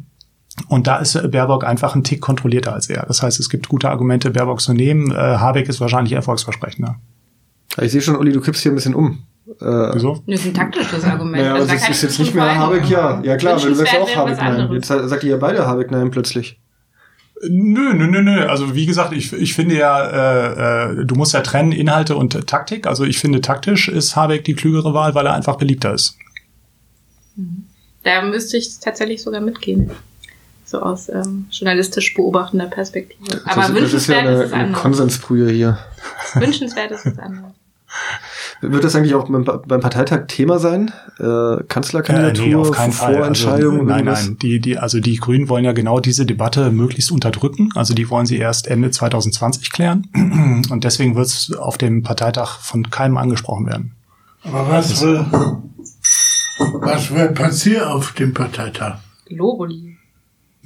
Und 0.68 0.86
da 0.86 0.96
ist 0.96 1.30
Baerbock 1.30 1.64
einfach 1.64 1.94
ein 1.94 2.05
Tick 2.05 2.20
kontrollierter 2.20 2.72
als 2.72 2.88
er. 2.88 3.05
Das 3.07 3.22
heißt, 3.22 3.38
es 3.38 3.48
gibt 3.48 3.68
gute 3.68 3.90
Argumente, 3.90 4.30
Baerbock 4.30 4.61
zu 4.61 4.72
nehmen. 4.72 5.11
Äh, 5.12 5.14
Habeck 5.14 5.68
ist 5.68 5.80
wahrscheinlich 5.80 6.12
erfolgsversprechender. 6.14 6.96
Ich 7.80 7.92
sehe 7.92 8.00
schon, 8.00 8.16
Olli, 8.16 8.32
du 8.32 8.40
kippst 8.40 8.62
hier 8.62 8.72
ein 8.72 8.76
bisschen 8.76 8.94
um. 8.94 9.24
Äh, 9.61 9.64
Wieso? 9.64 10.22
Das 10.26 10.40
ist 10.40 10.46
ein 10.46 10.55
taktisches 10.55 11.05
Argument. 11.05 11.36
Naja, 11.36 11.55
Also 11.55 11.66
da 11.66 11.74
es 11.74 11.82
kann 11.82 11.90
ist 11.90 11.96
ich 11.98 12.02
jetzt 12.02 12.18
nicht 12.18 12.34
mehr. 12.34 12.57
Habeck, 12.57 12.88
ja. 12.88 13.20
Ja 13.22 13.36
klar, 13.36 13.59
du 13.61 13.74
sagst 13.74 13.94
auch 13.98 14.16
Habeck 14.16 14.38
nein. 14.38 14.72
Jetzt 14.72 14.88
sagt 14.88 15.22
ihr 15.24 15.30
ja 15.30 15.36
beide 15.36 15.66
Habeck 15.66 15.90
nein 15.90 16.11
plötzlich. 16.11 16.61
Nö, 17.49 17.92
nö, 17.95 18.07
nö, 18.07 18.22
nö. 18.22 18.47
Also 18.47 18.74
wie 18.74 18.86
gesagt, 18.86 19.12
ich, 19.12 19.32
ich 19.32 19.55
finde 19.55 19.76
ja, 19.76 20.05
äh, 20.05 21.01
äh, 21.01 21.05
du 21.05 21.14
musst 21.14 21.34
ja 21.34 21.40
trennen 21.40 21.72
Inhalte 21.72 22.16
und 22.16 22.47
Taktik. 22.47 22.86
Also 22.86 23.05
ich 23.05 23.18
finde 23.18 23.40
taktisch 23.40 23.88
ist 23.88 24.16
Habeck 24.16 24.45
die 24.45 24.55
klügere 24.55 24.95
Wahl, 24.95 25.14
weil 25.14 25.26
er 25.26 25.34
einfach 25.34 25.57
beliebter 25.57 25.95
ist. 25.95 26.16
Da 28.03 28.22
müsste 28.22 28.57
ich 28.57 28.78
tatsächlich 28.80 29.22
sogar 29.22 29.40
mitgehen. 29.40 29.90
So 30.64 30.80
aus 30.80 31.09
ähm, 31.09 31.47
journalistisch 31.51 32.14
beobachtender 32.14 32.66
Perspektive. 32.66 33.42
Aber 33.45 33.68
das, 33.68 33.92
das 33.92 33.92
ist 33.92 34.07
ja 34.09 34.16
wünschenswert 34.16 34.18
eine, 34.18 34.32
ist 34.32 34.47
es 34.47 34.53
eine 34.53 34.64
anders. 34.64 34.82
Konsensbrühe 34.82 35.51
hier. 35.51 35.78
Wünschenswert 36.34 36.90
ist 36.90 37.07
es 37.07 37.18
anders. 37.18 37.53
Wird 38.72 38.84
das 38.84 38.94
eigentlich 38.94 39.14
auch 39.14 39.28
beim, 39.28 39.44
beim 39.44 39.80
Parteitag 39.80 40.26
Thema 40.28 40.58
sein? 40.58 40.90
Äh, 41.18 41.62
Kanzlerkandidatur, 41.68 42.44
Äh, 42.44 42.48
nee, 42.48 42.54
auf 42.54 42.70
keinen 42.70 42.92
Fall. 42.92 43.14
Vorentscheidung? 43.14 43.72
Also, 43.80 43.84
nein, 43.84 44.04
nein. 44.04 44.36
Die, 44.40 44.60
die, 44.60 44.78
also 44.78 45.00
die 45.00 45.16
Grünen 45.16 45.48
wollen 45.48 45.64
ja 45.64 45.72
genau 45.72 46.00
diese 46.00 46.26
Debatte 46.26 46.70
möglichst 46.70 47.10
unterdrücken. 47.12 47.70
Also 47.74 47.94
die 47.94 48.08
wollen 48.10 48.26
sie 48.26 48.38
erst 48.38 48.66
Ende 48.66 48.90
2020 48.90 49.70
klären. 49.70 50.06
Und 50.70 50.84
deswegen 50.84 51.14
wird 51.14 51.26
es 51.26 51.52
auf 51.52 51.78
dem 51.78 52.02
Parteitag 52.02 52.60
von 52.60 52.90
keinem 52.90 53.16
angesprochen 53.16 53.66
werden. 53.66 53.92
Aber 54.44 54.68
was 54.68 55.00
will, 55.00 55.24
was 56.80 57.10
wird 57.14 57.34
passieren 57.34 57.88
auf 57.88 58.12
dem 58.12 58.34
Parteitag? 58.34 58.98
Globuli. 59.26 59.96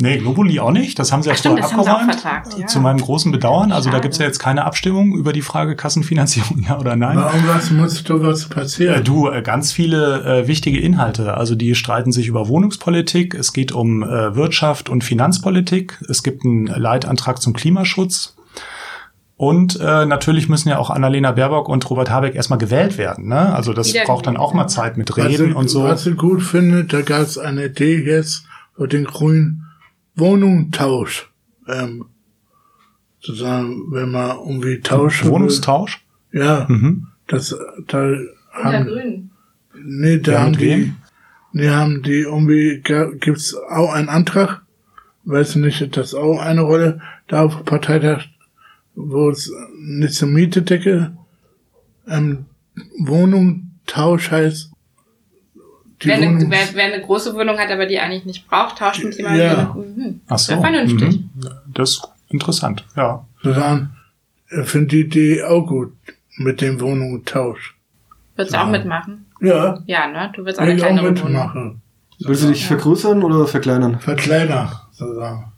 Nee, 0.01 0.18
Globuli 0.18 0.61
auch 0.61 0.70
nicht. 0.70 0.99
Das 0.99 1.11
haben 1.11 1.22
sie 1.22 1.28
ja 1.28 1.34
Ach 1.34 1.38
stimmt, 1.38 1.59
vorher 1.59 1.62
das 1.68 1.72
haben 1.72 1.82
sie 1.84 1.90
auch 1.90 1.94
abgeräumt. 2.01 2.20
vertagt, 2.20 2.59
ja. 2.59 2.66
Zu 2.68 2.80
meinem 2.80 3.01
großen 3.01 3.32
Bedauern. 3.32 3.72
Also 3.72 3.88
da 3.88 3.94
Schade. 3.96 4.03
gibt's 4.03 4.18
ja 4.18 4.26
jetzt 4.26 4.38
keine 4.38 4.64
Abstimmung 4.64 5.12
über 5.16 5.32
die 5.32 5.42
Frage 5.42 5.74
Kassenfinanzierung, 5.74 6.64
ja 6.68 6.78
oder 6.78 6.94
nein. 6.94 7.16
Warum 7.16 7.49
was 7.49 7.70
muss 7.72 8.05
da 8.05 8.22
was 8.22 8.44
Äh, 8.46 8.49
passieren? 8.49 9.05
Du, 9.05 9.28
äh, 9.28 9.42
ganz 9.42 9.72
viele 9.72 10.22
äh, 10.42 10.46
wichtige 10.46 10.78
Inhalte. 10.78 11.34
Also 11.36 11.57
die 11.57 11.74
streiten 11.74 12.12
sich 12.12 12.28
über 12.28 12.46
Wohnungspolitik, 12.49 13.34
es 13.34 13.53
geht 13.53 13.72
um 13.72 14.03
äh, 14.05 14.34
Wirtschaft 14.36 14.88
und 14.88 15.03
Finanzpolitik, 15.03 15.99
es 16.09 16.22
gibt 16.22 16.44
einen 16.44 16.66
Leitantrag 16.66 17.42
zum 17.42 17.53
Klimaschutz. 17.53 18.36
Und 19.36 19.78
äh, 19.80 20.05
natürlich 20.05 20.49
müssen 20.49 20.68
ja 20.68 20.78
auch 20.78 20.90
Annalena 20.90 21.30
Baerbock 21.32 21.68
und 21.68 21.88
Robert 21.90 22.11
Habeck 22.11 22.34
erstmal 22.34 22.59
gewählt 22.59 22.99
werden. 22.99 23.28
Ne? 23.28 23.55
Also 23.55 23.72
das 23.72 23.88
Wieder 23.92 24.05
braucht 24.05 24.26
dann 24.26 24.36
auch 24.36 24.53
mal 24.53 24.66
Zeit 24.66 24.96
mit 24.96 25.11
was, 25.11 25.16
Reden 25.18 25.51
ich, 25.51 25.55
und 25.57 25.68
so. 25.68 25.84
was 25.84 26.07
ich 26.07 26.16
gut 26.16 26.42
finde, 26.42 26.84
da 26.84 27.03
gab 27.03 27.20
es 27.22 27.38
eine 27.38 27.66
Idee 27.66 27.96
jetzt 28.05 28.44
für 28.76 28.88
den 28.88 29.05
Grünen 29.05 29.64
Wohnungtausch. 30.19 31.31
Ähm, 31.66 32.07
sozusagen, 33.21 33.91
wenn 33.93 34.11
man 34.11 34.31
irgendwie 34.39 34.81
tauschen 34.81 35.31
Wohnungstausch? 35.31 36.05
will. 36.31 36.43
Ja, 36.45 36.66
Mhm. 36.69 37.09
das, 37.27 37.55
da 37.87 38.12
haben, 38.53 38.87
Grün. 38.87 39.31
nee, 39.75 40.19
da 40.19 40.33
Ja, 40.33 40.41
haben 40.43 40.57
die, 40.57 40.93
nee, 41.53 41.69
haben 41.69 42.03
die 42.03 42.21
irgendwie, 42.21 42.81
gibt's 43.21 43.55
auch 43.55 43.93
einen 43.93 44.09
Antrag, 44.09 44.62
weiß 45.25 45.57
nicht, 45.57 45.81
ist 45.81 45.97
das 45.97 46.14
auch 46.14 46.39
eine 46.41 46.62
Rolle, 46.62 47.01
da 47.29 47.43
auf 47.45 47.64
Parteitag, 47.64 48.25
wo 48.95 49.31
es 49.31 49.53
nicht 49.79 50.14
zur 50.14 50.29
Mietedecke, 50.29 51.16
ähm, 52.09 52.47
Wohnungtausch 52.99 54.31
heißt, 54.31 54.71
die 54.71 54.78
Wer 56.01 56.16
eine, 56.16 56.51
wer, 56.51 56.59
wer 56.74 56.84
eine 56.84 57.03
große 57.03 57.34
Wohnung 57.34 57.59
hat, 57.59 57.70
aber 57.70 57.86
die 57.86 57.99
eigentlich 57.99 58.24
nicht 58.24 58.46
braucht, 58.49 58.78
tauscht 58.78 59.03
mit 59.05 59.16
jemandem. 59.16 59.40
Ja. 59.42 59.74
Mhm. 59.76 60.20
Ach 60.28 60.38
so. 60.38 60.53
Sehr 60.53 60.61
vernünftig. 60.61 61.20
Mhm. 61.20 61.30
Das 61.72 61.90
ist 61.90 62.09
interessant, 62.28 62.84
ja. 62.96 63.26
ich 63.42 64.68
finde 64.68 64.86
die 64.88 65.01
Idee 65.01 65.42
auch 65.42 65.66
gut 65.66 65.92
mit 66.36 66.61
dem 66.61 66.80
Wohnungtausch. 66.80 67.76
Würdest 68.36 68.55
du 68.55 68.61
auch 68.61 68.68
mitmachen? 68.70 69.26
Ja, 69.40 69.82
Ja, 69.86 70.07
ne? 70.09 70.30
Du 70.34 70.44
willst 70.44 70.59
auch 70.61 70.62
eine 70.64 70.74
ich 70.74 70.82
auch 70.82 70.86
kleinere 70.86 71.07
Wohnung. 71.07 71.24
mitmachen. 71.24 71.82
Willst 72.20 72.42
du 72.44 72.49
dich 72.49 72.66
vergrößern 72.66 73.22
oder 73.22 73.46
verkleinern? 73.46 73.99
Verkleinern, 74.01 74.70
sozusagen. 74.92 75.53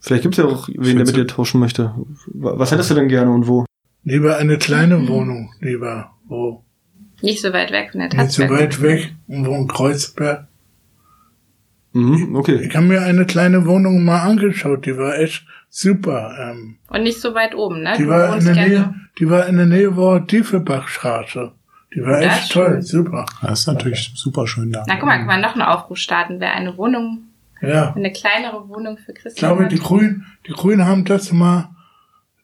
Vielleicht 0.00 0.22
gibt's 0.22 0.38
ja 0.38 0.44
auch 0.44 0.68
wen, 0.68 0.96
der 0.96 1.06
mit 1.06 1.16
dir 1.16 1.26
tauschen 1.26 1.60
möchte. 1.60 1.94
Was 2.34 2.70
hättest 2.72 2.90
du 2.90 2.94
denn 2.94 3.08
gerne 3.08 3.30
und 3.30 3.46
wo? 3.46 3.64
Lieber 4.04 4.36
eine 4.36 4.58
kleine 4.58 4.98
Mhm. 4.98 5.08
Wohnung, 5.08 5.52
lieber, 5.60 6.10
wo 6.26 6.62
Nicht 7.24 7.40
so 7.42 7.52
weit 7.52 7.72
weg 7.72 7.90
von 7.92 8.00
der 8.00 8.22
nicht 8.22 8.32
so 8.32 8.48
weit 8.50 8.82
weg, 8.82 9.14
und 9.28 9.46
wo 9.46 9.54
in 9.54 9.66
Kreuzberg. 9.66 10.46
Mhm, 11.92 12.34
okay. 12.36 12.56
Ich 12.68 12.74
habe 12.76 12.86
mir 12.86 13.02
eine 13.02 13.24
kleine 13.24 13.66
Wohnung 13.66 14.04
mal 14.04 14.20
angeschaut, 14.20 14.84
die 14.86 14.96
war 14.98 15.18
echt 15.18 15.46
super. 15.70 16.36
Ähm, 16.40 16.76
Und 16.88 17.02
nicht 17.04 17.20
so 17.20 17.34
weit 17.34 17.54
oben, 17.54 17.82
ne? 17.82 17.94
die 17.96 18.02
Du 18.04 18.08
war 18.10 18.36
in 18.36 18.44
der 18.44 18.54
gerne- 18.54 18.68
Nähe, 18.68 18.94
die 19.18 19.30
war 19.30 19.46
in 19.46 19.56
der 19.56 19.66
Nähe, 19.66 19.96
wo 19.96 20.18
Diefebachstraße. 20.18 21.52
Die 21.94 22.02
war 22.02 22.20
Das 22.20 22.36
echt 22.40 22.52
toll, 22.52 22.72
schön. 22.72 22.82
super. 22.82 23.26
Das 23.40 23.60
ist 23.60 23.66
natürlich 23.68 24.12
super 24.16 24.46
schön 24.48 24.72
da. 24.72 24.84
Na 24.88 24.96
guck 24.96 25.04
mal, 25.06 25.16
kann 25.18 25.26
man 25.26 25.40
noch 25.40 25.52
einen 25.52 25.62
Aufruf 25.62 25.96
starten, 25.98 26.40
wer 26.40 26.52
eine 26.54 26.76
Wohnung, 26.76 27.22
Ja, 27.62 27.94
eine 27.94 28.10
kleinere 28.12 28.68
Wohnung 28.68 28.98
für 28.98 29.12
ich 29.12 29.18
Christian 29.18 29.50
glaube, 29.50 29.64
hat. 29.64 29.72
die 29.72 29.78
Grünen, 29.78 30.26
die 30.48 30.52
Grünen 30.52 30.84
haben 30.84 31.04
das 31.04 31.32
mal, 31.32 31.70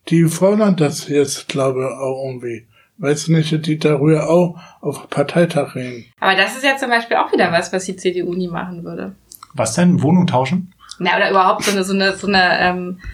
die 0.08 0.24
fordern 0.26 0.76
das 0.76 1.08
jetzt, 1.08 1.48
glaube 1.48 1.80
ich, 1.80 1.86
auch 1.86 2.24
irgendwie. 2.26 2.66
Weißt 3.00 3.28
du 3.28 3.32
nicht, 3.32 3.66
die 3.66 3.78
darüber 3.78 4.28
auch 4.28 4.60
auf 4.82 5.08
Parteitag 5.08 5.74
reden. 5.74 6.04
Aber 6.20 6.36
das 6.36 6.54
ist 6.54 6.64
ja 6.64 6.76
zum 6.76 6.90
Beispiel 6.90 7.16
auch 7.16 7.32
wieder 7.32 7.50
was, 7.50 7.72
was 7.72 7.86
die 7.86 7.96
CDU 7.96 8.34
nie 8.34 8.48
machen 8.48 8.84
würde. 8.84 9.14
Was 9.54 9.74
denn? 9.74 10.02
Wohnung 10.02 10.26
tauschen? 10.26 10.74
Na, 10.98 11.16
oder 11.16 11.30
überhaupt 11.30 11.64
so 11.64 11.70
eine, 11.70 11.82
so 11.82 11.94
eine, 11.94 12.14
so 12.14 12.26
eine 12.26 12.60
ähm, 12.60 12.98
äh, 13.00 13.06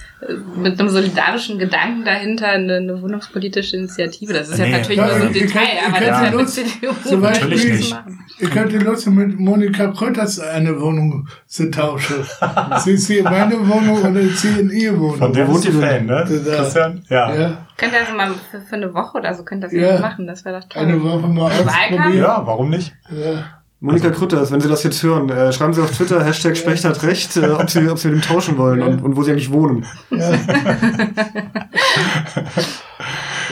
mit 0.56 0.80
einem 0.80 0.88
solidarischen 0.88 1.58
Gedanken 1.58 2.04
dahinter 2.06 2.48
eine, 2.48 2.76
eine 2.76 3.02
wohnungspolitische 3.02 3.76
Initiative. 3.76 4.32
Das 4.32 4.48
ist 4.48 4.58
Nee. 4.58 4.64
jetzt 4.70 4.72
natürlich 4.78 4.98
Ja, 4.98 5.06
nur 5.08 5.16
so 5.18 5.22
ein 5.26 5.34
ich 5.34 5.42
Detail, 5.42 5.62
ich 5.74 5.82
aber 5.86 5.92
kann 5.92 6.04
das 6.06 6.10
ist 6.10 6.20
die 6.20 6.24
ja 6.24 6.30
mit 6.30 6.40
Lust- 6.40 6.54
CDU 6.54 7.08
zum 7.10 7.20
Beispiel 7.20 7.72
nicht. 7.76 7.90
machen. 7.94 8.18
Ich 8.38 8.50
könnte 8.50 8.78
Lust 8.78 9.06
mit 9.08 9.38
Monika 9.38 9.88
Kröters 9.88 10.40
eine 10.40 10.80
Wohnung 10.80 11.28
zu 11.46 11.70
tauschen. 11.70 12.16
sie 12.84 12.92
ist 12.92 13.06
hier 13.08 13.18
in 13.18 13.24
meine 13.24 13.58
Wohnung 13.68 14.02
oder 14.02 14.22
sie 14.22 14.58
in 14.60 14.70
ihre 14.70 14.98
Wohnung. 14.98 15.16
Von 15.18 15.32
der 15.34 15.48
wohnt 15.48 15.64
ihr 15.66 15.72
Fan, 15.72 16.06
ne? 16.06 16.24
Christian? 16.26 17.02
Ja. 17.10 17.34
Ja, 17.34 17.66
Könnt 17.76 17.92
ihr 17.92 18.00
also 18.00 18.14
mal 18.14 18.30
für, 18.50 18.60
für 18.60 18.76
eine 18.76 18.94
Woche 18.94 19.18
oder 19.18 19.34
so 19.34 19.44
könnt 19.44 19.64
ihr 19.64 19.68
das 19.68 19.94
Ja. 19.96 20.00
machen, 20.00 20.26
das 20.26 20.44
wäre 20.46 20.60
doch 20.60 20.68
toll. 20.68 20.82
eine 20.82 21.02
Woche 21.02 21.26
mal 21.28 21.52
ausprobieren. 21.52 22.16
Ja, 22.16 22.40
warum 22.46 22.70
nicht? 22.70 22.94
Ja. 23.10 23.55
Monika 23.86 24.10
Krütters, 24.10 24.50
wenn 24.50 24.60
Sie 24.60 24.68
das 24.68 24.82
jetzt 24.82 25.02
hören, 25.02 25.28
äh, 25.30 25.52
schreiben 25.52 25.72
Sie 25.72 25.80
auf 25.80 25.90
Twitter, 25.92 26.22
Hashtag 26.24 26.56
Specht 26.56 26.84
hat 26.84 27.02
recht, 27.04 27.36
äh, 27.36 27.46
ob, 27.50 27.70
Sie, 27.70 27.88
ob 27.88 27.98
Sie 27.98 28.08
mit 28.08 28.16
ihm 28.18 28.22
tauschen 28.22 28.58
wollen 28.58 28.82
und, 28.82 29.02
und 29.02 29.16
wo 29.16 29.22
Sie 29.22 29.30
eigentlich 29.30 29.52
wohnen. 29.52 29.86
Ja. 30.10 30.32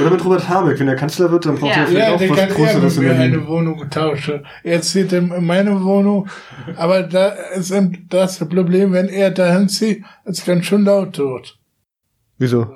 Oder 0.00 0.10
mit 0.10 0.24
Robert 0.24 0.48
Habeck, 0.48 0.80
wenn 0.80 0.88
er 0.88 0.96
Kanzler 0.96 1.30
wird, 1.30 1.46
dann 1.46 1.54
braucht 1.54 1.70
Ja. 1.76 1.82
er 1.82 1.86
vielleicht 1.86 2.08
Ja, 2.08 2.14
auch 2.14 2.18
der 2.18 2.30
was 2.30 2.36
kann 2.38 2.82
mit 2.82 2.96
in 2.96 3.02
mir 3.02 3.08
Berlin. 3.14 3.32
eine 3.34 3.46
Wohnung 3.46 3.90
tauschen. 3.90 4.44
Er 4.64 4.82
zieht 4.82 5.12
in 5.12 5.46
meine 5.46 5.84
Wohnung, 5.84 6.28
aber 6.76 7.02
da 7.04 7.28
ist 7.54 7.72
das 8.08 8.38
Problem, 8.40 8.92
wenn 8.92 9.08
er 9.08 9.30
dahin 9.30 9.68
zieht, 9.68 10.04
ist 10.24 10.44
ganz 10.44 10.64
schön 10.66 10.84
laut 10.84 11.16
dort. 11.16 11.56
Wieso? 12.38 12.66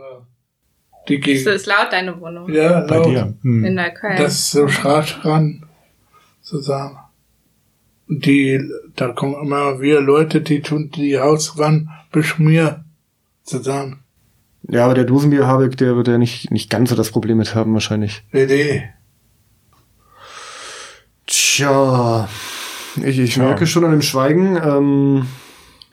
Die 1.09 1.17
Es 1.19 1.25
Gegend. 1.25 1.47
ist 1.49 1.67
laut, 1.67 1.89
deine 1.91 2.21
Wohnung. 2.21 2.53
Ja, 2.53 2.81
Bei 2.87 2.97
laut. 2.99 3.07
dir. 3.07 3.35
Hm. 3.43 3.65
In 3.65 3.75
Neukölln. 3.75 4.17
Das 4.19 4.35
ist 4.35 4.51
so 4.53 4.69
schrasch 4.69 5.19
ran, 5.25 5.65
sozusagen. 6.43 6.97
Und 6.97 7.08
die, 8.09 8.61
da 8.97 9.09
kommen 9.09 9.35
immer 9.43 9.81
wieder 9.81 10.01
Leute, 10.01 10.41
die 10.41 10.61
tun 10.61 10.91
die 10.95 11.19
Hauswand 11.19 11.89
beschmieren, 12.11 12.85
sozusagen. 13.43 14.01
Ja, 14.71 14.85
aber 14.85 14.95
der 14.95 15.05
Dosenbier 15.05 15.47
Habeck, 15.47 15.77
der 15.77 15.97
wird 15.97 16.09
ja 16.09 16.19
nicht, 16.19 16.51
nicht 16.51 16.69
ganz 16.71 16.91
so 16.91 16.97
das 16.97 17.11
Problem 17.11 17.39
mit 17.39 17.55
haben, 17.55 17.73
wahrscheinlich. 17.73 18.23
Nee, 18.33 18.47
nee. 18.47 18.83
Tja, 21.27 22.29
ich, 23.03 23.19
ich 23.19 23.37
merke 23.37 23.67
schon 23.67 23.85
an 23.85 23.91
dem 23.91 24.03
Schweigen, 24.03 24.57
ähm, 24.63 25.27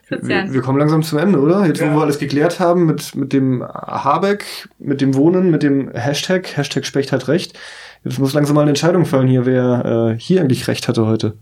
wir, 0.07 0.53
wir 0.53 0.61
kommen 0.61 0.77
langsam 0.79 1.03
zum 1.03 1.17
Ende, 1.19 1.39
oder? 1.39 1.65
Jetzt, 1.65 1.81
wo 1.81 1.85
Ja. 1.85 1.95
wir 1.95 2.01
alles 2.01 2.19
geklärt 2.19 2.59
haben 2.59 2.85
mit, 2.85 3.15
mit 3.15 3.33
dem 3.33 3.63
Habeck, 3.63 4.69
mit 4.77 5.01
dem 5.01 5.15
Wohnen, 5.15 5.51
mit 5.51 5.63
dem 5.63 5.91
Hashtag, 5.91 6.55
Hashtag 6.55 6.85
Specht 6.85 7.11
hat 7.11 7.27
recht. 7.27 7.57
Jetzt 8.03 8.19
muss 8.19 8.33
langsam 8.33 8.55
mal 8.55 8.61
eine 8.61 8.71
Entscheidung 8.71 9.05
fallen 9.05 9.27
hier, 9.27 9.45
wer 9.45 10.13
äh, 10.15 10.19
hier 10.19 10.41
eigentlich 10.41 10.67
recht 10.67 10.87
hatte 10.87 11.05
heute. 11.07 11.33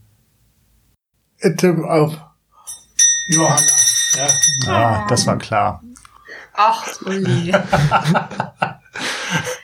Tippe 1.51 1.89
auf 1.89 2.13
Johanna. 3.27 3.61
Ja. 4.15 4.71
Ah, 4.71 5.07
das 5.07 5.25
war 5.25 5.37
klar. 5.37 5.81
Ach, 6.53 6.85
Uli. 7.05 7.53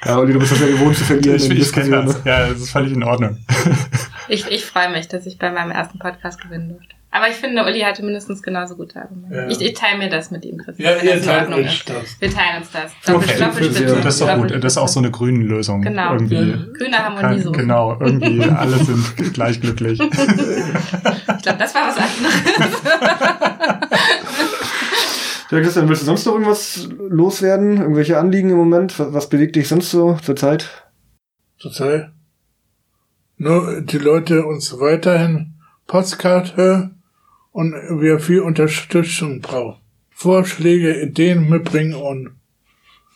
Ja, 0.05 0.17
Olli, 0.17 0.33
du 0.33 0.39
bist 0.39 0.51
das 0.51 0.59
ja 0.59 0.67
gewohnt 0.67 0.97
zu 0.97 1.03
verlieren. 1.03 1.35
Ich, 1.35 1.49
ich 1.51 1.71
kenne 1.71 2.03
das. 2.03 2.23
Ja, 2.23 2.47
das 2.47 2.59
ist 2.61 2.71
völlig 2.71 2.93
in 2.93 3.03
Ordnung. 3.03 3.37
Ich, 4.27 4.47
ich 4.47 4.65
freue 4.65 4.89
mich, 4.91 5.07
dass 5.07 5.25
ich 5.25 5.37
bei 5.37 5.51
meinem 5.51 5.71
ersten 5.71 5.99
Podcast 5.99 6.41
gewinnen 6.41 6.69
durfte. 6.69 6.95
Aber 7.11 7.27
ich 7.27 7.35
finde, 7.35 7.63
Uli 7.63 7.79
hatte 7.79 8.03
mindestens 8.03 8.43
genauso 8.43 8.75
gute 8.75 9.01
Argumente. 9.01 9.35
Ja. 9.35 9.47
Ich, 9.47 9.59
ich 9.59 9.73
teile 9.73 9.97
mir 9.97 10.09
das 10.09 10.29
mit 10.29 10.45
ihm, 10.45 10.57
Christian. 10.59 10.95
Ja, 10.95 11.01
ihr 11.01 11.19
teilt 11.21 11.49
euch 11.51 11.65
ist. 11.65 11.89
das. 11.89 12.21
Wir 12.21 12.29
teilen 12.29 12.57
uns 12.59 12.71
das. 12.71 12.91
Okay, 13.01 13.33
Doppel, 13.39 13.39
Doppelspitze. 13.39 13.95
ja. 13.95 14.01
Das 14.01 14.13
ist 14.13 14.21
doch 14.21 14.35
gut. 14.35 14.51
Das 14.51 14.73
ist 14.73 14.77
auch 14.77 14.87
so 14.87 14.99
eine 14.99 15.09
grüne 15.09 15.43
Lösung. 15.43 15.81
Genau. 15.81 16.13
Irgendwie. 16.13 16.71
Grüne 16.77 16.97
Harmonie 16.99 17.41
so. 17.41 17.51
Genau, 17.51 17.97
irgendwie 17.99 18.43
alle 18.49 18.77
sind 18.77 19.33
gleich 19.33 19.59
glücklich. 19.59 19.99
Ich 19.99 20.09
glaube, 21.41 21.57
das 21.57 21.73
war 21.73 21.87
was 21.87 21.97
anderes. 21.97 22.81
Ja, 25.51 25.61
Christian, 25.61 25.89
willst 25.89 26.03
du 26.03 26.05
sonst 26.05 26.25
noch 26.25 26.33
irgendwas 26.33 26.87
loswerden? 27.09 27.77
Irgendwelche 27.77 28.19
Anliegen 28.19 28.51
im 28.51 28.57
Moment? 28.57 28.99
Was, 28.99 29.13
was 29.13 29.29
bewegt 29.29 29.55
dich 29.55 29.67
sonst 29.67 29.89
so 29.89 30.13
zur 30.21 30.35
Zeit? 30.35 30.69
Zurzeit. 31.57 32.11
Nur 33.37 33.81
die 33.81 33.97
Leute 33.97 34.45
uns 34.45 34.79
weiterhin 34.79 35.55
Postcard 35.87 36.55
hören 36.55 36.98
und 37.59 37.73
wir 38.01 38.19
viel 38.19 38.39
Unterstützung 38.39 39.41
brauchen. 39.41 39.81
Vorschläge, 40.11 41.01
Ideen 41.01 41.49
mitbringen 41.49 41.93
und 41.95 42.31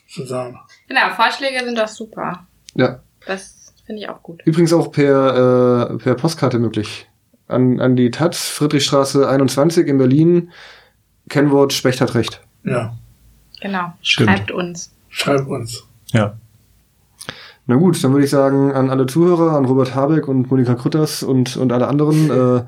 zusammen. 0.09 0.59
genau, 0.87 1.09
Vorschläge 1.15 1.63
sind 1.63 1.77
doch 1.77 1.87
super. 1.87 2.45
Ja. 2.75 2.99
Das 3.25 3.73
finde 3.85 4.01
ich 4.01 4.09
auch 4.09 4.21
gut. 4.21 4.41
Übrigens 4.43 4.73
auch 4.73 4.91
per, 4.91 5.91
äh, 5.91 5.97
per 5.97 6.15
Postkarte 6.15 6.59
möglich. 6.59 7.07
An, 7.47 7.79
an 7.79 7.95
die 7.95 8.11
Taz, 8.11 8.49
Friedrichstraße 8.49 9.27
21 9.29 9.87
in 9.87 9.97
Berlin. 9.97 10.51
Kennwort 11.29 11.71
Specht 11.71 12.01
hat 12.01 12.13
recht. 12.15 12.41
Ja, 12.65 12.93
Genau. 13.61 13.93
Stimmt. 14.01 14.29
Schreibt 14.29 14.51
uns. 14.51 14.91
schreib 15.07 15.47
uns. 15.47 15.85
Ja. 16.11 16.35
Na 17.65 17.75
gut, 17.75 18.03
dann 18.03 18.11
würde 18.11 18.25
ich 18.25 18.29
sagen, 18.29 18.73
an 18.73 18.89
alle 18.89 19.05
Zuhörer, 19.05 19.55
an 19.55 19.63
Robert 19.63 19.95
Habeck 19.95 20.27
und 20.27 20.51
Monika 20.51 20.75
Krutters 20.75 21.23
und, 21.23 21.55
und 21.55 21.71
alle 21.71 21.87
anderen, 21.87 22.29
äh, 22.29 22.63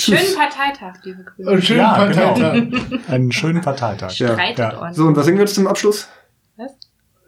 Schönen. 0.00 0.34
Parteitag, 0.36 0.94
liebe 1.04 1.24
Grüne. 1.24 1.50
Einen 1.50 1.62
schönen 1.62 1.78
Ja, 1.80 1.94
Parteitag. 1.94 2.54
Einen 3.08 3.32
schönen 3.32 3.60
Parteitag. 3.62 4.12
Ja. 4.18 4.28
Streitet 4.32 4.58
Ja. 4.58 4.78
uns. 4.78 4.96
So, 4.96 5.06
und 5.06 5.16
was 5.16 5.24
singen 5.24 5.38
wir 5.38 5.44
jetzt 5.44 5.54
zum 5.54 5.66
Abschluss? 5.66 6.08
Was? 6.56 6.72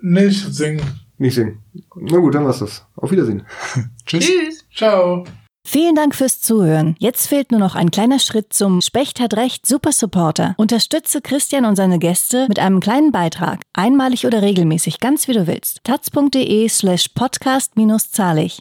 Nicht 0.00 0.54
singen. 0.54 0.82
Nicht 1.18 1.34
singen. 1.34 1.62
Na 1.96 2.18
gut, 2.18 2.34
dann 2.34 2.44
war's 2.46 2.60
das. 2.60 2.86
Auf 2.96 3.10
Wiedersehen. 3.10 3.42
Tschüss. 4.06 4.24
Tschüss. 4.26 4.64
Ciao. 4.74 5.24
Vielen 5.66 5.94
Dank 5.94 6.14
fürs 6.14 6.40
Zuhören. 6.40 6.96
Jetzt 6.98 7.26
fehlt 7.26 7.50
nur 7.50 7.60
noch 7.60 7.74
ein 7.74 7.90
kleiner 7.90 8.18
Schritt 8.18 8.52
zum 8.54 8.80
Specht 8.80 9.20
hat 9.20 9.34
recht 9.34 9.66
Super 9.66 9.92
Supporter. 9.92 10.54
Unterstütze 10.56 11.20
Christian 11.20 11.66
und 11.66 11.76
seine 11.76 11.98
Gäste 11.98 12.46
mit 12.48 12.58
einem 12.58 12.80
kleinen 12.80 13.12
Beitrag. 13.12 13.60
Einmalig 13.74 14.26
oder 14.26 14.40
regelmäßig, 14.40 15.00
ganz 15.00 15.28
wie 15.28 15.34
du 15.34 15.46
willst. 15.46 15.80
taz.de 15.84 16.66
slash 16.68 17.08
podcast 17.08 17.76
minus 17.76 18.10
zahlig. 18.10 18.58